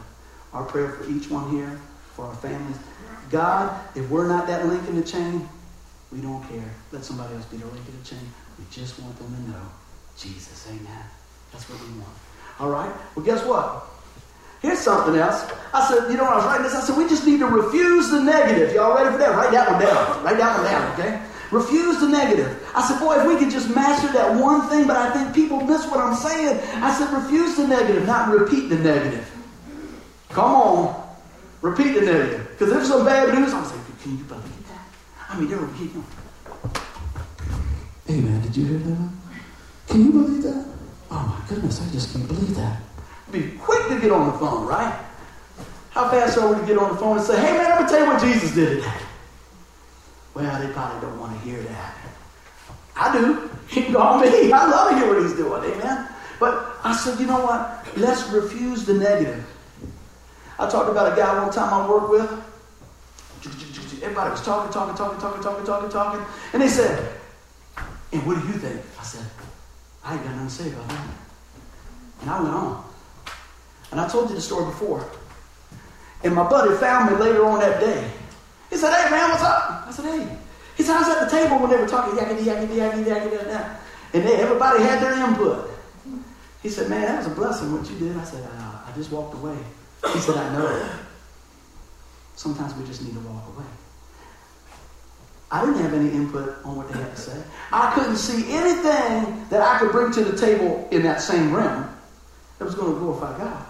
our 0.53 0.65
prayer 0.65 0.93
for 0.93 1.11
each 1.11 1.31
one 1.31 1.51
here, 1.51 1.79
for 2.15 2.27
our 2.27 2.35
families, 2.37 2.77
God, 3.31 3.79
if 3.97 4.09
we're 4.11 4.29
not 4.29 4.47
that 4.47 4.67
link 4.67 4.87
in 4.89 4.97
the 4.97 5.03
chain, 5.03 5.49
we 6.13 6.21
don't 6.21 6.43
care. 6.49 6.71
Let 6.93 7.05
somebody 7.05 7.35
else 7.35 7.45
be 7.47 7.57
the 7.57 7.67
link 7.67 7.87
in 7.87 7.99
the 7.99 8.05
chain. 8.05 8.33
We 8.59 8.65
just 8.71 8.99
want 9.01 9.17
them 9.19 9.33
to 9.33 9.51
know 9.51 9.63
Jesus. 10.17 10.67
Amen. 10.69 11.05
That's 11.53 11.69
what 11.69 11.81
we 11.81 11.99
want. 11.99 12.15
All 12.59 12.71
right? 12.71 12.93
Well, 13.15 13.25
guess 13.25 13.45
what? 13.45 13.87
Here's 14.61 14.79
something 14.79 15.17
else. 15.17 15.51
I 15.73 15.89
said, 15.89 16.11
you 16.11 16.19
know, 16.19 16.25
when 16.25 16.33
I 16.33 16.37
was 16.37 16.45
writing 16.45 16.65
this, 16.65 16.75
I 16.75 16.81
said, 16.81 16.97
we 16.97 17.09
just 17.09 17.27
need 17.27 17.39
to 17.39 17.47
refuse 17.47 18.11
the 18.11 18.21
negative. 18.21 18.75
Y'all 18.75 18.95
ready 18.95 19.11
for 19.11 19.19
that? 19.19 19.35
Write 19.35 19.53
that 19.53 19.71
one 19.71 19.81
down. 19.81 20.25
Write 20.25 20.37
that 20.37 20.59
one 20.59 20.67
down, 20.71 20.93
okay? 21.01 21.23
Refuse 21.51 21.99
the 22.01 22.09
negative. 22.09 22.71
I 22.77 22.87
said, 22.87 23.01
boy, 23.01 23.19
if 23.19 23.27
we 23.27 23.37
could 23.37 23.51
just 23.51 23.75
master 23.75 24.13
that 24.13 24.41
one 24.41 24.69
thing, 24.69 24.87
but 24.87 24.97
I 24.97 25.11
think 25.11 25.35
people 25.35 25.61
miss 25.61 25.85
what 25.87 25.99
I'm 25.99 26.15
saying. 26.15 26.61
I 26.83 26.93
said, 26.97 27.13
refuse 27.13 27.57
the 27.57 27.67
negative, 27.67 28.07
not 28.07 28.29
repeat 28.29 28.69
the 28.69 28.77
negative. 28.77 29.29
Come 30.29 30.53
on. 30.53 31.09
Repeat 31.61 31.95
the 31.95 32.03
negative. 32.03 32.49
Because 32.53 32.73
there's 32.73 32.89
some 32.89 33.05
bad 33.05 33.35
news. 33.35 33.53
I'm 33.53 33.65
saying, 33.65 33.83
can 34.01 34.17
you 34.17 34.25
believe 34.25 34.69
that? 34.69 34.87
I 35.29 35.39
mean, 35.39 35.49
they're 35.49 35.59
repeating. 35.59 36.05
Hey, 38.07 38.21
man, 38.21 38.41
did 38.43 38.57
you 38.57 38.67
hear 38.67 38.79
that? 38.79 39.11
Can 39.89 40.05
you 40.05 40.13
believe 40.13 40.43
that? 40.45 40.67
Oh, 41.11 41.37
my 41.41 41.49
goodness, 41.49 41.81
I 41.81 41.93
just 41.93 42.13
can't 42.13 42.29
believe 42.29 42.55
that. 42.55 42.81
Be 43.33 43.53
quick 43.59 43.89
to 43.89 44.01
get 44.01 44.13
on 44.13 44.33
the 44.33 44.39
phone, 44.39 44.67
right? 44.67 45.05
How 45.91 46.09
fast 46.09 46.39
are 46.39 46.53
we 46.53 46.61
to 46.61 46.67
get 46.67 46.79
on 46.79 46.93
the 46.93 46.97
phone 46.97 47.17
and 47.19 47.27
say, 47.27 47.41
hey, 47.41 47.59
man, 47.59 47.73
I'm 47.73 47.79
going 47.79 47.89
to 47.89 47.93
tell 47.93 48.07
you 48.07 48.13
what 48.13 48.23
Jesus 48.23 48.55
did 48.55 48.83
today? 48.83 48.93
Well, 50.35 50.61
they 50.61 50.73
probably 50.73 51.01
don't 51.01 51.19
want 51.19 51.33
to 51.33 51.39
hear 51.41 51.63
that. 51.63 51.95
I 52.97 53.13
do. 53.13 53.51
Can 53.69 53.93
call 53.93 54.21
me. 54.21 54.53
I 54.53 54.67
love 54.67 54.91
to 54.91 54.99
hear 54.99 55.13
what 55.13 55.23
he's 55.23 55.35
doing. 55.35 55.63
Amen. 55.73 56.09
But 56.39 56.77
I 56.85 56.97
said, 56.97 57.21
you 57.21 57.27
know 57.27 57.45
what? 57.45 57.87
Let's 57.97 58.29
refuse 58.31 58.85
the 58.85 58.95
negative. 58.95 59.45
I 60.59 60.69
talked 60.69 60.91
about 60.91 61.13
a 61.13 61.17
guy 61.17 61.43
one 61.43 61.53
time 61.53 61.73
I 61.73 61.89
worked 61.89 62.11
with. 62.11 62.31
Everybody 64.03 64.31
was 64.31 64.43
talking, 64.43 64.73
talking, 64.73 64.95
talking, 64.95 65.21
talking, 65.21 65.43
talking, 65.43 65.67
talking, 65.67 65.91
talking. 65.91 66.27
And 66.53 66.63
they 66.63 66.69
said, 66.69 67.17
And 68.13 68.27
what 68.27 68.41
do 68.41 68.47
you 68.47 68.55
think? 68.55 68.81
I 68.99 69.03
said, 69.03 69.25
I 70.05 70.15
ain't 70.15 70.25
got 70.25 70.33
nothing 70.33 70.49
to 70.49 70.53
say 70.53 70.69
about 70.69 70.89
that. 70.89 71.09
And 72.23 72.31
I 72.31 72.43
went 72.43 72.55
on. 72.55 72.85
And 73.91 74.01
I 74.01 74.09
told 74.09 74.29
you 74.31 74.37
the 74.37 74.41
story 74.41 74.67
before. 74.67 75.07
And 76.23 76.35
my 76.35 76.49
buddy 76.49 76.75
found 76.77 77.11
me 77.11 77.19
later 77.19 77.45
on 77.47 77.61
that 77.61 77.81
day. 77.81 78.11
He 78.71 78.77
said, 78.77 78.95
Hey 78.95 79.11
man, 79.11 79.31
what's 79.31 79.43
up? 79.43 79.85
I 79.87 79.91
said, 79.91 80.05
Hey. 80.07 80.37
He 80.77 80.83
said, 80.83 80.97
I 80.97 81.01
was 81.01 81.09
at 81.09 81.29
the 81.29 81.37
table 81.37 81.59
when 81.59 81.71
they 81.71 81.77
were 81.77 81.89
talking 81.89 82.19
yakety 82.19 82.45
yakety 82.45 82.77
yakety 82.77 83.05
yakety 83.05 83.39
yakety. 83.39 83.77
And 84.15 84.25
they, 84.25 84.37
everybody 84.37 84.83
had 84.83 85.03
their 85.03 85.13
input. 85.13 85.71
He 86.63 86.69
said, 86.69 86.89
Man, 86.89 87.03
that 87.03 87.19
was 87.19 87.27
a 87.27 87.35
blessing 87.35 87.73
what 87.73 87.89
you 87.91 87.99
did. 87.99 88.17
I 88.17 88.25
said, 88.25 88.49
I, 88.51 88.91
I 88.91 88.93
just 88.95 89.11
walked 89.11 89.35
away. 89.35 89.59
He 90.13 90.19
said, 90.21 90.37
I 90.37 90.53
know. 90.53 90.89
Sometimes 92.37 92.75
we 92.75 92.87
just 92.87 93.03
need 93.05 93.13
to 93.13 93.21
walk 93.21 93.47
away. 93.55 93.67
I 95.51 95.65
didn't 95.67 95.83
have 95.83 95.95
any 95.95 96.11
input 96.11 96.65
on 96.65 96.77
what 96.77 96.89
they 96.89 96.99
had 96.99 97.15
to 97.15 97.21
say. 97.21 97.43
I 97.73 97.93
couldn't 97.95 98.17
see 98.17 98.53
anything 98.53 99.47
that 99.51 99.61
I 99.61 99.79
could 99.79 99.91
bring 99.91 100.13
to 100.13 100.25
the 100.25 100.39
table 100.39 100.89
in 100.93 101.03
that 101.03 101.21
same 101.21 101.53
realm 101.53 101.93
that 102.59 102.65
was 102.65 102.75
going 102.77 102.93
to 102.93 102.99
glorify 102.99 103.37
God. 103.37 103.67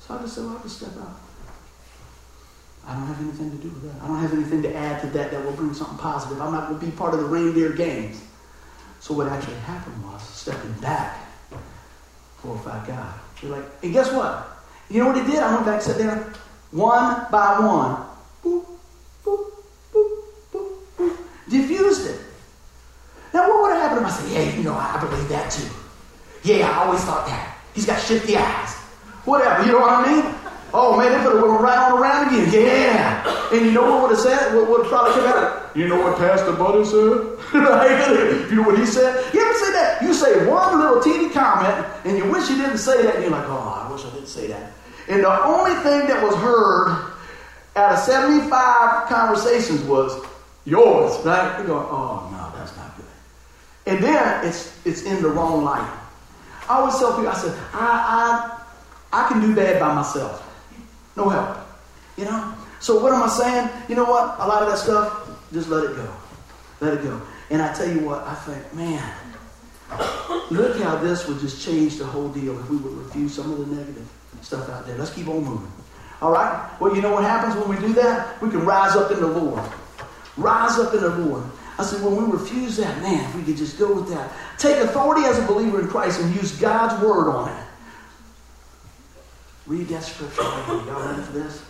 So 0.00 0.16
I 0.16 0.18
just 0.22 0.34
said, 0.34 0.44
well, 0.44 0.56
I'll 0.56 0.62
just 0.62 0.78
step 0.78 0.90
out. 1.00 1.19
I 2.90 2.94
don't 2.94 3.06
have 3.06 3.20
anything 3.20 3.52
to 3.52 3.56
do 3.58 3.68
with 3.68 3.82
that. 3.84 4.02
I 4.02 4.08
don't 4.08 4.18
have 4.18 4.32
anything 4.32 4.62
to 4.62 4.74
add 4.74 5.00
to 5.02 5.06
that 5.10 5.30
that 5.30 5.44
will 5.44 5.52
bring 5.52 5.72
something 5.72 5.98
positive. 5.98 6.40
I'm 6.40 6.50
not 6.52 6.68
going 6.68 6.80
to 6.80 6.86
be 6.86 6.90
part 6.90 7.14
of 7.14 7.20
the 7.20 7.26
reindeer 7.26 7.70
games. 7.70 8.20
So 8.98 9.14
what 9.14 9.28
actually 9.28 9.56
happened 9.58 10.02
was 10.02 10.20
stepping 10.22 10.72
back, 10.80 11.24
glorify 12.42 12.84
God. 12.84 13.14
You're 13.40 13.56
like, 13.56 13.64
and 13.84 13.92
guess 13.92 14.12
what? 14.12 14.64
You 14.90 15.00
know 15.00 15.06
what 15.06 15.24
he 15.24 15.30
did? 15.30 15.38
I 15.40 15.54
went 15.54 15.66
back, 15.66 15.74
and 15.74 15.82
sat 15.84 15.98
down, 15.98 16.34
one 16.72 17.26
by 17.30 17.60
one, 17.60 18.06
boop, 18.42 18.66
boop, 19.24 19.52
boop, 19.92 20.22
boop, 20.52 20.78
boop, 20.98 21.16
diffused 21.48 22.10
it. 22.10 22.20
Now, 23.32 23.48
what 23.48 23.62
would 23.62 23.72
have 23.72 23.82
happened 23.82 24.06
if 24.06 24.12
I 24.12 24.16
said, 24.16 24.32
yeah, 24.32 24.56
you 24.56 24.64
know, 24.64 24.74
I 24.74 24.98
believe 25.00 25.28
that 25.28 25.52
too. 25.52 25.68
Yeah, 26.42 26.68
I 26.68 26.86
always 26.86 27.04
thought 27.04 27.24
that. 27.28 27.56
He's 27.72 27.86
got 27.86 28.00
shifty 28.00 28.36
eyes. 28.36 28.74
Whatever, 29.24 29.64
you 29.64 29.72
know 29.72 29.78
what 29.78 30.06
I 30.06 30.12
mean? 30.12 30.39
Oh 30.72 30.96
man, 30.96 31.10
they 31.10 31.18
put 31.24 31.36
it 31.36 31.40
right 31.40 31.78
on 31.78 32.00
around 32.00 32.34
again. 32.34 32.52
Yeah. 32.52 33.48
And 33.52 33.66
you 33.66 33.72
know 33.72 33.82
what 33.90 34.02
would 34.02 34.10
have 34.10 34.20
said? 34.20 34.54
What 34.54 34.68
would 34.68 34.86
probably 34.86 35.12
come 35.14 35.26
out? 35.26 35.76
You 35.76 35.88
know 35.88 36.00
what 36.00 36.18
Pastor 36.18 36.52
Buddy 36.52 36.84
said? 36.84 37.54
right? 37.54 38.46
You 38.50 38.56
know 38.56 38.62
what 38.62 38.78
he 38.78 38.86
said? 38.86 39.32
You 39.34 39.40
ever 39.40 39.54
say 39.54 39.72
that? 39.72 40.02
You 40.02 40.14
say 40.14 40.46
one 40.46 40.78
little 40.78 41.00
teeny 41.02 41.30
comment 41.30 41.86
and 42.04 42.16
you 42.16 42.30
wish 42.30 42.48
you 42.48 42.56
didn't 42.56 42.78
say 42.78 43.02
that 43.02 43.16
and 43.16 43.24
you're 43.24 43.32
like, 43.32 43.46
oh, 43.48 43.84
I 43.88 43.92
wish 43.92 44.04
I 44.04 44.10
didn't 44.10 44.28
say 44.28 44.46
that. 44.48 44.72
And 45.08 45.24
the 45.24 45.44
only 45.44 45.74
thing 45.82 46.06
that 46.06 46.22
was 46.22 46.34
heard 46.36 47.12
out 47.76 47.92
of 47.92 47.98
75 47.98 49.08
conversations 49.08 49.82
was 49.82 50.24
yours, 50.64 51.24
right? 51.24 51.58
You're 51.58 51.66
going, 51.66 51.86
oh 51.90 52.28
no, 52.30 52.58
that's 52.58 52.76
not 52.76 52.96
good. 52.96 53.06
And 53.86 54.04
then 54.04 54.46
it's 54.46 54.78
it's 54.86 55.02
in 55.02 55.22
the 55.22 55.28
wrong 55.28 55.64
light. 55.64 55.98
I 56.68 56.78
always 56.78 56.96
tell 56.98 57.10
people, 57.16 57.28
I 57.28 57.34
said, 57.34 57.58
I 57.72 58.60
I 59.12 59.24
I 59.24 59.28
can 59.28 59.40
do 59.40 59.54
bad 59.54 59.80
by 59.80 59.92
myself. 59.92 60.46
No 61.20 61.28
help. 61.28 61.58
You 62.16 62.24
know? 62.24 62.54
So 62.80 62.98
what 62.98 63.12
am 63.12 63.22
I 63.22 63.28
saying? 63.28 63.68
You 63.88 63.94
know 63.94 64.04
what? 64.04 64.36
A 64.38 64.46
lot 64.48 64.62
of 64.62 64.70
that 64.70 64.78
stuff, 64.78 65.28
just 65.52 65.68
let 65.68 65.84
it 65.84 65.94
go. 65.94 66.08
Let 66.80 66.94
it 66.94 67.02
go. 67.02 67.20
And 67.50 67.60
I 67.60 67.74
tell 67.74 67.90
you 67.90 68.00
what, 68.00 68.22
I 68.22 68.34
think, 68.34 68.74
man, 68.74 69.12
look 70.50 70.80
how 70.80 70.96
this 70.96 71.28
would 71.28 71.38
just 71.40 71.62
change 71.62 71.96
the 71.96 72.06
whole 72.06 72.30
deal 72.30 72.58
if 72.58 72.70
we 72.70 72.78
would 72.78 72.94
refuse 72.94 73.34
some 73.34 73.52
of 73.52 73.58
the 73.58 73.76
negative 73.76 74.08
stuff 74.40 74.70
out 74.70 74.86
there. 74.86 74.96
Let's 74.96 75.12
keep 75.12 75.28
on 75.28 75.44
moving. 75.44 75.70
All 76.22 76.32
right? 76.32 76.70
Well, 76.80 76.94
you 76.96 77.02
know 77.02 77.12
what 77.12 77.24
happens 77.24 77.54
when 77.54 77.68
we 77.68 77.86
do 77.86 77.92
that? 77.94 78.40
We 78.40 78.48
can 78.48 78.64
rise 78.64 78.96
up 78.96 79.10
in 79.10 79.20
the 79.20 79.26
Lord. 79.26 79.62
Rise 80.38 80.78
up 80.78 80.94
in 80.94 81.02
the 81.02 81.10
Lord. 81.18 81.44
I 81.78 81.84
said, 81.84 82.02
when 82.02 82.16
we 82.16 82.32
refuse 82.32 82.78
that, 82.78 83.02
man, 83.02 83.24
if 83.28 83.34
we 83.34 83.42
could 83.42 83.56
just 83.58 83.78
go 83.78 83.92
with 83.92 84.08
that. 84.08 84.32
Take 84.56 84.78
authority 84.78 85.26
as 85.26 85.38
a 85.38 85.46
believer 85.46 85.80
in 85.80 85.88
Christ 85.88 86.20
and 86.20 86.34
use 86.34 86.52
God's 86.58 87.02
word 87.02 87.28
on 87.30 87.48
it. 87.50 87.64
Read 89.70 89.86
that 89.86 90.02
scripture. 90.02 90.42
Y'all 90.42 91.06
ready 91.06 91.22
for 91.22 91.30
this? 91.30 91.62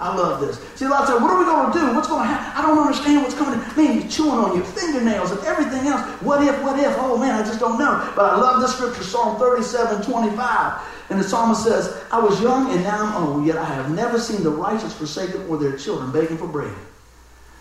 I 0.00 0.14
love 0.14 0.40
this. 0.40 0.60
See, 0.76 0.84
a 0.84 0.88
lot 0.88 1.02
of 1.02 1.08
times, 1.08 1.22
what 1.22 1.32
are 1.32 1.38
we 1.40 1.44
going 1.44 1.72
to 1.72 1.76
do? 1.76 1.96
What's 1.96 2.06
going 2.06 2.22
to 2.22 2.28
happen? 2.28 2.54
I 2.54 2.64
don't 2.64 2.78
understand 2.78 3.24
what's 3.24 3.34
coming. 3.34 3.58
Man, 3.76 3.98
you're 3.98 4.08
chewing 4.08 4.38
on 4.38 4.54
your 4.54 4.64
fingernails 4.64 5.32
and 5.32 5.40
everything 5.40 5.88
else. 5.88 6.00
What 6.22 6.46
if, 6.46 6.62
what 6.62 6.78
if? 6.78 6.94
Oh, 6.98 7.18
man, 7.18 7.34
I 7.34 7.42
just 7.44 7.58
don't 7.58 7.76
know. 7.76 8.12
But 8.14 8.26
I 8.32 8.36
love 8.36 8.60
this 8.60 8.76
scripture, 8.76 9.02
Psalm 9.02 9.40
37, 9.40 10.04
25. 10.04 10.80
And 11.10 11.18
the 11.18 11.24
psalmist 11.24 11.64
says, 11.64 12.00
I 12.12 12.20
was 12.20 12.40
young 12.40 12.70
and 12.70 12.84
now 12.84 13.06
I'm 13.06 13.24
old, 13.26 13.44
yet 13.44 13.56
I 13.56 13.64
have 13.64 13.90
never 13.90 14.20
seen 14.20 14.44
the 14.44 14.50
righteous 14.50 14.94
forsaken 14.94 15.44
or 15.48 15.56
their 15.56 15.76
children 15.76 16.12
begging 16.12 16.38
for 16.38 16.46
bread. 16.46 16.72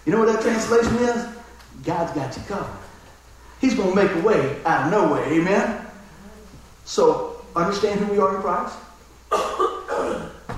You 0.05 0.11
know 0.11 0.19
what 0.19 0.31
that 0.31 0.43
translation 0.43 0.95
is? 0.97 1.25
God's 1.83 2.13
got 2.13 2.37
you 2.37 2.43
covered. 2.43 2.69
He's 3.59 3.73
going 3.73 3.89
to 3.89 3.95
make 3.95 4.11
a 4.11 4.21
way 4.21 4.61
out 4.63 4.85
of 4.85 4.91
no 4.91 5.11
way. 5.11 5.39
Amen? 5.39 5.87
So, 6.85 7.43
understand 7.55 7.99
who 7.99 8.11
we 8.13 8.19
are 8.19 8.35
in 8.35 8.41
Christ. 8.43 8.77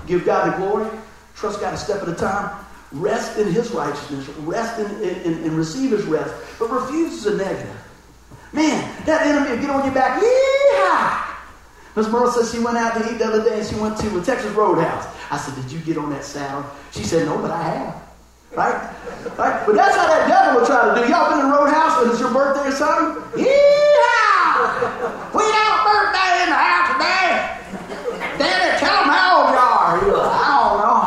Give 0.07 0.25
God 0.25 0.53
the 0.53 0.57
glory. 0.57 0.89
Trust 1.35 1.61
God 1.61 1.73
a 1.73 1.77
step 1.77 2.01
at 2.01 2.09
a 2.09 2.15
time. 2.15 2.65
Rest 2.91 3.37
in 3.37 3.51
His 3.51 3.71
righteousness. 3.71 4.27
Rest 4.39 4.79
in, 4.79 5.01
in, 5.01 5.43
in, 5.43 5.55
receive 5.55 5.91
His 5.91 6.03
rest. 6.05 6.33
But 6.57 6.71
refuse 6.71 7.13
is 7.13 7.25
a 7.27 7.37
negative. 7.37 7.77
Man, 8.51 9.05
that 9.05 9.27
enemy 9.27 9.51
will 9.51 9.61
get 9.61 9.69
on 9.69 9.85
your 9.85 9.93
back. 9.93 10.21
Yeah. 10.21 11.25
Miss 11.95 12.07
Merle 12.07 12.31
says 12.31 12.51
she 12.51 12.59
went 12.59 12.77
out 12.77 12.95
to 12.95 13.11
eat 13.11 13.17
the 13.19 13.25
other 13.25 13.43
day 13.43 13.59
and 13.59 13.67
she 13.67 13.75
went 13.75 13.97
to 13.97 14.19
a 14.19 14.23
Texas 14.23 14.51
Roadhouse. 14.53 15.07
I 15.29 15.37
said, 15.37 15.55
Did 15.61 15.71
you 15.71 15.79
get 15.79 15.97
on 15.97 16.09
that 16.11 16.23
saddle? 16.23 16.65
She 16.91 17.03
said, 17.03 17.27
No, 17.27 17.37
but 17.37 17.51
I 17.51 17.61
have. 17.61 18.09
Right? 18.55 18.73
Right? 19.37 19.61
But 19.65 19.75
that's 19.75 19.95
how 19.95 20.07
that 20.07 20.27
devil 20.27 20.61
will 20.61 20.67
try 20.67 20.89
to 20.89 21.01
do. 21.01 21.07
Y'all 21.11 21.29
been 21.29 21.45
in 21.45 21.51
the 21.51 21.55
Roadhouse 21.55 22.01
and 22.01 22.11
it's 22.11 22.19
your 22.19 22.33
birthday 22.33 22.69
or 22.69 22.71
something? 22.71 23.45
Yeah! 23.45 24.29
Got 25.29 25.75
a 25.75 25.83
birthday 25.85 26.33
in 26.43 26.49
the 26.49 26.57
house 26.57 26.87
today. 26.97 27.29
Daddy, 28.41 28.79
tell 28.79 29.05
them 29.05 29.11
how 29.13 29.27
old 29.37 29.49
you 29.53 29.59
are. 29.59 29.93
You're 30.01 30.17
like, 30.17 30.33
I 30.33 30.49
don't 30.57 30.77
know. 30.81 31.03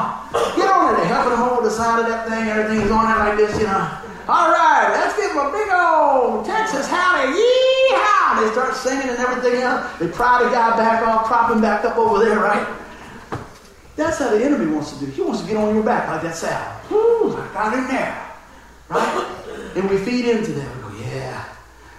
Get 0.54 0.68
on 0.70 0.94
there. 0.94 1.06
Helping 1.06 1.32
him 1.32 1.38
hold 1.42 1.64
the 1.64 1.70
side 1.70 1.98
of 2.00 2.06
that 2.06 2.28
thing. 2.28 2.48
Everything's 2.48 2.90
on 2.90 3.04
there 3.10 3.18
like 3.18 3.31
this, 3.46 3.58
you 3.58 3.66
know. 3.66 3.98
All 4.28 4.50
right, 4.50 4.90
let's 4.94 5.16
give 5.16 5.34
them 5.34 5.46
a 5.46 5.50
big 5.50 5.68
old 5.72 6.46
Texas 6.46 6.86
howdy. 6.86 7.32
Yeehaw! 7.32 8.40
They 8.40 8.52
start 8.52 8.74
singing 8.76 9.08
and 9.08 9.18
everything 9.18 9.60
else. 9.62 9.90
They 9.98 10.08
pry 10.08 10.42
the 10.42 10.50
guy 10.50 10.76
back 10.76 11.02
off, 11.06 11.26
prop 11.26 11.50
him 11.50 11.60
back 11.60 11.84
up 11.84 11.96
over 11.96 12.24
there, 12.24 12.38
right? 12.38 12.66
That's 13.96 14.18
how 14.18 14.30
the 14.30 14.44
enemy 14.44 14.72
wants 14.72 14.92
to 14.92 15.04
do. 15.04 15.10
He 15.10 15.20
wants 15.20 15.42
to 15.42 15.46
get 15.46 15.56
on 15.56 15.74
your 15.74 15.84
back 15.84 16.08
like 16.08 16.22
that 16.22 16.36
saddle. 16.36 16.90
Woo, 16.90 17.36
I 17.36 17.52
got 17.52 17.74
him 17.74 17.88
there. 17.88 18.28
Right? 18.88 19.72
And 19.76 19.90
we 19.90 19.98
feed 19.98 20.24
into 20.26 20.52
that. 20.52 20.76
We 20.76 20.82
go, 20.82 21.04
yeah, 21.04 21.44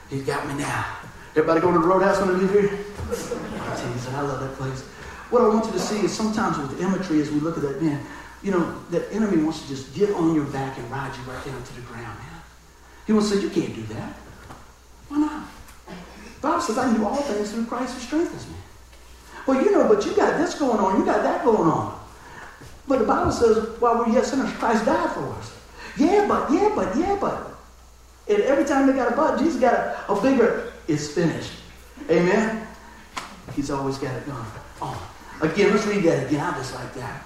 he's 0.09 0.23
got 0.23 0.47
me 0.47 0.55
now. 0.55 0.97
Everybody 1.31 1.59
go 1.59 1.73
to 1.73 1.79
the 1.79 1.85
roadhouse 1.85 2.19
when 2.19 2.29
they 2.29 2.35
leave 2.35 2.51
here? 2.51 2.63
You, 2.63 4.15
I 4.15 4.21
love 4.21 4.39
that 4.39 4.55
place. 4.55 4.81
What 5.29 5.41
I 5.41 5.47
want 5.47 5.65
you 5.65 5.71
to 5.71 5.79
see 5.79 6.05
is 6.05 6.15
sometimes 6.15 6.57
with 6.57 6.79
imagery, 6.79 7.21
as 7.21 7.31
we 7.31 7.39
look 7.39 7.57
at 7.57 7.63
that, 7.63 7.81
man, 7.81 7.99
you 8.43 8.51
know, 8.51 8.79
that 8.91 9.11
enemy 9.11 9.41
wants 9.41 9.61
to 9.61 9.67
just 9.69 9.95
get 9.95 10.11
on 10.11 10.35
your 10.35 10.45
back 10.45 10.77
and 10.77 10.91
ride 10.91 11.15
you 11.15 11.23
right 11.23 11.45
down 11.45 11.63
to 11.63 11.75
the 11.75 11.81
ground, 11.81 12.17
man. 12.19 12.41
He 13.07 13.13
wants 13.13 13.29
to 13.29 13.37
say, 13.37 13.41
you 13.41 13.49
can't 13.49 13.73
do 13.73 13.83
that. 13.93 14.13
Why 15.07 15.17
not? 15.17 15.47
The 15.87 16.41
Bible 16.41 16.61
says, 16.61 16.77
I 16.77 16.93
do 16.95 17.05
all 17.05 17.15
things 17.15 17.51
through 17.51 17.65
Christ 17.65 17.93
who 17.93 18.01
strengthens 18.01 18.47
me. 18.47 18.55
Well, 19.47 19.63
you 19.63 19.71
know, 19.71 19.87
but 19.87 20.05
you 20.05 20.13
got 20.15 20.37
this 20.37 20.55
going 20.55 20.79
on, 20.79 20.99
you 20.99 21.05
got 21.05 21.23
that 21.23 21.43
going 21.45 21.69
on. 21.69 21.99
But 22.87 22.99
the 22.99 23.05
Bible 23.05 23.31
says, 23.31 23.79
while 23.79 23.97
we're 23.97 24.09
yet 24.09 24.25
sinners, 24.25 24.51
Christ 24.53 24.85
died 24.85 25.11
for 25.11 25.29
us. 25.33 25.57
Yeah, 25.97 26.27
but, 26.27 26.51
yeah, 26.51 26.71
but, 26.75 26.97
yeah, 26.97 27.17
but. 27.19 27.49
And 28.27 28.41
every 28.43 28.65
time 28.65 28.87
they 28.87 28.93
got 28.93 29.13
a 29.13 29.15
but, 29.15 29.39
Jesus 29.39 29.59
got 29.59 29.73
a, 29.73 30.11
a 30.11 30.21
bigger, 30.21 30.73
it's 30.87 31.07
finished. 31.07 31.51
Amen? 32.09 32.67
He's 33.55 33.71
always 33.71 33.97
got 33.97 34.15
it 34.15 34.25
going 34.25 34.37
on. 34.37 34.51
Oh, 34.81 35.11
again, 35.41 35.71
let's 35.71 35.85
read 35.85 36.03
that 36.03 36.27
again. 36.27 36.41
I 36.41 36.51
just 36.57 36.73
like 36.75 36.93
that. 36.95 37.23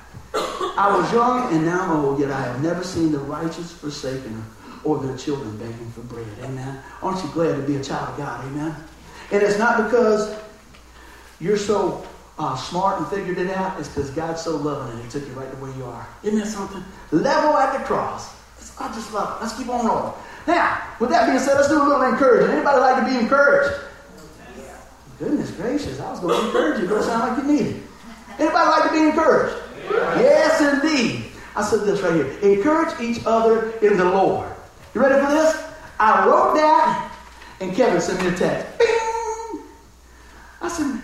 I 0.77 0.95
was 0.95 1.11
young 1.11 1.53
and 1.53 1.65
now 1.65 2.03
old, 2.03 2.19
yet 2.19 2.31
I 2.31 2.41
have 2.41 2.61
never 2.61 2.83
seen 2.83 3.11
the 3.11 3.19
righteous 3.19 3.71
forsaken 3.71 4.43
or 4.83 4.99
their 4.99 5.17
children 5.17 5.57
begging 5.57 5.91
for 5.91 6.01
bread. 6.01 6.27
Amen. 6.43 6.79
Aren't 7.01 7.23
you 7.23 7.31
glad 7.31 7.55
to 7.55 7.61
be 7.63 7.75
a 7.77 7.83
child 7.83 8.09
of 8.09 8.17
God? 8.17 8.45
Amen. 8.45 8.75
And 9.31 9.43
it's 9.43 9.57
not 9.57 9.83
because 9.83 10.39
you're 11.39 11.57
so 11.57 12.05
uh, 12.39 12.55
smart 12.55 12.99
and 12.99 13.07
figured 13.07 13.37
it 13.37 13.49
out. 13.49 13.79
It's 13.79 13.89
because 13.89 14.09
God's 14.11 14.41
so 14.41 14.55
loving 14.55 14.93
and 14.93 15.03
He 15.03 15.09
took 15.09 15.27
you 15.27 15.33
right 15.33 15.49
to 15.49 15.57
where 15.57 15.75
you 15.75 15.85
are. 15.85 16.07
Isn't 16.23 16.39
that 16.39 16.47
something? 16.47 16.83
Level 17.11 17.57
at 17.57 17.77
the 17.77 17.83
cross. 17.85 18.35
I 18.79 18.87
just 18.93 19.13
love 19.13 19.37
it. 19.37 19.43
Let's 19.43 19.57
keep 19.57 19.69
on 19.69 19.85
rolling. 19.85 20.13
Now, 20.45 20.81
with 20.99 21.09
that 21.09 21.25
being 21.27 21.39
said, 21.39 21.55
let's 21.55 21.67
do 21.67 21.81
a 21.81 21.83
little 21.83 22.03
encouragement. 22.03 22.53
Anybody 22.53 22.79
like 22.79 23.03
to 23.03 23.11
be 23.11 23.17
encouraged? 23.19 23.83
Goodness 25.19 25.49
gracious, 25.51 25.99
I 25.99 26.11
was 26.11 26.19
going 26.19 26.39
to 26.39 26.45
encourage 26.45 26.81
you, 26.81 26.87
but 26.87 26.99
it 26.99 27.03
sound 27.03 27.35
like 27.35 27.43
you 27.43 27.51
need 27.51 27.75
it. 27.75 27.83
Anybody 28.37 28.69
like 28.69 28.83
to 28.83 28.93
be 28.93 29.01
encouraged? 29.01 29.55
Yes, 29.89 30.61
indeed. 30.61 31.25
I 31.55 31.63
said 31.63 31.81
this 31.81 32.01
right 32.01 32.13
here. 32.13 32.27
Encourage 32.41 32.99
each 33.01 33.23
other 33.25 33.71
in 33.79 33.97
the 33.97 34.05
Lord. 34.05 34.51
You 34.93 35.01
ready 35.01 35.23
for 35.23 35.31
this? 35.31 35.63
I 35.99 36.27
wrote 36.27 36.53
that, 36.55 37.11
and 37.59 37.75
Kevin 37.75 37.99
sent 37.99 38.21
me 38.21 38.27
a 38.27 38.37
text. 38.37 38.77
Bing! 38.77 39.63
I 40.61 40.67
said, 40.69 41.01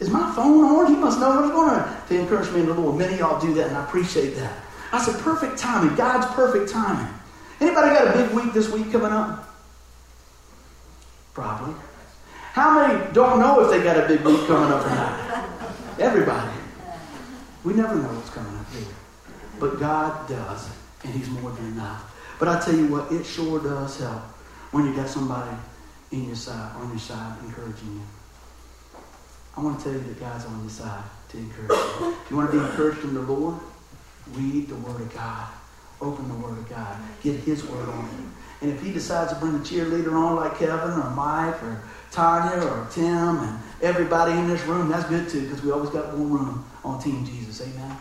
is 0.00 0.10
my 0.10 0.32
phone 0.34 0.64
on? 0.64 0.86
He 0.92 0.98
must 0.98 1.20
know 1.20 1.40
what's 1.40 1.52
going 1.52 1.70
on. 1.70 2.06
To 2.08 2.18
encourage 2.18 2.50
me 2.52 2.60
in 2.60 2.66
the 2.66 2.74
Lord. 2.74 2.98
Many 2.98 3.14
of 3.14 3.20
y'all 3.20 3.40
do 3.40 3.54
that, 3.54 3.68
and 3.68 3.76
I 3.76 3.84
appreciate 3.84 4.34
that. 4.36 4.52
I 4.92 5.00
said, 5.00 5.20
perfect 5.22 5.58
timing. 5.58 5.94
God's 5.94 6.26
perfect 6.34 6.70
timing. 6.70 7.12
Anybody 7.60 7.94
got 7.94 8.14
a 8.14 8.18
big 8.18 8.30
week 8.32 8.52
this 8.52 8.68
week 8.70 8.90
coming 8.90 9.12
up? 9.12 9.48
Probably. 11.32 11.74
How 12.52 12.86
many 12.86 13.12
don't 13.12 13.40
know 13.40 13.60
if 13.64 13.70
they 13.70 13.82
got 13.82 13.96
a 13.96 14.06
big 14.06 14.20
week 14.24 14.46
coming 14.46 14.72
up 14.72 14.84
or 14.84 14.90
not? 14.90 15.48
Everybody. 15.98 16.53
We 17.64 17.72
never 17.72 17.94
know 17.94 18.08
what's 18.08 18.30
coming 18.30 18.54
up 18.56 18.70
here. 18.72 18.94
But 19.58 19.80
God 19.80 20.28
does, 20.28 20.70
and 21.02 21.14
He's 21.14 21.30
more 21.30 21.50
than 21.52 21.66
enough. 21.72 22.36
But 22.38 22.48
I 22.48 22.60
tell 22.60 22.74
you 22.74 22.88
what, 22.88 23.10
it 23.10 23.24
sure 23.24 23.58
does 23.58 23.98
help 23.98 24.20
when 24.70 24.84
you 24.86 24.94
got 24.94 25.08
somebody 25.08 25.56
in 26.12 26.26
your 26.26 26.36
side, 26.36 26.76
on 26.76 26.90
your 26.90 26.98
side, 26.98 27.38
encouraging 27.42 27.94
you. 27.94 28.02
I 29.56 29.62
want 29.62 29.78
to 29.78 29.84
tell 29.84 29.92
you 29.94 30.00
that 30.00 30.20
God's 30.20 30.44
on 30.44 30.60
your 30.60 30.70
side 30.70 31.04
to 31.30 31.38
encourage 31.38 31.70
you. 31.70 32.16
If 32.24 32.30
you 32.30 32.36
want 32.36 32.50
to 32.50 32.58
be 32.58 32.64
encouraged 32.64 33.04
in 33.04 33.14
the 33.14 33.22
Lord? 33.22 33.58
Read 34.32 34.68
the 34.68 34.76
Word 34.76 35.00
of 35.00 35.14
God. 35.14 35.48
Open 36.00 36.28
the 36.28 36.34
Word 36.34 36.58
of 36.58 36.68
God. 36.68 36.96
Get 37.22 37.36
His 37.40 37.64
Word 37.64 37.88
on 37.88 38.04
you. 38.18 38.30
And 38.60 38.72
if 38.72 38.82
He 38.82 38.92
decides 38.92 39.32
to 39.32 39.38
bring 39.38 39.54
a 39.54 39.58
cheerleader 39.60 40.12
on 40.12 40.36
like 40.36 40.58
Kevin 40.58 40.90
or 40.90 41.10
Mike 41.10 41.62
or 41.62 41.82
Tanya 42.10 42.62
or 42.66 42.88
Tim 42.90 43.38
and 43.38 43.58
everybody 43.80 44.32
in 44.32 44.48
this 44.48 44.62
room, 44.64 44.88
that's 44.88 45.08
good 45.08 45.28
too 45.28 45.42
because 45.42 45.62
we 45.62 45.70
always 45.70 45.90
got 45.90 46.12
one 46.12 46.30
room 46.30 46.64
on 46.84 47.00
Team 47.02 47.24
Jesus. 47.24 47.60
Amen. 47.62 47.96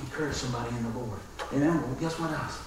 Encourage 0.00 0.34
somebody 0.34 0.74
in 0.76 0.82
the 0.82 0.98
Lord. 0.98 1.18
Amen. 1.52 1.80
Well, 1.82 1.96
guess 2.00 2.18
what 2.20 2.30
else? 2.30 2.60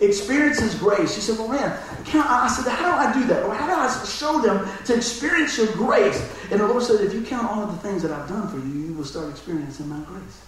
Experience 0.00 0.58
His 0.58 0.74
grace. 0.74 1.14
She 1.14 1.20
said, 1.20 1.38
Well, 1.38 1.48
man, 1.48 1.78
I, 2.14 2.44
I 2.44 2.48
said, 2.48 2.70
How 2.70 2.90
do 2.90 3.08
I 3.08 3.12
do 3.12 3.26
that? 3.28 3.44
Or 3.44 3.54
how 3.54 3.66
do 3.66 3.72
I 3.72 4.04
show 4.04 4.40
them 4.40 4.68
to 4.84 4.94
experience 4.94 5.56
your 5.56 5.68
grace? 5.68 6.20
And 6.50 6.60
the 6.60 6.66
Lord 6.66 6.82
said, 6.82 7.00
If 7.00 7.14
you 7.14 7.22
count 7.22 7.50
all 7.50 7.62
of 7.62 7.72
the 7.72 7.88
things 7.88 8.02
that 8.02 8.12
I've 8.12 8.28
done 8.28 8.48
for 8.48 8.58
you, 8.58 8.88
you 8.88 8.94
will 8.94 9.04
start 9.04 9.30
experiencing 9.30 9.88
my 9.88 10.00
grace. 10.00 10.42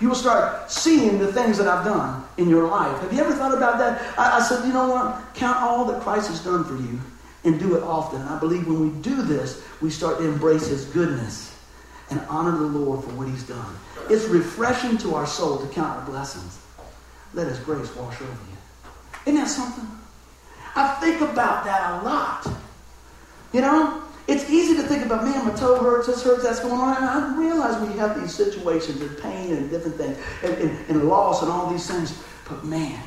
You 0.00 0.08
will 0.08 0.16
start 0.16 0.70
seeing 0.70 1.18
the 1.18 1.32
things 1.32 1.58
that 1.58 1.68
I've 1.68 1.84
done 1.84 2.24
in 2.38 2.48
your 2.48 2.66
life. 2.66 2.98
Have 3.00 3.12
you 3.12 3.20
ever 3.20 3.32
thought 3.32 3.54
about 3.54 3.78
that? 3.78 4.18
I, 4.18 4.38
I 4.38 4.42
said, 4.42 4.66
You 4.66 4.72
know 4.72 4.88
what? 4.88 5.34
Count 5.34 5.58
all 5.58 5.84
that 5.86 6.00
Christ 6.02 6.28
has 6.28 6.42
done 6.42 6.64
for 6.64 6.76
you 6.76 6.98
and 7.44 7.60
do 7.60 7.76
it 7.76 7.82
often. 7.82 8.22
And 8.22 8.30
I 8.30 8.38
believe 8.38 8.66
when 8.66 8.80
we 8.80 9.02
do 9.02 9.22
this, 9.22 9.62
we 9.82 9.90
start 9.90 10.18
to 10.18 10.24
embrace 10.24 10.66
His 10.66 10.86
goodness 10.86 11.53
and 12.10 12.20
honor 12.28 12.52
the 12.52 12.66
Lord 12.66 13.04
for 13.04 13.10
what 13.10 13.28
He's 13.28 13.46
done. 13.46 13.76
It's 14.10 14.24
refreshing 14.26 14.98
to 14.98 15.14
our 15.14 15.26
soul 15.26 15.58
to 15.58 15.66
count 15.72 15.98
our 15.98 16.06
blessings. 16.06 16.58
Let 17.32 17.48
His 17.48 17.58
grace 17.58 17.94
wash 17.96 18.20
over 18.20 18.30
you. 18.30 18.56
Isn't 19.26 19.40
that 19.40 19.48
something? 19.48 19.88
I 20.76 20.88
think 21.00 21.20
about 21.20 21.64
that 21.64 22.02
a 22.02 22.04
lot. 22.04 22.46
You 23.52 23.60
know, 23.60 24.02
it's 24.26 24.48
easy 24.50 24.74
to 24.76 24.82
think 24.82 25.04
about, 25.04 25.24
man, 25.24 25.46
my 25.46 25.54
toe 25.54 25.82
hurts, 25.82 26.06
this 26.06 26.22
hurts, 26.22 26.42
that's 26.42 26.60
going 26.60 26.74
on. 26.74 26.96
And 26.96 27.04
I 27.04 27.38
realize 27.38 27.80
we 27.88 27.96
have 27.98 28.20
these 28.20 28.34
situations 28.34 29.00
and 29.00 29.16
pain 29.18 29.52
and 29.52 29.70
different 29.70 29.96
things 29.96 30.18
and, 30.42 30.54
and, 30.54 30.90
and, 30.90 31.08
loss 31.08 31.42
and 31.42 31.50
all 31.50 31.70
these 31.70 31.86
things. 31.86 32.22
But 32.48 32.64
man, 32.64 33.00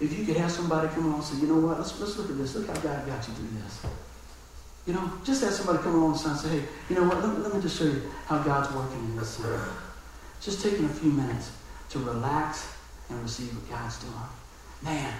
if 0.00 0.18
you 0.18 0.24
could 0.24 0.36
have 0.36 0.50
somebody 0.50 0.88
come 0.88 1.04
along 1.04 1.16
and 1.16 1.24
say, 1.24 1.40
you 1.40 1.46
know 1.46 1.56
what, 1.56 1.78
let's, 1.78 1.98
let's 2.00 2.16
look 2.16 2.30
at 2.30 2.38
this. 2.38 2.54
Look 2.54 2.66
how 2.66 2.74
God 2.74 3.06
got 3.06 3.28
you 3.28 3.34
through 3.34 3.58
this. 3.62 3.86
You 4.86 4.92
know, 4.92 5.12
just 5.24 5.42
have 5.42 5.52
somebody 5.52 5.82
come 5.82 5.96
along 5.96 6.12
and 6.24 6.38
say, 6.38 6.48
hey, 6.48 6.64
you 6.88 6.94
know 6.94 7.08
what, 7.08 7.22
let, 7.22 7.38
let 7.40 7.54
me 7.54 7.60
just 7.60 7.78
show 7.78 7.84
you 7.84 8.02
how 8.26 8.40
God's 8.42 8.72
working 8.74 8.98
in 8.98 9.16
this. 9.16 9.36
Thing. 9.36 9.58
Just 10.40 10.62
taking 10.62 10.84
a 10.84 10.88
few 10.88 11.10
minutes 11.10 11.50
to 11.90 11.98
relax 11.98 12.72
and 13.08 13.20
receive 13.22 13.52
what 13.54 13.68
God's 13.68 13.98
doing. 13.98 14.14
Man, 14.82 15.12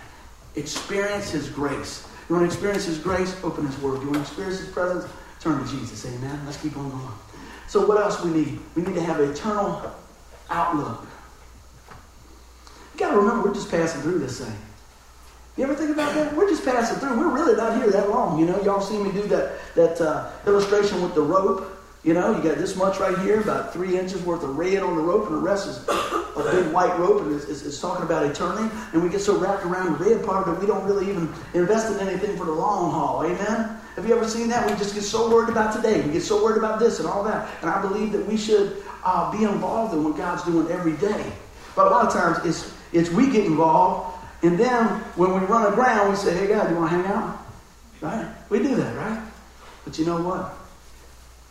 experience 0.55 1.31
His 1.31 1.49
grace. 1.49 2.07
You 2.29 2.37
want 2.37 2.49
to 2.49 2.55
experience 2.55 2.85
His 2.85 2.99
grace? 2.99 3.37
Open 3.43 3.67
His 3.67 3.77
Word. 3.79 4.03
You 4.03 4.11
want 4.11 4.15
to 4.15 4.21
experience 4.21 4.61
His 4.61 4.69
presence? 4.69 5.11
Turn 5.41 5.63
to 5.63 5.71
Jesus. 5.71 6.07
Amen. 6.07 6.41
Let's 6.45 6.61
keep 6.61 6.77
on 6.77 6.89
going. 6.91 7.13
So, 7.69 7.87
what 7.87 8.01
else 8.01 8.23
we 8.23 8.31
need? 8.31 8.59
We 8.77 8.83
need 8.83 8.95
to 8.95 9.03
have 9.03 9.19
an 9.19 9.31
eternal 9.31 9.93
outlook. 10.49 11.07
You 12.95 13.01
got 13.01 13.11
to 13.11 13.17
remember, 13.19 13.49
we're 13.49 13.55
just 13.55 13.71
passing 13.71 14.01
through 14.03 14.21
this 14.21 14.41
thing. 14.41 14.57
You 15.57 15.65
ever 15.65 15.75
think 15.75 15.91
about 15.91 16.15
that? 16.15 16.37
We're 16.37 16.49
just 16.51 16.65
passing 16.67 16.99
through. 16.99 17.19
We're 17.19 17.35
really 17.35 17.57
not 17.57 17.79
here 17.79 17.91
that 17.91 18.11
long. 18.11 18.39
You 18.39 18.45
know, 18.45 18.63
y'all 18.63 18.81
see 18.81 18.99
me 18.99 19.11
do 19.11 19.23
that 19.29 19.53
that 19.75 20.01
uh, 20.01 20.31
illustration 20.47 21.01
with 21.01 21.15
the 21.15 21.23
rope. 21.23 21.73
You 22.05 22.13
know, 22.13 22.37
you 22.37 22.43
got 22.43 22.59
this 22.59 22.77
much 22.77 23.01
right 23.01 23.19
here, 23.21 23.41
about 23.41 23.73
three 23.73 23.99
inches 23.99 24.23
worth 24.23 24.45
of 24.45 24.57
red 24.57 24.83
on 24.83 24.97
the 24.97 25.03
rope, 25.03 25.27
and 25.27 25.37
the 25.37 25.41
rest 25.41 25.67
is 25.67 25.79
a 25.89 26.51
big 26.53 26.73
white 26.73 26.97
rope, 27.01 27.23
and 27.23 27.35
it's, 27.35 27.47
it's, 27.47 27.63
it's 27.65 27.81
talking 27.81 28.05
about 28.05 28.25
eternity. 28.25 28.73
And 28.93 29.03
we 29.03 29.09
get 29.09 29.21
so 29.21 29.37
wrapped 29.39 29.65
around 29.65 29.99
the 29.99 30.05
red 30.05 30.25
part 30.25 30.47
that 30.47 30.61
we 30.61 30.67
don't 30.67 30.85
really 30.85 31.09
even 31.09 31.33
invest 31.55 31.91
in 31.93 32.07
anything 32.07 32.37
for 32.37 32.45
the 32.45 32.53
long 32.53 32.93
haul. 32.93 33.25
Amen? 33.25 33.77
Have 33.97 34.07
you 34.07 34.15
ever 34.15 34.29
seen 34.29 34.47
that? 34.49 34.71
We 34.71 34.77
just 34.77 34.95
get 34.95 35.03
so 35.03 35.29
worried 35.29 35.49
about 35.49 35.75
today. 35.75 36.01
We 36.03 36.13
get 36.13 36.23
so 36.23 36.45
worried 36.45 36.59
about 36.59 36.79
this 36.79 37.01
and 37.01 37.09
all 37.09 37.25
that. 37.25 37.49
And 37.63 37.71
I 37.71 37.81
believe 37.83 38.13
that 38.13 38.25
we 38.27 38.37
should 38.37 38.85
uh, 39.05 39.33
be 39.33 39.43
involved 39.43 39.95
in 39.95 40.05
what 40.05 40.17
God's 40.17 40.45
doing 40.45 40.71
every 40.71 40.93
day. 40.99 41.33
But 41.75 41.89
a 41.89 41.91
lot 41.91 42.07
of 42.07 42.13
times 42.13 42.45
it's, 42.45 42.73
it's 42.93 43.11
we 43.11 43.31
get 43.31 43.47
involved, 43.47 44.16
and 44.43 44.59
then 44.59 44.87
when 45.17 45.33
we 45.33 45.41
run 45.47 45.73
aground, 45.73 46.11
we 46.11 46.17
say, 46.17 46.37
hey, 46.37 46.47
God, 46.47 46.69
do 46.69 46.75
you 46.75 46.81
want 46.81 46.91
to 46.91 46.97
hang 46.97 47.07
out? 47.07 47.47
Right? 48.01 48.27
We 48.51 48.59
do 48.59 48.75
that, 48.77 48.97
right? 48.97 49.23
But 49.85 49.99
you 49.99 50.05
know 50.05 50.21
what? 50.21 50.55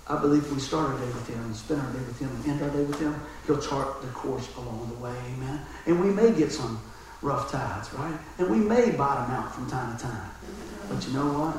I 0.07 0.19
believe 0.21 0.51
we 0.51 0.59
start 0.59 0.91
our 0.91 0.99
day 0.99 1.05
with 1.07 1.27
Him 1.27 1.39
and 1.39 1.55
spend 1.55 1.81
our 1.81 1.91
day 1.91 1.99
with 1.99 2.19
Him 2.19 2.29
and 2.29 2.45
end 2.45 2.61
our 2.61 2.69
day 2.69 2.83
with 2.83 2.99
Him, 2.99 3.19
He'll 3.47 3.59
chart 3.59 4.01
the 4.01 4.07
course 4.09 4.47
along 4.55 4.87
the 4.93 5.03
way. 5.03 5.15
Amen. 5.33 5.65
And 5.87 5.99
we 5.99 6.11
may 6.11 6.31
get 6.31 6.51
some 6.51 6.79
rough 7.23 7.51
tides, 7.51 7.91
right? 7.93 8.13
And 8.37 8.49
we 8.49 8.57
may 8.57 8.91
bottom 8.91 9.33
out 9.33 9.55
from 9.55 9.67
time 9.67 9.97
to 9.97 10.03
time. 10.03 10.29
But 10.89 11.07
you 11.07 11.13
know 11.13 11.25
what? 11.39 11.55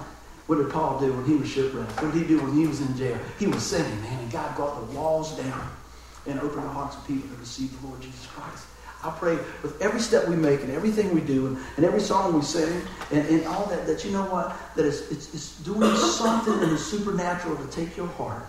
What 0.46 0.58
did 0.58 0.70
Paul 0.70 1.00
do 1.00 1.12
when 1.12 1.24
he 1.24 1.34
was 1.34 1.48
shipwrecked? 1.48 2.00
What 2.00 2.12
did 2.12 2.22
he 2.22 2.28
do 2.28 2.40
when 2.40 2.54
he 2.54 2.68
was 2.68 2.80
in 2.80 2.96
jail? 2.96 3.18
He 3.38 3.48
was 3.48 3.66
singing, 3.66 4.00
man, 4.02 4.20
and 4.20 4.30
God 4.30 4.54
brought 4.54 4.78
the 4.78 4.96
walls 4.96 5.36
down 5.36 5.68
and 6.26 6.38
opened 6.38 6.62
the 6.62 6.68
hearts 6.68 6.96
of 6.96 7.04
people 7.06 7.28
to 7.28 7.36
receive 7.36 7.80
the 7.80 7.88
Lord 7.88 8.00
Jesus 8.00 8.26
Christ. 8.26 8.66
I 9.06 9.10
pray 9.18 9.36
with 9.62 9.80
every 9.80 10.00
step 10.00 10.26
we 10.28 10.34
make 10.34 10.60
and 10.60 10.70
everything 10.72 11.14
we 11.14 11.20
do 11.20 11.46
and, 11.46 11.58
and 11.76 11.84
every 11.84 12.00
song 12.00 12.34
we 12.34 12.42
sing 12.42 12.82
and, 13.12 13.26
and 13.28 13.46
all 13.46 13.66
that, 13.66 13.86
that 13.86 14.04
you 14.04 14.10
know 14.10 14.24
what? 14.24 14.56
That 14.74 14.84
it's, 14.84 15.10
it's, 15.10 15.32
it's 15.32 15.58
doing 15.60 15.94
something 15.96 16.54
in 16.54 16.70
the 16.70 16.78
supernatural 16.78 17.56
to 17.56 17.66
take 17.68 17.96
your 17.96 18.08
heart 18.08 18.44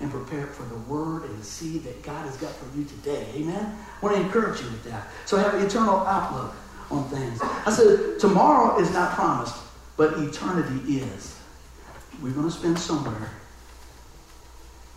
and 0.00 0.10
prepare 0.10 0.40
it 0.40 0.48
for 0.48 0.64
the 0.64 0.78
word 0.92 1.24
and 1.24 1.38
the 1.38 1.44
seed 1.44 1.84
that 1.84 2.02
God 2.02 2.24
has 2.26 2.36
got 2.38 2.50
for 2.52 2.76
you 2.76 2.84
today. 2.84 3.26
Amen? 3.34 3.78
I 4.00 4.04
want 4.04 4.16
to 4.16 4.22
encourage 4.22 4.60
you 4.60 4.66
with 4.66 4.84
that. 4.84 5.06
So 5.26 5.36
have 5.36 5.54
an 5.54 5.64
eternal 5.64 5.98
outlook 5.98 6.54
on 6.90 7.08
things. 7.08 7.38
I 7.42 7.70
said, 7.70 8.18
tomorrow 8.18 8.80
is 8.80 8.90
not 8.92 9.14
promised, 9.14 9.54
but 9.96 10.18
eternity 10.18 10.94
is. 10.94 11.38
We're 12.20 12.32
going 12.32 12.48
to 12.48 12.52
spend 12.52 12.78
somewhere 12.78 13.30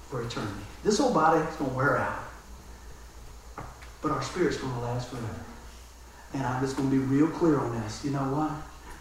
for 0.09 0.23
eternity. 0.23 0.65
This 0.83 0.99
old 0.99 1.13
body 1.13 1.41
is 1.41 1.55
going 1.57 1.69
to 1.69 1.75
wear 1.75 1.97
out 1.97 2.32
but 4.03 4.11
our 4.11 4.21
spirit's 4.21 4.57
going 4.57 4.73
to 4.73 4.79
last 4.81 5.09
forever. 5.09 5.39
And 6.33 6.43
I'm 6.43 6.61
just 6.61 6.75
going 6.77 6.91
to 6.91 6.95
be 6.95 7.01
real 7.01 7.27
clear 7.27 7.57
on 7.57 7.71
this. 7.81 8.03
You 8.03 8.11
know 8.11 8.19
what? 8.19 8.51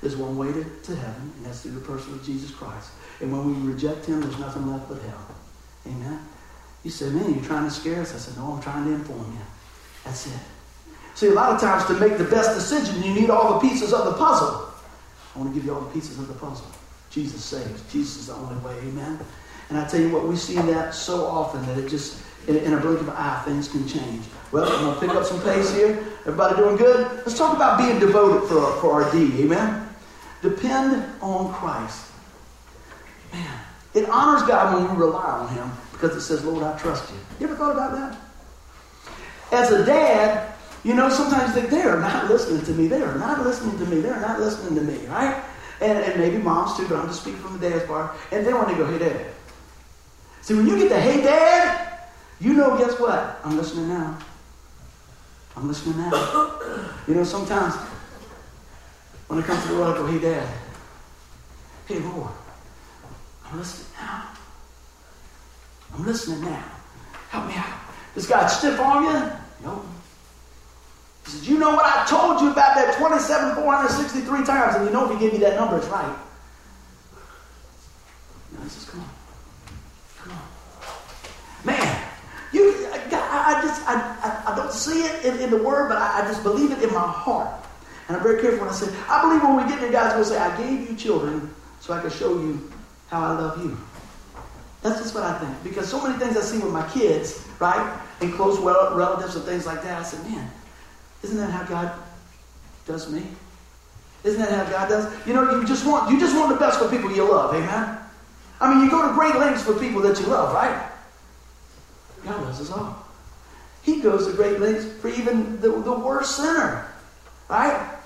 There's 0.01 0.17
one 0.17 0.39
way 0.39 0.53
to, 0.53 0.65
to 0.65 0.97
heaven, 0.97 1.33
and 1.37 1.47
that's 1.47 1.63
through 1.63 1.73
the 1.73 1.81
person 1.81 2.15
of 2.15 2.25
Jesus 2.25 2.51
Christ. 2.51 2.91
And 3.21 3.33
when 3.33 3.47
we 3.47 3.73
reject 3.73 4.07
him, 4.07 4.21
there's 4.21 4.39
nothing 4.39 4.71
left 4.71 4.89
but 4.89 5.01
hell. 5.03 5.27
Amen? 5.87 6.21
You 6.85 6.91
said, 6.91 7.13
man, 7.13 7.35
you're 7.35 7.45
trying 7.45 7.65
to 7.65 7.71
scare 7.71 8.01
us. 8.01 8.15
I 8.15 8.19
said, 8.19 8.37
no, 8.37 8.53
I'm 8.53 8.63
trying 8.63 8.85
to 8.85 8.93
inform 8.93 9.33
you. 9.33 9.39
That's 10.05 10.27
it. 10.27 10.41
See, 11.15 11.29
a 11.29 11.33
lot 11.33 11.53
of 11.53 11.61
times 11.61 11.85
to 11.87 11.95
make 11.95 12.19
the 12.19 12.25
best 12.25 12.55
decision, 12.55 13.03
you 13.03 13.15
need 13.15 13.31
all 13.31 13.55
the 13.55 13.69
pieces 13.69 13.93
of 13.93 14.05
the 14.07 14.15
puzzle. 14.15 14.73
I 15.35 15.39
want 15.39 15.51
to 15.51 15.55
give 15.55 15.65
you 15.65 15.75
all 15.75 15.81
the 15.81 15.93
pieces 15.93 16.19
of 16.19 16.29
the 16.29 16.35
puzzle. 16.35 16.67
Jesus 17.11 17.45
saves. 17.45 17.83
Jesus 17.93 18.17
is 18.19 18.27
the 18.29 18.35
only 18.35 18.57
way. 18.65 18.77
Amen? 18.79 19.19
And 19.69 19.79
I 19.79 19.87
tell 19.87 20.01
you 20.01 20.11
what, 20.11 20.27
we 20.27 20.37
see 20.37 20.57
that 20.57 20.95
so 20.95 21.25
often 21.25 21.65
that 21.67 21.79
it 21.79 21.89
just 21.89 22.23
in, 22.49 22.57
in 22.57 22.75
a 22.75 22.77
blink 22.79 23.01
of 23.01 23.09
an 23.09 23.15
eye, 23.15 23.43
things 23.45 23.69
can 23.69 23.87
change. 23.87 24.25
Well, 24.51 24.71
I'm 24.71 24.85
going 24.85 24.95
to 24.95 25.01
pick 25.01 25.11
up 25.11 25.25
some 25.25 25.41
pace 25.43 25.75
here. 25.75 26.05
Everybody 26.21 26.57
doing 26.57 26.77
good? 26.77 27.07
Let's 27.19 27.39
talk 27.39 27.57
about 27.57 27.79
being 27.79 27.99
devoted 27.99 28.49
for, 28.49 28.59
our, 28.59 28.81
for 28.81 29.03
our 29.03 29.13
D. 29.13 29.43
Amen? 29.43 29.89
Depend 30.43 31.05
on 31.21 31.53
Christ. 31.55 32.11
Man, 33.33 33.61
it 33.95 34.09
honors 34.09 34.43
God 34.43 34.75
when 34.75 34.91
we 34.91 35.05
rely 35.05 35.25
on 35.25 35.49
Him 35.55 35.71
because 35.93 36.17
it 36.17 36.21
says, 36.21 36.45
Lord, 36.45 36.63
I 36.63 36.77
trust 36.79 37.11
you. 37.11 37.19
You 37.41 37.47
ever 37.47 37.57
thought 37.57 37.73
about 37.73 37.93
that? 37.93 38.19
As 39.53 39.71
a 39.71 39.85
dad, 39.85 40.55
you 40.85 40.95
know, 40.95 41.09
sometimes 41.09 41.55
they, 41.55 41.63
they 41.63 41.83
are 41.83 42.01
not 42.01 42.29
listening 42.29 42.65
to 42.65 42.73
me. 42.73 42.89
They 42.89 43.01
are 43.03 43.17
not 43.19 43.41
listening 43.41 43.79
to 43.79 43.87
me. 43.87 44.01
They're 44.01 44.21
not 44.21 44.41
listening 44.41 44.75
to 44.75 44.81
me, 44.83 45.07
right? 45.07 45.43
And, 45.81 45.99
and 45.99 46.21
maybe 46.21 46.39
moms 46.39 46.77
too, 46.77 46.89
but 46.89 46.99
I'm 46.99 47.07
just 47.07 47.23
speaking 47.23 47.41
from 47.41 47.59
the 47.59 47.71
dad's 47.71 47.85
part. 47.87 48.17
And 48.33 48.45
then 48.47 48.55
when 48.55 48.67
they 48.67 48.75
go, 48.75 48.87
hey, 48.87 48.99
dad. 48.99 49.27
See, 50.43 50.55
when 50.55 50.67
you 50.67 50.77
get 50.77 50.89
the 50.89 51.01
hey, 51.01 51.23
dad, 51.23 51.92
you 52.43 52.55
know, 52.55 52.77
guess 52.77 52.99
what? 52.99 53.41
I'm 53.45 53.57
listening 53.57 53.89
now. 53.89 54.19
I'm 55.57 55.69
listening 55.69 55.97
now. 55.99 56.11
You 57.07 57.15
know, 57.15 57.25
sometimes 57.25 57.75
when 59.29 59.39
it 59.39 59.45
comes 59.45 59.63
to 59.63 59.69
the 59.69 59.75
Lord, 59.75 59.95
I 59.95 59.99
go, 59.99 60.07
hey, 60.07 60.19
Dad. 60.19 60.49
Hey, 61.87 62.01
Lord. 62.01 62.33
I'm 63.45 63.59
listening 63.59 63.93
now. 64.01 64.29
I'm 65.95 66.05
listening 66.05 66.41
now. 66.41 66.65
Help 67.29 67.47
me 67.47 67.55
out. 67.55 67.79
This 68.15 68.27
guy 68.27 68.47
stiff 68.49 68.81
on 68.81 69.05
you? 69.05 69.33
No. 69.65 69.85
He 71.25 71.31
says, 71.31 71.49
You 71.49 71.59
know 71.59 71.71
what 71.71 71.85
I 71.85 72.05
told 72.07 72.41
you 72.41 72.51
about 72.51 72.75
that 72.75 72.97
27,463 72.99 74.45
times? 74.45 74.77
And 74.77 74.87
you 74.87 74.91
know 74.93 75.05
if 75.07 75.19
he 75.19 75.25
gave 75.25 75.35
you 75.35 75.41
that 75.41 75.57
number, 75.57 75.79
it's 75.79 75.87
right. 75.87 76.17
Now, 78.53 78.63
he 78.63 78.69
says, 78.69 78.91
Come 78.91 79.01
on. 79.01 79.09
I, 83.45 83.63
just, 83.63 83.89
I, 83.89 83.95
I, 83.95 84.53
I, 84.53 84.57
don't 84.57 84.73
see 84.73 85.03
it 85.03 85.25
in, 85.25 85.41
in 85.41 85.51
the 85.51 85.63
word, 85.63 85.89
but 85.89 85.99
I, 85.99 86.23
I, 86.23 86.29
just 86.29 86.43
believe 86.43 86.71
it 86.71 86.83
in 86.83 86.93
my 86.93 87.07
heart. 87.07 87.49
And 88.09 88.17
I'm 88.17 88.23
very 88.23 88.41
careful 88.41 88.61
when 88.61 88.69
I 88.69 88.73
say, 88.73 88.95
I 89.09 89.23
believe 89.23 89.43
when 89.43 89.57
we 89.57 89.71
get 89.71 89.81
there, 89.81 89.93
God's 89.93 90.15
going 90.15 90.25
to 90.25 90.31
say, 90.31 90.39
I 90.39 90.57
gave 90.57 90.91
you 90.91 90.97
children 90.97 91.55
so 91.81 91.95
I 91.95 92.01
can 92.01 92.11
show 92.11 92.41
you 92.41 92.71
how 93.09 93.23
I 93.23 93.33
love 93.33 93.65
you. 93.65 93.77
That's 94.83 95.01
just 95.01 95.15
what 95.15 95.25
I 95.25 95.39
think. 95.39 95.63
Because 95.63 95.89
so 95.89 96.03
many 96.03 96.19
things 96.19 96.37
I 96.37 96.41
see 96.41 96.59
with 96.59 96.73
my 96.73 96.89
kids, 96.91 97.47
right? 97.61 98.01
And 98.21 98.33
close 98.35 98.59
relatives 98.59 99.37
and 99.37 99.45
things 99.45 99.67
like 99.67 99.83
that, 99.83 100.01
I 100.01 100.03
said, 100.03 100.23
man, 100.31 100.51
isn't 101.23 101.37
that 101.37 101.51
how 101.51 101.65
God 101.65 101.93
does 102.87 103.11
me? 103.11 103.23
Isn't 104.25 104.41
that 104.41 104.51
how 104.51 104.71
God 104.71 104.89
does? 104.89 105.27
You 105.27 105.35
know, 105.35 105.61
you 105.61 105.67
just 105.67 105.87
want 105.87 106.11
you 106.11 106.19
just 106.19 106.37
want 106.37 106.53
the 106.53 106.59
best 106.59 106.79
for 106.79 106.89
people 106.89 107.11
you 107.13 107.29
love, 107.29 107.55
amen? 107.55 107.99
I 108.61 108.73
mean, 108.73 108.85
you 108.85 108.91
go 108.91 109.09
to 109.09 109.15
great 109.15 109.35
lengths 109.35 109.63
for 109.63 109.79
people 109.79 110.01
that 110.03 110.19
you 110.21 110.27
love, 110.27 110.55
right? 110.55 110.89
God 112.25 112.43
loves 112.43 112.61
us 112.61 112.71
all. 112.71 113.05
He 113.83 114.01
goes 114.01 114.27
to 114.27 114.33
great 114.35 114.61
lengths 114.61 114.87
for 115.01 115.09
even 115.09 115.61
the, 115.61 115.71
the 115.71 115.93
worst 115.93 116.37
sinner, 116.37 116.87
right? 117.49 117.99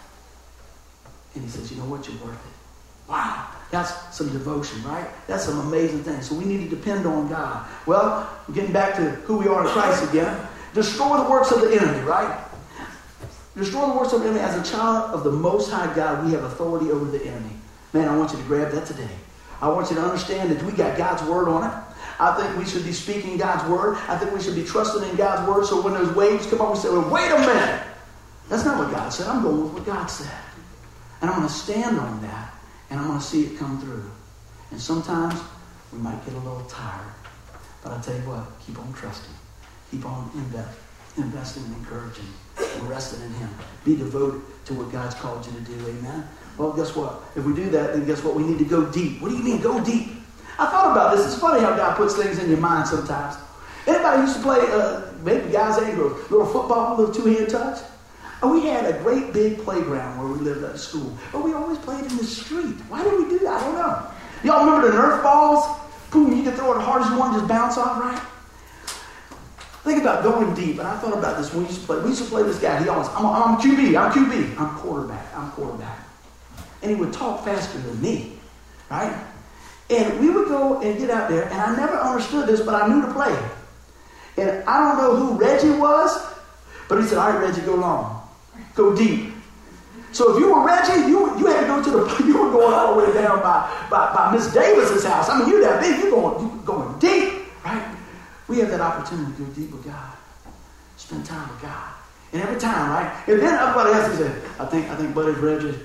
And 1.34 1.44
he 1.44 1.50
says, 1.50 1.70
you 1.70 1.76
know 1.76 1.84
what, 1.84 2.08
you're 2.08 2.16
worth 2.18 2.34
it. 2.34 3.10
Wow. 3.10 3.48
That's 3.70 4.16
some 4.16 4.30
devotion, 4.30 4.82
right? 4.84 5.06
That's 5.26 5.44
some 5.44 5.58
amazing 5.60 6.02
things. 6.02 6.28
So 6.28 6.34
we 6.34 6.44
need 6.44 6.68
to 6.68 6.76
depend 6.76 7.06
on 7.06 7.28
God. 7.28 7.66
Well, 7.84 8.30
getting 8.54 8.72
back 8.72 8.96
to 8.96 9.10
who 9.10 9.36
we 9.38 9.48
are 9.48 9.66
in 9.66 9.68
Christ 9.72 10.08
again. 10.08 10.48
Destroy 10.72 11.22
the 11.22 11.28
works 11.28 11.50
of 11.52 11.60
the 11.60 11.74
enemy, 11.74 12.04
right? 12.04 12.42
Destroy 13.56 13.86
the 13.86 13.96
works 13.98 14.12
of 14.12 14.20
the 14.20 14.28
enemy. 14.28 14.40
As 14.40 14.56
a 14.56 14.70
child 14.70 15.14
of 15.14 15.24
the 15.24 15.32
Most 15.32 15.70
High 15.70 15.92
God, 15.94 16.24
we 16.24 16.32
have 16.32 16.44
authority 16.44 16.90
over 16.90 17.06
the 17.06 17.24
enemy. 17.24 17.50
Man, 17.92 18.08
I 18.08 18.16
want 18.16 18.32
you 18.32 18.38
to 18.38 18.44
grab 18.44 18.72
that 18.72 18.86
today. 18.86 19.08
I 19.60 19.68
want 19.68 19.90
you 19.90 19.96
to 19.96 20.02
understand 20.02 20.50
that 20.50 20.62
we 20.62 20.72
got 20.72 20.98
God's 20.98 21.22
word 21.22 21.48
on 21.48 21.70
it. 21.70 21.85
I 22.18 22.34
think 22.40 22.56
we 22.58 22.64
should 22.64 22.84
be 22.84 22.92
speaking 22.92 23.36
God's 23.36 23.68
word. 23.68 23.96
I 24.08 24.16
think 24.16 24.32
we 24.32 24.40
should 24.40 24.54
be 24.54 24.64
trusting 24.64 25.08
in 25.08 25.16
God's 25.16 25.48
word. 25.48 25.66
So 25.66 25.82
when 25.82 25.94
those 25.94 26.14
waves 26.16 26.46
come 26.46 26.60
up, 26.60 26.72
we 26.72 26.78
say, 26.78 26.88
well, 26.88 27.08
wait 27.10 27.30
a 27.30 27.38
minute. 27.38 27.82
That's 28.48 28.64
not 28.64 28.78
what 28.78 28.90
God 28.90 29.10
said. 29.10 29.26
I'm 29.26 29.42
going 29.42 29.62
with 29.62 29.72
what 29.74 29.86
God 29.86 30.06
said. 30.06 30.30
And 31.20 31.30
I'm 31.30 31.36
going 31.36 31.48
to 31.48 31.54
stand 31.54 31.98
on 31.98 32.22
that. 32.22 32.54
And 32.90 33.00
I'm 33.00 33.06
going 33.06 33.18
to 33.18 33.24
see 33.24 33.44
it 33.44 33.58
come 33.58 33.80
through. 33.80 34.04
And 34.70 34.80
sometimes 34.80 35.40
we 35.92 35.98
might 35.98 36.24
get 36.24 36.34
a 36.34 36.38
little 36.38 36.64
tired. 36.64 37.12
But 37.82 37.92
I 37.92 38.00
tell 38.00 38.14
you 38.14 38.22
what, 38.22 38.46
keep 38.64 38.78
on 38.78 38.92
trusting. 38.94 39.34
Keep 39.90 40.06
on 40.06 40.30
invest, 40.34 40.78
investing 41.16 41.64
and 41.64 41.76
encouraging 41.76 42.26
and 42.58 42.88
resting 42.88 43.22
in 43.22 43.32
Him. 43.34 43.48
Be 43.84 43.96
devoted 43.96 44.42
to 44.66 44.74
what 44.74 44.90
God's 44.90 45.14
called 45.14 45.46
you 45.46 45.52
to 45.52 45.60
do. 45.60 45.88
Amen. 45.88 46.28
Well, 46.58 46.72
guess 46.72 46.96
what? 46.96 47.22
If 47.36 47.44
we 47.44 47.54
do 47.54 47.70
that, 47.70 47.92
then 47.92 48.06
guess 48.06 48.24
what? 48.24 48.34
We 48.34 48.42
need 48.42 48.58
to 48.58 48.64
go 48.64 48.90
deep. 48.90 49.20
What 49.20 49.28
do 49.28 49.36
you 49.36 49.42
mean, 49.42 49.60
go 49.60 49.82
deep? 49.84 50.08
I 50.58 50.66
thought 50.66 50.92
about 50.92 51.16
this. 51.16 51.26
It's 51.26 51.38
funny 51.38 51.60
how 51.60 51.76
God 51.76 51.96
puts 51.96 52.16
things 52.16 52.38
in 52.38 52.48
your 52.48 52.58
mind 52.58 52.88
sometimes. 52.88 53.36
Anybody 53.86 54.22
used 54.22 54.36
to 54.36 54.42
play, 54.42 54.58
uh, 54.60 55.12
maybe 55.22 55.52
guys 55.52 55.76
and 55.78 55.96
girls, 55.96 56.30
little 56.30 56.46
football, 56.46 56.96
little 56.96 57.14
two-hand 57.14 57.50
touch? 57.50 57.80
And 58.42 58.50
we 58.50 58.66
had 58.66 58.84
a 58.84 58.98
great 59.02 59.32
big 59.32 59.58
playground 59.58 60.18
where 60.18 60.28
we 60.28 60.38
lived 60.38 60.64
at 60.64 60.78
school. 60.78 61.16
But 61.32 61.44
we 61.44 61.52
always 61.52 61.78
played 61.78 62.04
in 62.04 62.16
the 62.16 62.24
street. 62.24 62.76
Why 62.88 63.04
did 63.04 63.12
we 63.14 63.28
do 63.28 63.38
that? 63.40 63.62
I 63.62 63.64
don't 63.64 63.74
know. 63.74 64.10
Y'all 64.44 64.64
remember 64.64 64.90
the 64.90 64.96
Nerf 64.96 65.22
balls? 65.22 65.80
Boom, 66.10 66.36
you 66.36 66.42
could 66.42 66.54
throw 66.54 66.72
it 66.74 66.78
as 66.78 66.84
hard 66.84 67.02
as 67.02 67.10
you 67.10 67.18
want, 67.18 67.32
and 67.32 67.40
just 67.42 67.48
bounce 67.48 67.76
off, 67.78 67.98
right? 68.00 68.22
Think 69.84 70.02
about 70.02 70.22
going 70.22 70.54
deep. 70.54 70.78
And 70.78 70.88
I 70.88 70.98
thought 70.98 71.16
about 71.16 71.38
this 71.38 71.52
when 71.52 71.62
we 71.62 71.68
used 71.68 71.80
to 71.80 71.86
play. 71.86 72.00
We 72.00 72.08
used 72.08 72.24
to 72.24 72.28
play 72.28 72.42
this 72.42 72.58
guy. 72.58 72.82
He 72.82 72.88
always, 72.88 73.08
I'm, 73.08 73.26
I'm 73.26 73.56
QB, 73.58 73.98
I'm 73.98 74.12
QB, 74.12 74.58
I'm 74.58 74.76
quarterback, 74.78 75.26
I'm 75.36 75.50
quarterback. 75.52 75.98
And 76.82 76.90
he 76.90 76.96
would 76.96 77.12
talk 77.12 77.44
faster 77.44 77.78
than 77.78 78.00
me, 78.02 78.32
right? 78.90 79.16
And 79.88 80.18
we 80.18 80.30
would 80.30 80.48
go 80.48 80.80
and 80.80 80.98
get 80.98 81.10
out 81.10 81.30
there, 81.30 81.44
and 81.44 81.54
I 81.54 81.76
never 81.76 81.96
understood 81.96 82.48
this, 82.48 82.60
but 82.60 82.74
I 82.74 82.88
knew 82.88 83.02
to 83.02 83.12
play. 83.12 83.36
And 84.36 84.64
I 84.64 84.78
don't 84.80 84.98
know 84.98 85.16
who 85.16 85.38
Reggie 85.38 85.70
was, 85.70 86.34
but 86.88 87.00
he 87.00 87.06
said, 87.06 87.18
All 87.18 87.30
right, 87.30 87.40
Reggie, 87.40 87.62
go 87.62 87.76
long. 87.76 88.28
Go 88.74 88.94
deep. 88.96 89.32
So 90.12 90.34
if 90.34 90.40
you 90.40 90.52
were 90.52 90.64
Reggie, 90.64 91.08
you, 91.08 91.38
you 91.38 91.46
had 91.46 91.60
to 91.60 91.66
go 91.66 91.82
to 91.82 91.90
the, 91.90 92.24
you 92.26 92.42
were 92.42 92.50
going 92.50 92.74
all 92.74 92.96
the 92.96 93.06
way 93.06 93.12
down 93.14 93.40
by, 93.40 93.86
by, 93.90 94.12
by 94.14 94.32
Miss 94.32 94.52
Davis's 94.52 95.04
house. 95.04 95.28
I 95.28 95.38
mean, 95.38 95.48
you're 95.48 95.60
that 95.60 95.80
big, 95.80 96.02
you're 96.02 96.10
going, 96.10 96.40
you're 96.40 96.64
going 96.64 96.98
deep, 96.98 97.44
right? 97.64 97.96
We 98.48 98.58
have 98.58 98.70
that 98.70 98.80
opportunity 98.80 99.32
to 99.36 99.42
go 99.44 99.52
deep 99.52 99.72
with 99.72 99.84
God. 99.84 100.12
Spend 100.96 101.24
time 101.24 101.48
with 101.48 101.62
God. 101.62 101.92
And 102.32 102.42
every 102.42 102.58
time, 102.58 102.90
right? 102.90 103.28
And 103.28 103.40
then 103.40 103.54
everybody 103.54 103.90
else 103.90 104.18
said, 104.18 104.42
I 104.58 104.66
think, 104.66 104.88
I 104.88 104.96
think 104.96 105.14
Buddy's 105.14 105.38
Reggie, 105.38 105.78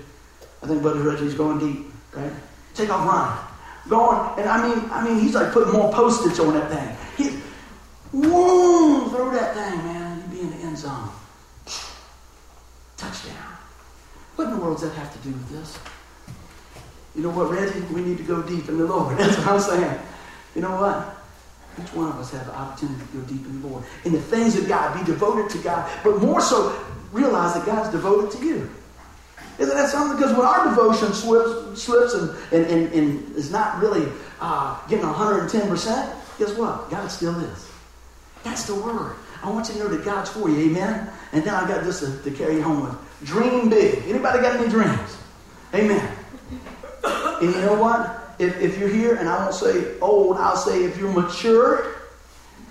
I 0.63 0.67
think 0.67 0.81
Buddy's 0.81 1.03
Reggie's 1.03 1.33
going 1.33 1.59
deep, 1.59 1.85
right? 2.13 2.31
Take 2.73 2.89
off 2.89 3.05
running 3.05 3.50
going, 3.87 4.39
and 4.39 4.49
I 4.49 4.67
mean, 4.67 4.89
I 4.91 5.03
mean, 5.03 5.19
he's 5.19 5.35
like 5.35 5.51
putting 5.51 5.73
more 5.73 5.91
postage 5.91 6.39
on 6.39 6.53
that 6.53 6.69
thing. 6.69 6.97
He, 7.17 7.37
whoa, 8.11 9.09
throw 9.09 9.31
that 9.31 9.53
thing, 9.55 9.77
man, 9.85 10.19
and 10.19 10.23
you 10.23 10.37
be 10.37 10.41
in 10.41 10.51
the 10.51 10.65
end 10.65 10.77
zone. 10.77 11.09
Touchdown. 12.97 13.57
What 14.35 14.47
in 14.47 14.55
the 14.55 14.61
world 14.61 14.79
does 14.79 14.89
that 14.89 14.97
have 14.97 15.11
to 15.13 15.27
do 15.27 15.33
with 15.33 15.49
this? 15.49 15.79
You 17.15 17.23
know 17.23 17.31
what, 17.31 17.51
Reggie? 17.51 17.81
We 17.93 18.01
need 18.01 18.17
to 18.17 18.23
go 18.23 18.41
deep 18.41 18.69
in 18.69 18.77
the 18.77 18.85
Lord. 18.85 19.17
That's 19.19 19.37
what 19.37 19.47
I'm 19.47 19.59
saying. 19.59 19.99
You 20.55 20.61
know 20.61 20.75
what? 20.79 21.17
Each 21.81 21.93
one 21.93 22.09
of 22.09 22.19
us 22.19 22.31
have 22.31 22.45
the 22.45 22.55
opportunity 22.55 22.99
to 22.99 23.17
go 23.17 23.21
deep 23.25 23.45
in 23.45 23.61
the 23.61 23.67
Lord. 23.67 23.83
In 24.05 24.11
the 24.13 24.21
things 24.21 24.57
of 24.57 24.67
God, 24.67 24.97
be 24.97 25.05
devoted 25.05 25.49
to 25.51 25.57
God, 25.59 25.89
but 26.03 26.21
more 26.21 26.41
so, 26.41 26.77
realize 27.11 27.53
that 27.53 27.65
God's 27.65 27.89
devoted 27.89 28.31
to 28.37 28.45
you. 28.45 28.69
Isn't 29.59 29.75
that 29.75 29.89
something? 29.89 30.17
Because 30.17 30.35
when 30.35 30.45
our 30.45 30.69
devotion 30.69 31.13
slips, 31.13 31.81
slips 31.81 32.13
and, 32.13 32.29
and, 32.51 32.65
and, 32.65 32.93
and 32.93 33.35
is 33.35 33.51
not 33.51 33.79
really 33.79 34.11
uh, 34.39 34.79
getting 34.87 35.05
110%, 35.05 36.15
guess 36.39 36.57
what? 36.57 36.89
God 36.89 37.07
still 37.07 37.39
is. 37.39 37.71
That's 38.43 38.65
the 38.65 38.75
word. 38.75 39.15
I 39.43 39.49
want 39.49 39.67
you 39.67 39.75
to 39.75 39.79
know 39.81 39.87
that 39.89 40.03
God's 40.03 40.29
for 40.29 40.49
you. 40.49 40.69
Amen? 40.69 41.09
And 41.33 41.43
then 41.43 41.53
I 41.53 41.67
got 41.67 41.83
this 41.83 41.99
to, 41.99 42.21
to 42.23 42.31
carry 42.31 42.61
home 42.61 42.83
with. 42.83 42.95
Dream 43.23 43.69
big. 43.69 44.03
Anybody 44.07 44.39
got 44.39 44.59
any 44.59 44.69
dreams? 44.69 45.17
Amen. 45.73 46.17
And 47.03 47.55
you 47.55 47.61
know 47.61 47.75
what? 47.75 48.35
If, 48.39 48.59
if 48.59 48.77
you're 48.77 48.89
here, 48.89 49.15
and 49.15 49.29
I 49.29 49.43
won't 49.43 49.55
say 49.55 49.99
old, 49.99 50.37
I'll 50.37 50.55
say 50.55 50.83
if 50.83 50.97
you're 50.97 51.11
mature, 51.11 51.95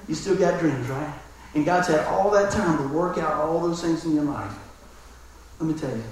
you 0.08 0.14
still 0.14 0.36
got 0.36 0.60
dreams, 0.60 0.88
right? 0.88 1.14
And 1.54 1.64
God's 1.64 1.88
had 1.88 2.00
all 2.06 2.30
that 2.30 2.52
time 2.52 2.78
to 2.78 2.94
work 2.94 3.18
out 3.18 3.32
all 3.34 3.60
those 3.60 3.82
things 3.82 4.04
in 4.04 4.14
your 4.14 4.24
life. 4.24 4.52
Let 5.58 5.68
me 5.68 5.78
tell 5.78 5.90
you, 5.90 6.02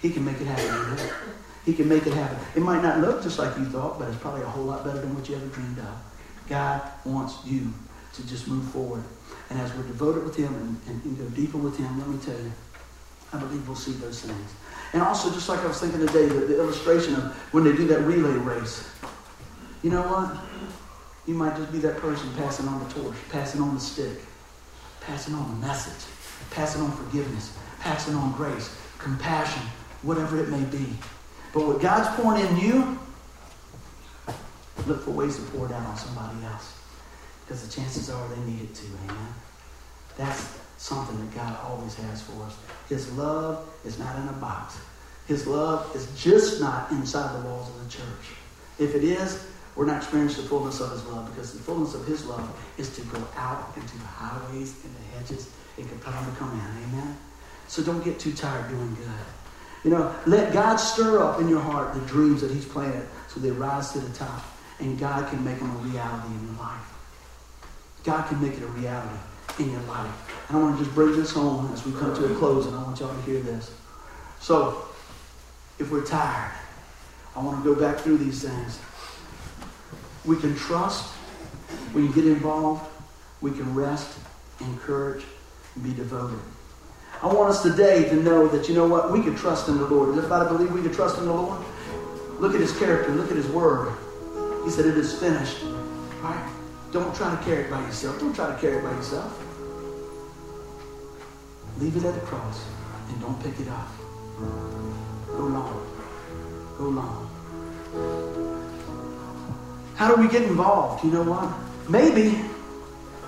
he 0.00 0.10
can 0.10 0.24
make 0.24 0.40
it 0.40 0.46
happen. 0.46 0.98
He 1.64 1.74
can 1.74 1.88
make 1.88 2.06
it 2.06 2.12
happen. 2.12 2.38
It 2.54 2.60
might 2.62 2.82
not 2.82 3.00
look 3.00 3.22
just 3.22 3.38
like 3.38 3.56
you 3.58 3.64
thought, 3.64 3.98
but 3.98 4.08
it's 4.08 4.18
probably 4.18 4.42
a 4.42 4.46
whole 4.46 4.64
lot 4.64 4.84
better 4.84 5.00
than 5.00 5.14
what 5.14 5.28
you 5.28 5.34
ever 5.34 5.46
dreamed 5.46 5.78
of. 5.78 5.98
God 6.48 6.80
wants 7.04 7.38
you 7.44 7.72
to 8.14 8.26
just 8.26 8.46
move 8.46 8.64
forward. 8.70 9.02
And 9.50 9.58
as 9.60 9.74
we're 9.74 9.82
devoted 9.82 10.24
with 10.24 10.36
Him 10.36 10.54
and, 10.54 10.80
and, 10.86 11.04
and 11.04 11.18
go 11.18 11.24
deeper 11.36 11.58
with 11.58 11.76
Him, 11.76 11.98
let 11.98 12.08
me 12.08 12.18
tell 12.18 12.38
you, 12.38 12.52
I 13.32 13.38
believe 13.38 13.66
we'll 13.66 13.76
see 13.76 13.92
those 13.92 14.20
things. 14.20 14.54
And 14.92 15.02
also, 15.02 15.30
just 15.32 15.48
like 15.48 15.60
I 15.60 15.66
was 15.66 15.80
thinking 15.80 16.00
today, 16.00 16.26
the, 16.26 16.46
the 16.46 16.58
illustration 16.58 17.14
of 17.16 17.34
when 17.52 17.64
they 17.64 17.72
do 17.72 17.86
that 17.88 18.00
relay 18.00 18.38
race. 18.38 18.88
You 19.82 19.90
know 19.90 20.02
what? 20.02 20.36
You 21.26 21.34
might 21.34 21.56
just 21.56 21.72
be 21.72 21.78
that 21.78 21.96
person 21.98 22.32
passing 22.36 22.68
on 22.68 22.86
the 22.86 22.94
torch, 22.94 23.16
passing 23.30 23.60
on 23.60 23.74
the 23.74 23.80
stick, 23.80 24.20
passing 25.00 25.34
on 25.34 25.48
the 25.60 25.66
message, 25.66 26.08
passing 26.50 26.82
on 26.82 26.92
forgiveness, 26.92 27.56
passing 27.80 28.14
on 28.14 28.32
grace, 28.32 28.74
compassion, 28.98 29.62
whatever 30.06 30.40
it 30.40 30.48
may 30.48 30.62
be. 30.64 30.86
But 31.52 31.66
what 31.66 31.80
God's 31.80 32.08
pouring 32.20 32.46
in 32.46 32.56
you, 32.58 32.98
look 34.86 35.02
for 35.04 35.10
ways 35.10 35.36
to 35.36 35.42
pour 35.42 35.66
down 35.68 35.84
on 35.84 35.96
somebody 35.96 36.44
else. 36.44 36.74
Because 37.44 37.66
the 37.66 37.72
chances 37.72 38.08
are 38.10 38.28
they 38.28 38.40
need 38.50 38.62
it 38.62 38.74
too. 38.74 38.86
Amen. 39.04 39.34
That's 40.16 40.58
something 40.78 41.18
that 41.18 41.34
God 41.34 41.58
always 41.64 41.94
has 41.94 42.22
for 42.22 42.42
us. 42.44 42.56
His 42.88 43.12
love 43.14 43.68
is 43.84 43.98
not 43.98 44.16
in 44.16 44.28
a 44.28 44.32
box. 44.32 44.78
His 45.26 45.46
love 45.46 45.94
is 45.94 46.08
just 46.20 46.60
not 46.60 46.90
inside 46.92 47.42
the 47.42 47.48
walls 47.48 47.68
of 47.68 47.84
the 47.84 47.90
church. 47.90 48.36
If 48.78 48.94
it 48.94 49.02
is, 49.02 49.46
we're 49.74 49.86
not 49.86 49.98
experiencing 49.98 50.44
the 50.44 50.48
fullness 50.48 50.80
of 50.80 50.90
his 50.90 51.04
love 51.06 51.28
because 51.34 51.52
the 51.52 51.58
fullness 51.58 51.94
of 51.94 52.06
his 52.06 52.24
love 52.24 52.48
is 52.78 52.94
to 52.96 53.02
go 53.02 53.22
out 53.36 53.72
into 53.76 53.98
the 53.98 54.04
highways 54.04 54.76
and 54.84 54.94
the 54.94 55.18
hedges 55.18 55.50
and 55.76 55.88
compel 55.88 56.12
them 56.12 56.32
to 56.32 56.38
come 56.38 56.52
in. 56.52 56.84
Amen? 56.90 57.16
So 57.68 57.82
don't 57.82 58.04
get 58.04 58.18
too 58.18 58.32
tired 58.32 58.70
doing 58.70 58.94
good. 58.94 59.08
You 59.84 59.90
know, 59.90 60.14
let 60.26 60.52
God 60.52 60.76
stir 60.76 61.22
up 61.22 61.40
in 61.40 61.48
your 61.48 61.60
heart 61.60 61.94
the 61.94 62.00
dreams 62.00 62.40
that 62.40 62.50
He's 62.50 62.64
planted 62.64 63.06
so 63.28 63.40
they 63.40 63.50
rise 63.50 63.92
to 63.92 64.00
the 64.00 64.12
top. 64.16 64.44
And 64.78 64.98
God 64.98 65.28
can 65.30 65.42
make 65.44 65.58
them 65.58 65.74
a 65.74 65.78
reality 65.78 66.34
in 66.34 66.46
your 66.46 66.58
life. 66.58 66.96
God 68.04 68.28
can 68.28 68.40
make 68.42 68.54
it 68.54 68.62
a 68.62 68.66
reality 68.66 69.16
in 69.58 69.70
your 69.70 69.80
life. 69.82 70.46
And 70.48 70.58
I 70.58 70.60
want 70.60 70.78
to 70.78 70.84
just 70.84 70.94
bring 70.94 71.16
this 71.16 71.32
home 71.32 71.72
as 71.72 71.84
we 71.84 71.92
come 71.92 72.14
to 72.14 72.32
a 72.32 72.36
close, 72.36 72.66
and 72.66 72.76
I 72.76 72.82
want 72.82 73.00
y'all 73.00 73.14
to 73.14 73.22
hear 73.22 73.40
this. 73.40 73.72
So, 74.40 74.86
if 75.78 75.90
we're 75.90 76.04
tired, 76.04 76.52
I 77.34 77.42
want 77.42 77.62
to 77.62 77.74
go 77.74 77.78
back 77.78 77.98
through 77.98 78.18
these 78.18 78.42
things. 78.42 78.78
We 80.24 80.36
can 80.36 80.54
trust, 80.56 81.12
we 81.94 82.04
can 82.04 82.12
get 82.12 82.26
involved, 82.26 82.88
we 83.40 83.50
can 83.50 83.74
rest, 83.74 84.18
encourage, 84.60 85.24
and 85.74 85.84
be 85.84 85.92
devoted. 85.92 86.38
I 87.22 87.26
want 87.26 87.50
us 87.50 87.62
today 87.62 88.08
to 88.10 88.16
know 88.16 88.46
that, 88.48 88.68
you 88.68 88.74
know 88.74 88.86
what, 88.86 89.10
we 89.10 89.22
can 89.22 89.34
trust 89.34 89.68
in 89.68 89.78
the 89.78 89.86
Lord. 89.86 90.14
Does 90.14 90.24
everybody 90.24 90.48
believe 90.56 90.72
we 90.72 90.82
can 90.82 90.92
trust 90.92 91.18
in 91.18 91.24
the 91.24 91.32
Lord? 91.32 91.60
Look 92.38 92.54
at 92.54 92.60
his 92.60 92.76
character. 92.78 93.12
Look 93.12 93.30
at 93.30 93.36
his 93.36 93.46
word. 93.48 93.96
He 94.64 94.70
said 94.70 94.86
it 94.86 94.98
is 94.98 95.18
finished. 95.18 95.62
Right? 96.22 96.52
Don't 96.92 97.14
try 97.14 97.34
to 97.34 97.42
carry 97.44 97.64
it 97.64 97.70
by 97.70 97.80
yourself. 97.80 98.20
Don't 98.20 98.34
try 98.34 98.52
to 98.52 98.60
carry 98.60 98.76
it 98.76 98.82
by 98.82 98.90
yourself. 98.90 99.42
Leave 101.78 101.96
it 101.96 102.04
at 102.04 102.14
the 102.14 102.20
cross 102.20 102.64
and 103.08 103.20
don't 103.20 103.42
pick 103.42 103.58
it 103.60 103.68
up. 103.68 103.88
Go 105.28 105.44
long. 105.44 105.86
Go 106.78 106.84
long. 106.84 107.30
How 109.94 110.14
do 110.14 110.20
we 110.20 110.28
get 110.28 110.42
involved? 110.42 111.04
You 111.04 111.10
know 111.10 111.22
what? 111.22 111.50
Maybe 111.88 112.38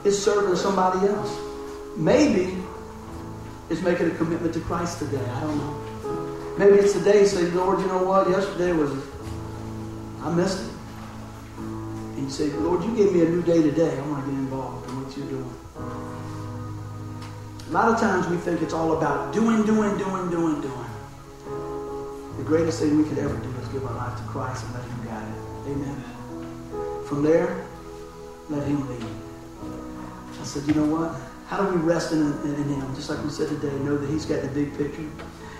it's 0.05 0.18
serving 0.18 0.57
somebody 0.57 1.07
else. 1.09 1.39
Maybe 1.97 2.57
it's 3.70 3.82
making 3.82 4.10
a 4.10 4.14
commitment 4.14 4.54
to 4.54 4.60
Christ 4.60 4.98
today. 4.98 5.24
I 5.24 5.40
don't 5.40 5.58
know. 5.58 6.54
Maybe 6.58 6.76
it's 6.78 6.92
today 6.92 7.24
say, 7.24 7.42
Lord, 7.50 7.80
you 7.80 7.86
know 7.86 8.02
what? 8.02 8.28
Yesterday 8.30 8.72
was, 8.72 8.90
I 10.22 10.34
missed 10.34 10.64
it. 10.64 10.72
And 11.58 12.22
you 12.24 12.30
say, 12.30 12.48
Lord, 12.48 12.82
you 12.82 12.96
gave 12.96 13.12
me 13.12 13.22
a 13.22 13.28
new 13.28 13.42
day 13.42 13.62
today. 13.62 13.96
I 13.96 14.00
want 14.08 14.24
to 14.24 14.30
get 14.30 14.38
involved 14.38 14.88
in 14.88 15.04
what 15.04 15.16
you're 15.16 15.26
doing. 15.28 15.54
A 17.68 17.70
lot 17.70 17.92
of 17.92 18.00
times 18.00 18.26
we 18.28 18.38
think 18.38 18.62
it's 18.62 18.72
all 18.72 18.96
about 18.96 19.32
doing, 19.34 19.64
doing, 19.66 19.96
doing, 19.98 20.30
doing, 20.30 20.60
doing. 20.60 20.90
The 22.38 22.44
greatest 22.44 22.80
thing 22.80 22.96
we 22.96 23.08
could 23.08 23.18
ever 23.18 23.36
do 23.36 23.50
is 23.60 23.68
give 23.68 23.84
our 23.84 23.94
life 23.94 24.16
to 24.16 24.24
Christ 24.24 24.64
and 24.64 24.74
let 24.74 24.84
Him 24.84 25.04
guide 25.04 25.28
it. 25.28 25.70
Amen. 25.70 27.04
From 27.06 27.22
there, 27.22 27.66
let 28.48 28.66
Him 28.66 28.88
lead. 28.88 29.04
I 30.40 30.44
said, 30.44 30.66
you 30.66 30.74
know 30.74 30.86
what? 30.86 31.27
How 31.49 31.64
do 31.64 31.74
we 31.74 31.80
rest 31.80 32.12
in, 32.12 32.20
in, 32.20 32.55
in, 32.57 32.64
Him? 32.64 32.94
Just 32.94 33.09
like 33.09 33.24
we 33.24 33.30
said 33.30 33.49
today, 33.49 33.74
know 33.78 33.96
that 33.96 34.11
He's 34.11 34.26
got 34.26 34.42
the 34.42 34.49
big 34.49 34.76
picture. 34.76 35.09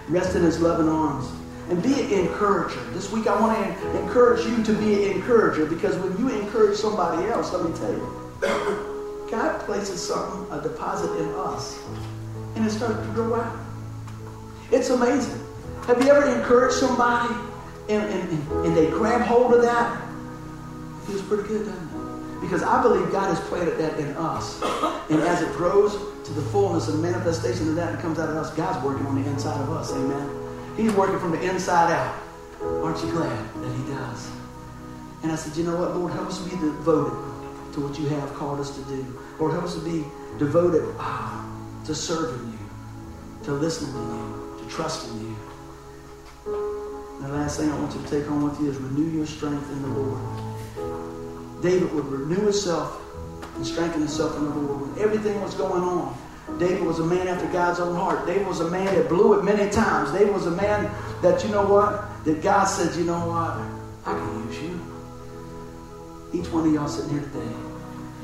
Rest 0.09 0.37
in 0.37 0.43
His 0.43 0.61
loving 0.61 0.87
arms. 0.87 1.27
And 1.71 1.83
be 1.83 1.95
an 1.95 2.27
encourager. 2.27 2.83
This 2.91 3.11
week 3.11 3.27
I 3.27 3.41
want 3.41 3.57
to 3.57 3.99
encourage 3.99 4.45
you 4.47 4.63
to 4.65 4.73
be 4.75 5.05
an 5.05 5.17
encourager 5.17 5.65
because 5.65 5.97
when 5.97 6.17
you 6.19 6.29
encourage 6.41 6.77
somebody 6.77 7.27
else, 7.29 7.55
let 7.55 7.65
me 7.65 7.77
tell 7.79 7.91
you, 7.91 9.27
God 9.31 9.61
places 9.61 10.07
something, 10.07 10.59
a 10.59 10.63
deposit 10.63 11.11
in 11.21 11.29
us, 11.35 11.83
and 12.55 12.67
it 12.67 12.71
starts 12.71 13.07
to 13.07 13.13
grow 13.13 13.35
out. 13.35 13.59
It's 14.71 14.91
amazing. 14.91 15.41
Have 15.87 16.03
you 16.03 16.11
ever 16.11 16.39
encouraged 16.39 16.77
somebody 16.77 17.35
and, 17.89 18.03
and, 18.13 18.53
and 18.67 18.77
they 18.77 18.91
grab 18.91 19.23
hold 19.23 19.55
of 19.55 19.63
that? 19.63 20.03
It 21.03 21.07
feels 21.07 21.23
pretty 21.23 21.49
good, 21.49 21.67
doesn't 21.67 21.83
it? 21.83 21.88
Because 22.41 22.63
I 22.63 22.81
believe 22.83 23.11
God 23.11 23.35
has 23.35 23.41
planted 23.49 23.79
that 23.79 23.99
in 23.99 24.17
us. 24.17 24.63
And 25.11 25.21
as 25.23 25.43
it 25.43 25.53
grows 25.53 25.93
to 26.25 26.33
the 26.33 26.43
fullness 26.51 26.89
and 26.89 27.03
manifestation 27.03 27.69
of 27.69 27.75
that 27.77 27.95
and 27.95 28.01
comes 28.01 28.19
out 28.19 28.29
of 28.29 28.37
us, 28.37 28.55
God's 28.55 28.85
working 28.85 29.07
on 29.07 29.21
the 29.21 29.29
inside 29.29 29.61
of 29.61 29.71
us. 29.71 29.93
Amen. 29.93 30.29
He's 30.77 30.93
working 30.93 31.19
from 31.19 31.33
the 31.33 31.43
inside 31.43 31.93
out. 31.93 32.15
Aren't 32.61 33.03
you 33.05 33.11
glad 33.11 33.55
that 33.55 33.77
He 33.77 33.93
does? 33.93 34.31
And 35.23 35.33
I 35.33 35.37
said, 35.37 35.57
you 35.57 35.65
know 35.65 35.77
what, 35.77 35.97
Lord, 35.97 36.13
help 36.13 36.29
us 36.29 36.39
to 36.39 36.45
be 36.45 36.57
devoted 36.57 37.13
to 37.75 37.81
what 37.81 37.99
you 37.99 38.09
have 38.09 38.33
called 38.35 38.61
us 38.61 38.77
to 38.77 38.85
do. 38.85 39.21
Lord, 39.39 39.53
help 39.53 39.65
us 39.65 39.75
to 39.75 39.81
be 39.81 40.05
devoted 40.39 40.95
ah, 40.99 41.45
to 41.85 41.95
serving 41.95 42.53
you, 42.53 43.45
to 43.45 43.53
listening 43.53 43.93
to 43.93 43.99
you, 43.99 44.63
to 44.63 44.71
trusting 44.71 45.21
you. 45.21 45.37
And 46.47 47.25
the 47.25 47.33
last 47.33 47.59
thing 47.59 47.71
I 47.71 47.79
want 47.79 47.95
you 47.95 48.03
to 48.03 48.09
take 48.09 48.27
home 48.27 48.45
with 48.45 48.61
you 48.61 48.71
is 48.71 48.77
renew 48.77 49.11
your 49.11 49.27
strength 49.27 49.69
in 49.73 49.83
the 49.83 49.89
Lord. 49.89 50.48
David 51.61 51.93
would 51.93 52.07
renew 52.07 52.43
himself 52.43 53.01
and 53.57 53.67
strengthen 53.67 54.01
himself 54.01 54.37
in 54.37 54.45
the 54.45 54.51
Lord. 54.51 54.81
When 54.83 55.03
everything 55.03 55.41
was 55.41 55.55
going 55.55 55.83
on, 55.83 56.17
David 56.59 56.83
was 56.83 56.99
a 56.99 57.05
man 57.05 57.29
after 57.29 57.47
God's 57.49 57.81
own 57.81 57.95
heart. 57.95 58.27
David 58.27 58.47
was 58.47 58.61
a 58.61 58.71
man 58.71 58.87
that 58.87 59.09
blew 59.09 59.39
it 59.39 59.45
many 59.45 59.71
times. 59.71 60.13
David 60.13 60.33
was 60.33 60.47
a 60.47 60.51
man 60.51 60.91
that, 61.23 61.45
you 61.45 61.51
know 61.51 61.67
what? 61.67 62.25
That 62.25 62.43
God 62.43 62.65
said, 62.65 62.97
you 62.97 63.05
know 63.05 63.19
what? 63.29 63.59
I 64.07 64.19
can 64.19 64.47
use 64.47 64.63
you. 64.63 64.81
Each 66.33 66.51
one 66.53 66.67
of 66.67 66.73
y'all 66.73 66.89
sitting 66.89 67.11
here 67.11 67.29
today, 67.29 67.53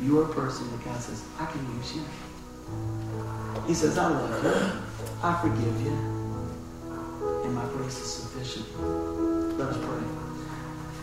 you're 0.00 0.24
a 0.24 0.34
person 0.34 0.70
that 0.70 0.84
God 0.84 1.00
says, 1.00 1.22
I 1.38 1.46
can 1.46 1.76
use 1.76 1.96
you. 1.96 2.02
He 3.66 3.74
says, 3.74 3.98
I 3.98 4.08
love 4.08 4.44
you. 4.44 4.50
I 5.22 5.40
forgive 5.40 5.80
you. 5.82 5.92
And 7.44 7.54
my 7.54 7.64
grace 7.66 7.98
is 8.00 8.12
sufficient. 8.12 8.66
Let 9.58 9.68
us 9.68 9.76
pray. 9.76 9.93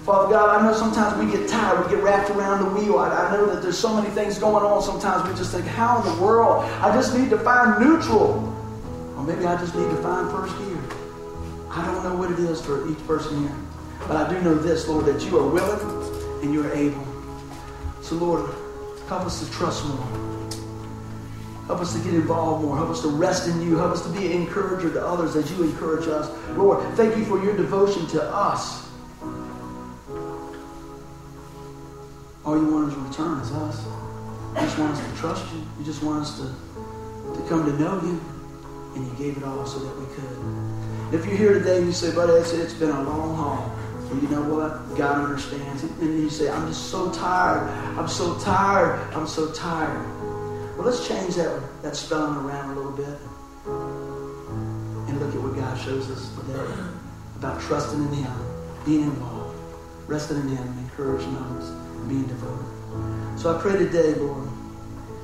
Father 0.06 0.34
God, 0.34 0.50
I 0.50 0.66
know 0.66 0.74
sometimes 0.74 1.24
we 1.24 1.32
get 1.32 1.48
tired, 1.48 1.86
we 1.86 1.96
get 1.96 2.04
wrapped 2.04 2.32
around 2.32 2.64
the 2.64 2.82
wheel. 2.82 2.98
I, 2.98 3.10
I, 3.10 3.32
know 3.34 3.46
that 3.54 3.62
there's 3.62 3.78
so 3.78 3.94
many 3.96 4.10
things 4.10 4.40
going 4.40 4.66
on. 4.66 4.82
Sometimes 4.82 5.30
we 5.30 5.36
just 5.36 5.52
think, 5.52 5.68
how 5.68 6.02
in 6.02 6.16
the 6.16 6.22
world? 6.22 6.64
I 6.82 6.92
just 6.96 7.16
need 7.16 7.30
to 7.30 7.38
find 7.38 7.80
neutral. 7.80 8.52
Or 9.16 9.24
maybe 9.24 9.46
I 9.46 9.56
just 9.58 9.76
need 9.76 9.90
to 9.90 9.96
find 9.98 10.32
first 10.32 10.58
gear. 10.58 10.82
I 11.70 11.86
don't 11.86 12.04
know 12.04 12.16
what 12.16 12.32
it 12.32 12.40
is 12.40 12.60
for 12.60 12.90
each 12.90 12.98
person 13.06 13.48
here. 13.48 13.56
But 14.08 14.18
I 14.18 14.28
do 14.28 14.42
know 14.42 14.56
this, 14.56 14.88
Lord, 14.88 15.06
that 15.06 15.24
you 15.24 15.38
are 15.38 15.48
willing 15.48 16.42
and 16.42 16.52
you 16.52 16.64
are 16.66 16.74
able. 16.74 17.06
So, 18.02 18.16
Lord, 18.16 18.50
help 19.08 19.22
us 19.22 19.46
to 19.46 19.52
trust 19.52 19.86
more. 19.86 20.52
Help 21.68 21.80
us 21.80 21.94
to 21.94 22.00
get 22.00 22.16
involved 22.16 22.66
more. 22.66 22.76
Help 22.76 22.90
us 22.90 23.04
to 23.04 23.08
rest 23.08 23.48
in 23.48 23.62
you. 23.62 23.78
Help 23.78 23.92
us 23.92 24.02
to 24.02 24.10
be 24.10 24.26
an 24.26 24.32
encourager 24.32 24.92
to 24.92 25.06
others 25.06 25.36
as 25.36 25.50
you 25.52 25.64
encourage 25.64 26.08
us. 26.08 26.28
Lord, 26.58 26.84
thank 26.96 27.16
you 27.16 27.24
for 27.24 27.42
your 27.44 27.56
devotion 27.56 28.08
to 28.08 28.24
us. 28.24 28.91
All 32.52 32.58
you 32.58 32.68
want 32.68 32.92
is 32.92 32.96
return 32.96 33.40
is 33.40 33.50
us. 33.54 33.86
You 33.86 34.60
just 34.60 34.78
want 34.78 34.92
us 34.92 35.10
to 35.10 35.18
trust 35.18 35.54
you. 35.54 35.62
You 35.80 35.86
just 35.86 36.04
want 36.04 36.24
us 36.24 36.38
to, 36.38 36.44
to 36.44 37.48
come 37.48 37.64
to 37.64 37.72
know 37.80 37.96
you. 38.02 38.20
And 38.94 39.08
you 39.08 39.14
gave 39.14 39.38
it 39.38 39.44
all 39.46 39.66
so 39.66 39.80
that 39.80 39.98
we 39.98 40.06
could. 40.14 41.16
If 41.16 41.26
you're 41.26 41.38
here 41.38 41.54
today 41.54 41.78
and 41.78 41.86
you 41.86 41.94
say, 41.94 42.14
buddy, 42.14 42.34
it's, 42.34 42.52
it's 42.52 42.74
been 42.74 42.90
a 42.90 43.04
long 43.04 43.38
haul. 43.38 43.72
And 44.12 44.22
you 44.22 44.28
know 44.28 44.42
what? 44.42 44.98
God 44.98 45.24
understands. 45.24 45.84
And 45.84 46.02
you 46.02 46.30
say, 46.30 46.50
I'm 46.50 46.68
just 46.68 46.92
so 46.92 47.10
tired. 47.14 47.70
I'm 47.98 48.10
so 48.10 48.38
tired. 48.40 49.00
I'm 49.14 49.28
so 49.28 49.54
tired. 49.54 50.06
Well, 50.76 50.86
let's 50.86 51.08
change 51.08 51.36
that, 51.36 51.58
that 51.84 51.96
spelling 51.96 52.36
around 52.36 52.72
a 52.72 52.76
little 52.76 52.92
bit. 52.92 53.18
And 55.08 55.22
look 55.22 55.34
at 55.34 55.42
what 55.42 55.56
God 55.56 55.80
shows 55.80 56.12
us 56.12 56.36
today 56.36 56.84
about 57.38 57.62
trusting 57.62 57.98
in 57.98 58.14
Him, 58.14 58.34
being 58.86 59.04
involved, 59.04 59.58
resting 60.08 60.42
in 60.42 60.50
Him, 60.50 60.68
and 60.68 60.80
encouraging 60.80 61.34
others 61.38 61.91
being 62.08 62.26
devoted. 62.28 63.40
So 63.40 63.58
I 63.58 63.62
pray 63.62 63.78
today, 63.78 64.14
Lord, 64.16 64.48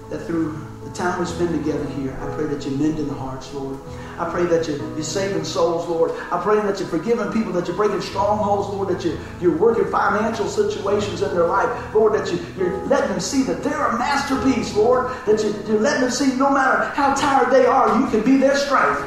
that 0.10 0.26
through 0.26 0.58
the 0.84 0.90
time 0.92 1.20
we 1.20 1.26
spend 1.26 1.50
together 1.50 1.86
here, 1.92 2.18
I 2.22 2.34
pray 2.36 2.46
that 2.48 2.66
you 2.66 2.72
mend 2.78 2.98
in 2.98 3.08
the 3.08 3.14
hearts, 3.14 3.54
Lord. 3.54 3.78
I 4.18 4.30
pray 4.30 4.46
that 4.46 4.68
you, 4.68 4.78
you're 4.96 5.04
saving 5.04 5.44
souls, 5.44 5.88
Lord. 5.88 6.12
I 6.32 6.42
pray 6.42 6.56
that 6.62 6.80
you're 6.80 6.88
forgiving 6.88 7.32
people, 7.32 7.52
that 7.54 7.68
you're 7.68 7.76
breaking 7.76 8.02
strongholds, 8.02 8.70
Lord, 8.70 8.88
that 8.90 9.06
you, 9.06 9.20
you're 9.40 9.56
working 9.56 9.86
financial 9.92 10.48
situations 10.48 11.22
in 11.22 11.36
their 11.36 11.46
life, 11.46 11.94
Lord, 11.94 12.14
that 12.14 12.32
you, 12.32 12.40
you're 12.58 12.78
letting 12.86 13.10
them 13.10 13.20
see 13.20 13.44
that 13.44 13.64
they're 13.64 13.86
a 13.86 13.98
masterpiece, 13.98 14.76
Lord, 14.76 15.12
that 15.26 15.44
you, 15.44 15.54
you're 15.68 15.82
letting 15.82 16.02
them 16.02 16.12
see 16.12 16.36
no 16.36 16.50
matter 16.50 16.86
how 16.96 17.14
tired 17.14 17.52
they 17.52 17.66
are, 17.66 18.00
you 18.00 18.08
can 18.08 18.24
be 18.24 18.38
their 18.38 18.56
strength. 18.56 19.04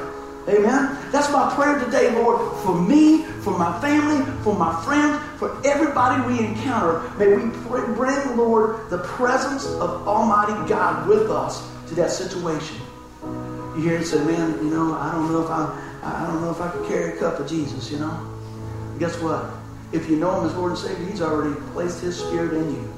Amen. 0.49 0.97
That's 1.11 1.31
my 1.33 1.53
prayer 1.55 1.79
today, 1.79 2.15
Lord, 2.15 2.57
for 2.63 2.75
me, 2.75 3.25
for 3.43 3.57
my 3.57 3.81
family, 3.81 4.25
for 4.43 4.55
my 4.55 4.81
friends, 4.85 5.23
for 5.41 5.59
everybody 5.67 6.23
we 6.31 6.39
encounter. 6.47 7.01
May 7.17 7.35
we 7.35 7.51
bring, 7.95 8.37
Lord, 8.37 8.91
the 8.91 8.99
presence 8.99 9.65
of 9.65 10.07
Almighty 10.07 10.69
God 10.69 11.09
with 11.09 11.31
us 11.31 11.67
to 11.89 11.95
that 11.95 12.11
situation. 12.11 12.77
You 13.75 13.81
hear 13.81 13.97
it 13.97 14.05
say, 14.05 14.23
man, 14.23 14.53
you 14.63 14.71
know, 14.71 14.95
I 14.95 15.11
don't 15.11 15.33
know 15.33 15.43
if 15.43 15.49
I, 15.49 15.99
I 16.03 16.27
don't 16.27 16.43
know 16.43 16.51
if 16.51 16.61
I 16.61 16.69
could 16.69 16.87
carry 16.87 17.17
a 17.17 17.17
cup 17.17 17.41
of 17.41 17.49
Jesus, 17.49 17.91
you 17.91 17.99
know. 17.99 18.39
Guess 18.99 19.19
what? 19.23 19.51
If 19.93 20.11
you 20.11 20.17
know 20.17 20.39
Him 20.39 20.47
as 20.47 20.55
Lord 20.55 20.73
and 20.73 20.79
Savior, 20.79 21.07
He's 21.07 21.23
already 21.23 21.59
placed 21.73 22.03
His 22.03 22.19
Spirit 22.19 22.53
in 22.53 22.75
you. 22.75 22.95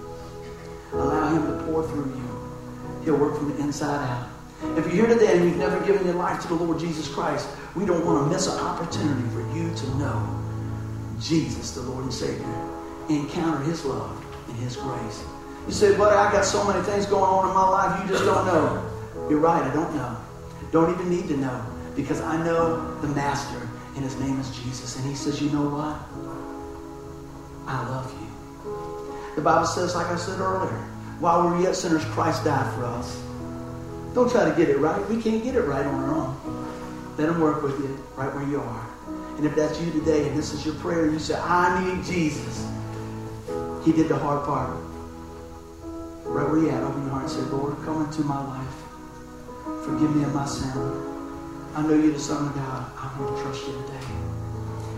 Allow 0.94 1.36
Him 1.36 1.46
to 1.46 1.64
pour 1.64 1.86
through 1.86 2.06
you. 2.06 3.04
He'll 3.04 3.18
work 3.18 3.36
from 3.36 3.52
the 3.52 3.62
inside 3.62 4.04
out. 4.08 4.28
If 4.76 4.92
you're 4.92 5.06
here 5.06 5.14
today 5.16 5.36
and 5.36 5.44
you've 5.44 5.58
never 5.58 5.78
given 5.86 6.04
your 6.04 6.16
life 6.16 6.42
to 6.42 6.48
the 6.48 6.54
Lord 6.54 6.80
Jesus 6.80 7.06
Christ, 7.06 7.48
we 7.76 7.86
don't 7.86 8.04
want 8.04 8.26
to 8.26 8.34
miss 8.34 8.48
an 8.48 8.58
opportunity 8.58 9.28
for 9.30 9.42
you 9.56 9.72
to 9.72 9.98
know 9.98 10.41
Jesus, 11.22 11.72
the 11.72 11.82
Lord 11.82 12.04
and 12.04 12.12
Savior. 12.12 12.68
Encounter 13.08 13.62
His 13.64 13.84
love 13.84 14.24
and 14.48 14.56
His 14.56 14.76
grace. 14.76 15.24
You 15.66 15.72
say, 15.72 15.96
but 15.96 16.12
I 16.12 16.30
got 16.32 16.44
so 16.44 16.66
many 16.66 16.82
things 16.84 17.06
going 17.06 17.22
on 17.22 17.48
in 17.48 17.54
my 17.54 17.68
life, 17.68 18.02
you 18.02 18.08
just 18.08 18.24
don't 18.24 18.46
know. 18.46 18.90
You're 19.30 19.38
right, 19.38 19.62
I 19.62 19.72
don't 19.72 19.94
know. 19.94 20.16
Don't 20.72 20.92
even 20.92 21.08
need 21.08 21.28
to 21.28 21.36
know 21.36 21.64
because 21.94 22.20
I 22.20 22.42
know 22.44 22.96
the 23.00 23.08
Master 23.08 23.60
and 23.94 24.04
His 24.04 24.16
name 24.18 24.40
is 24.40 24.50
Jesus. 24.56 24.96
And 24.96 25.08
He 25.08 25.14
says, 25.14 25.40
you 25.40 25.50
know 25.50 25.68
what? 25.68 25.96
I 27.66 27.88
love 27.88 28.12
you. 28.20 29.34
The 29.36 29.42
Bible 29.42 29.66
says, 29.66 29.94
like 29.94 30.06
I 30.08 30.16
said 30.16 30.40
earlier, 30.40 30.76
while 31.20 31.48
we 31.48 31.54
are 31.54 31.62
yet 31.62 31.76
sinners, 31.76 32.04
Christ 32.06 32.44
died 32.44 32.74
for 32.74 32.84
us. 32.84 33.22
Don't 34.14 34.30
try 34.30 34.44
to 34.48 34.54
get 34.56 34.68
it 34.68 34.78
right. 34.78 35.08
We 35.08 35.22
can't 35.22 35.42
get 35.42 35.54
it 35.54 35.62
right 35.62 35.86
on 35.86 35.94
our 35.94 36.14
own. 36.14 37.16
Let 37.16 37.28
him 37.28 37.40
work 37.40 37.62
with 37.62 37.78
you 37.78 37.96
right 38.16 38.34
where 38.34 38.46
you 38.46 38.60
are. 38.60 38.91
And 39.36 39.46
if 39.46 39.54
that's 39.56 39.80
you 39.80 39.90
today 39.92 40.28
and 40.28 40.36
this 40.36 40.52
is 40.52 40.64
your 40.64 40.74
prayer, 40.76 41.10
you 41.10 41.18
say, 41.18 41.34
I 41.34 41.82
need 41.84 42.04
Jesus. 42.04 42.66
He 43.84 43.92
did 43.92 44.08
the 44.08 44.16
hard 44.16 44.44
part. 44.44 44.76
Right 46.24 46.48
where 46.48 46.60
you 46.60 46.70
at, 46.70 46.82
open 46.82 47.02
your 47.02 47.10
heart 47.10 47.24
and 47.24 47.32
say, 47.32 47.40
Lord, 47.50 47.76
come 47.84 48.04
into 48.04 48.22
my 48.22 48.40
life. 48.46 48.74
Forgive 49.84 50.14
me 50.14 50.24
of 50.24 50.34
my 50.34 50.46
sin. 50.46 50.70
I 51.74 51.82
know 51.82 51.94
you're 51.94 52.12
the 52.12 52.20
Son 52.20 52.46
of 52.46 52.54
God. 52.54 52.92
I 52.96 53.20
want 53.20 53.36
to 53.36 53.42
trust 53.42 53.66
you 53.66 53.72
today. 53.72 54.06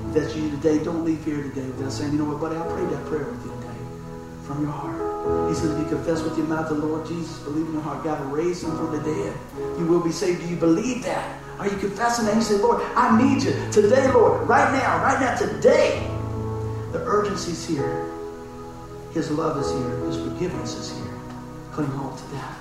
If 0.08 0.14
that's 0.14 0.36
you 0.36 0.50
today, 0.50 0.82
don't 0.84 1.04
leave 1.04 1.24
here 1.24 1.42
today 1.42 1.66
without 1.66 1.92
saying, 1.92 2.12
you 2.12 2.18
know 2.18 2.26
what, 2.26 2.40
buddy, 2.40 2.56
I 2.56 2.66
prayed 2.66 2.90
that 2.90 3.06
prayer 3.06 3.24
with 3.24 3.44
you 3.46 3.52
today 3.62 3.78
from 4.44 4.62
your 4.62 4.72
heart. 4.72 5.48
He 5.48 5.54
says, 5.54 5.70
if 5.70 5.78
you 5.78 5.86
confess 5.86 6.22
with 6.22 6.36
your 6.36 6.46
mouth 6.46 6.68
to 6.68 6.74
the 6.74 6.84
Lord 6.84 7.06
Jesus, 7.06 7.38
believe 7.38 7.66
in 7.66 7.72
your 7.72 7.82
heart, 7.82 8.04
God 8.04 8.20
will 8.20 8.36
raise 8.36 8.62
him 8.62 8.76
from 8.76 8.92
the 8.92 9.00
dead. 9.00 9.34
You 9.78 9.86
will 9.86 10.00
be 10.00 10.12
saved. 10.12 10.42
Do 10.42 10.48
you 10.48 10.56
believe 10.56 11.02
that? 11.04 11.40
Are 11.58 11.68
you 11.68 11.76
confessing 11.76 12.26
that? 12.26 12.34
You 12.34 12.42
say, 12.42 12.56
Lord, 12.56 12.82
I 12.96 13.16
need 13.20 13.42
you. 13.42 13.52
Today, 13.70 14.10
Lord, 14.12 14.48
right 14.48 14.72
now, 14.72 15.02
right 15.02 15.20
now, 15.20 15.36
today, 15.36 16.06
the 16.92 16.98
urgency's 17.06 17.66
here. 17.66 18.10
His 19.12 19.30
love 19.30 19.56
is 19.58 19.70
here. 19.70 19.98
His 20.06 20.16
forgiveness 20.16 20.74
is 20.74 20.98
here. 20.98 21.14
Cling 21.72 21.90
hold 21.90 22.18
to 22.18 22.24
that. 22.32 22.56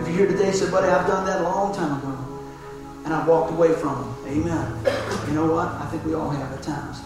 If 0.00 0.08
you're 0.08 0.16
here 0.16 0.26
today 0.26 0.50
say, 0.50 0.70
buddy, 0.70 0.88
I've 0.88 1.06
done 1.06 1.26
that 1.26 1.40
a 1.40 1.44
long 1.44 1.74
time 1.74 1.98
ago, 1.98 2.18
and 3.04 3.14
I 3.14 3.26
walked 3.26 3.52
away 3.52 3.72
from 3.74 4.02
him. 4.02 4.38
Amen. 4.38 4.84
You 5.28 5.34
know 5.34 5.52
what? 5.52 5.68
I 5.68 5.86
think 5.86 6.04
we 6.04 6.14
all 6.14 6.30
have 6.30 6.52
at 6.52 6.62
times. 6.62 6.98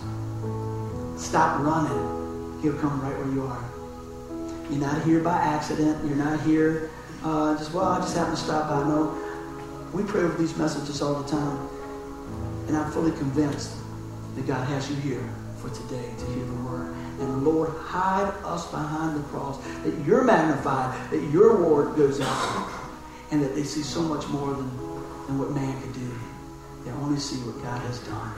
Stop 1.20 1.61
running. 1.61 2.61
He'll 2.62 2.78
come 2.78 3.01
right 3.03 3.16
where 3.18 3.34
you 3.34 3.43
are. 3.43 3.64
You're 4.70 4.80
not 4.80 5.03
here 5.05 5.20
by 5.20 5.37
accident. 5.37 6.05
You're 6.07 6.16
not 6.16 6.41
here 6.41 6.91
uh, 7.26 7.57
just, 7.57 7.72
well, 7.72 7.87
I 7.87 7.99
just 7.99 8.16
happened 8.16 8.37
to 8.37 8.43
stop 8.43 8.68
by. 8.68 8.78
No, 8.89 9.11
we 9.93 10.03
pray 10.03 10.22
over 10.22 10.37
these 10.37 10.57
messages 10.57 11.03
all 11.03 11.22
the 11.22 11.28
time. 11.28 11.68
And 12.68 12.76
I'm 12.76 12.91
fully 12.91 13.12
convinced 13.12 13.76
that 14.34 14.47
God 14.47 14.66
has 14.68 14.91
you 14.91 14.97
here 14.97 15.28
for 15.59 15.70
today 15.70 16.12
to 16.18 16.24
hear 16.26 16.45
the 16.45 16.55
word. 16.62 16.95
And 17.20 17.45
Lord, 17.45 17.70
hide 17.70 18.32
us 18.45 18.70
behind 18.70 19.18
the 19.18 19.22
cross, 19.28 19.59
that 19.84 19.95
you're 20.05 20.24
magnified, 20.24 21.11
that 21.11 21.22
your 21.30 21.57
word 21.57 21.97
goes 21.97 22.20
out, 22.20 22.70
and 23.30 23.43
that 23.43 23.55
they 23.55 23.62
see 23.64 23.82
so 23.82 24.03
much 24.03 24.26
more 24.28 24.53
than, 24.53 24.68
than 25.26 25.39
what 25.39 25.53
man 25.53 25.80
could 25.80 25.95
do. 25.95 26.12
They 26.84 26.91
only 26.93 27.18
see 27.18 27.37
what 27.37 27.62
God 27.62 27.80
has 27.82 27.99
done. 28.01 28.32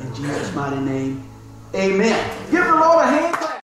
In 0.00 0.14
Jesus' 0.14 0.54
mighty 0.54 0.80
name, 0.80 1.28
amen. 1.74 2.50
Give 2.50 2.64
the 2.64 2.72
Lord 2.72 3.04
a 3.04 3.06
hand. 3.06 3.48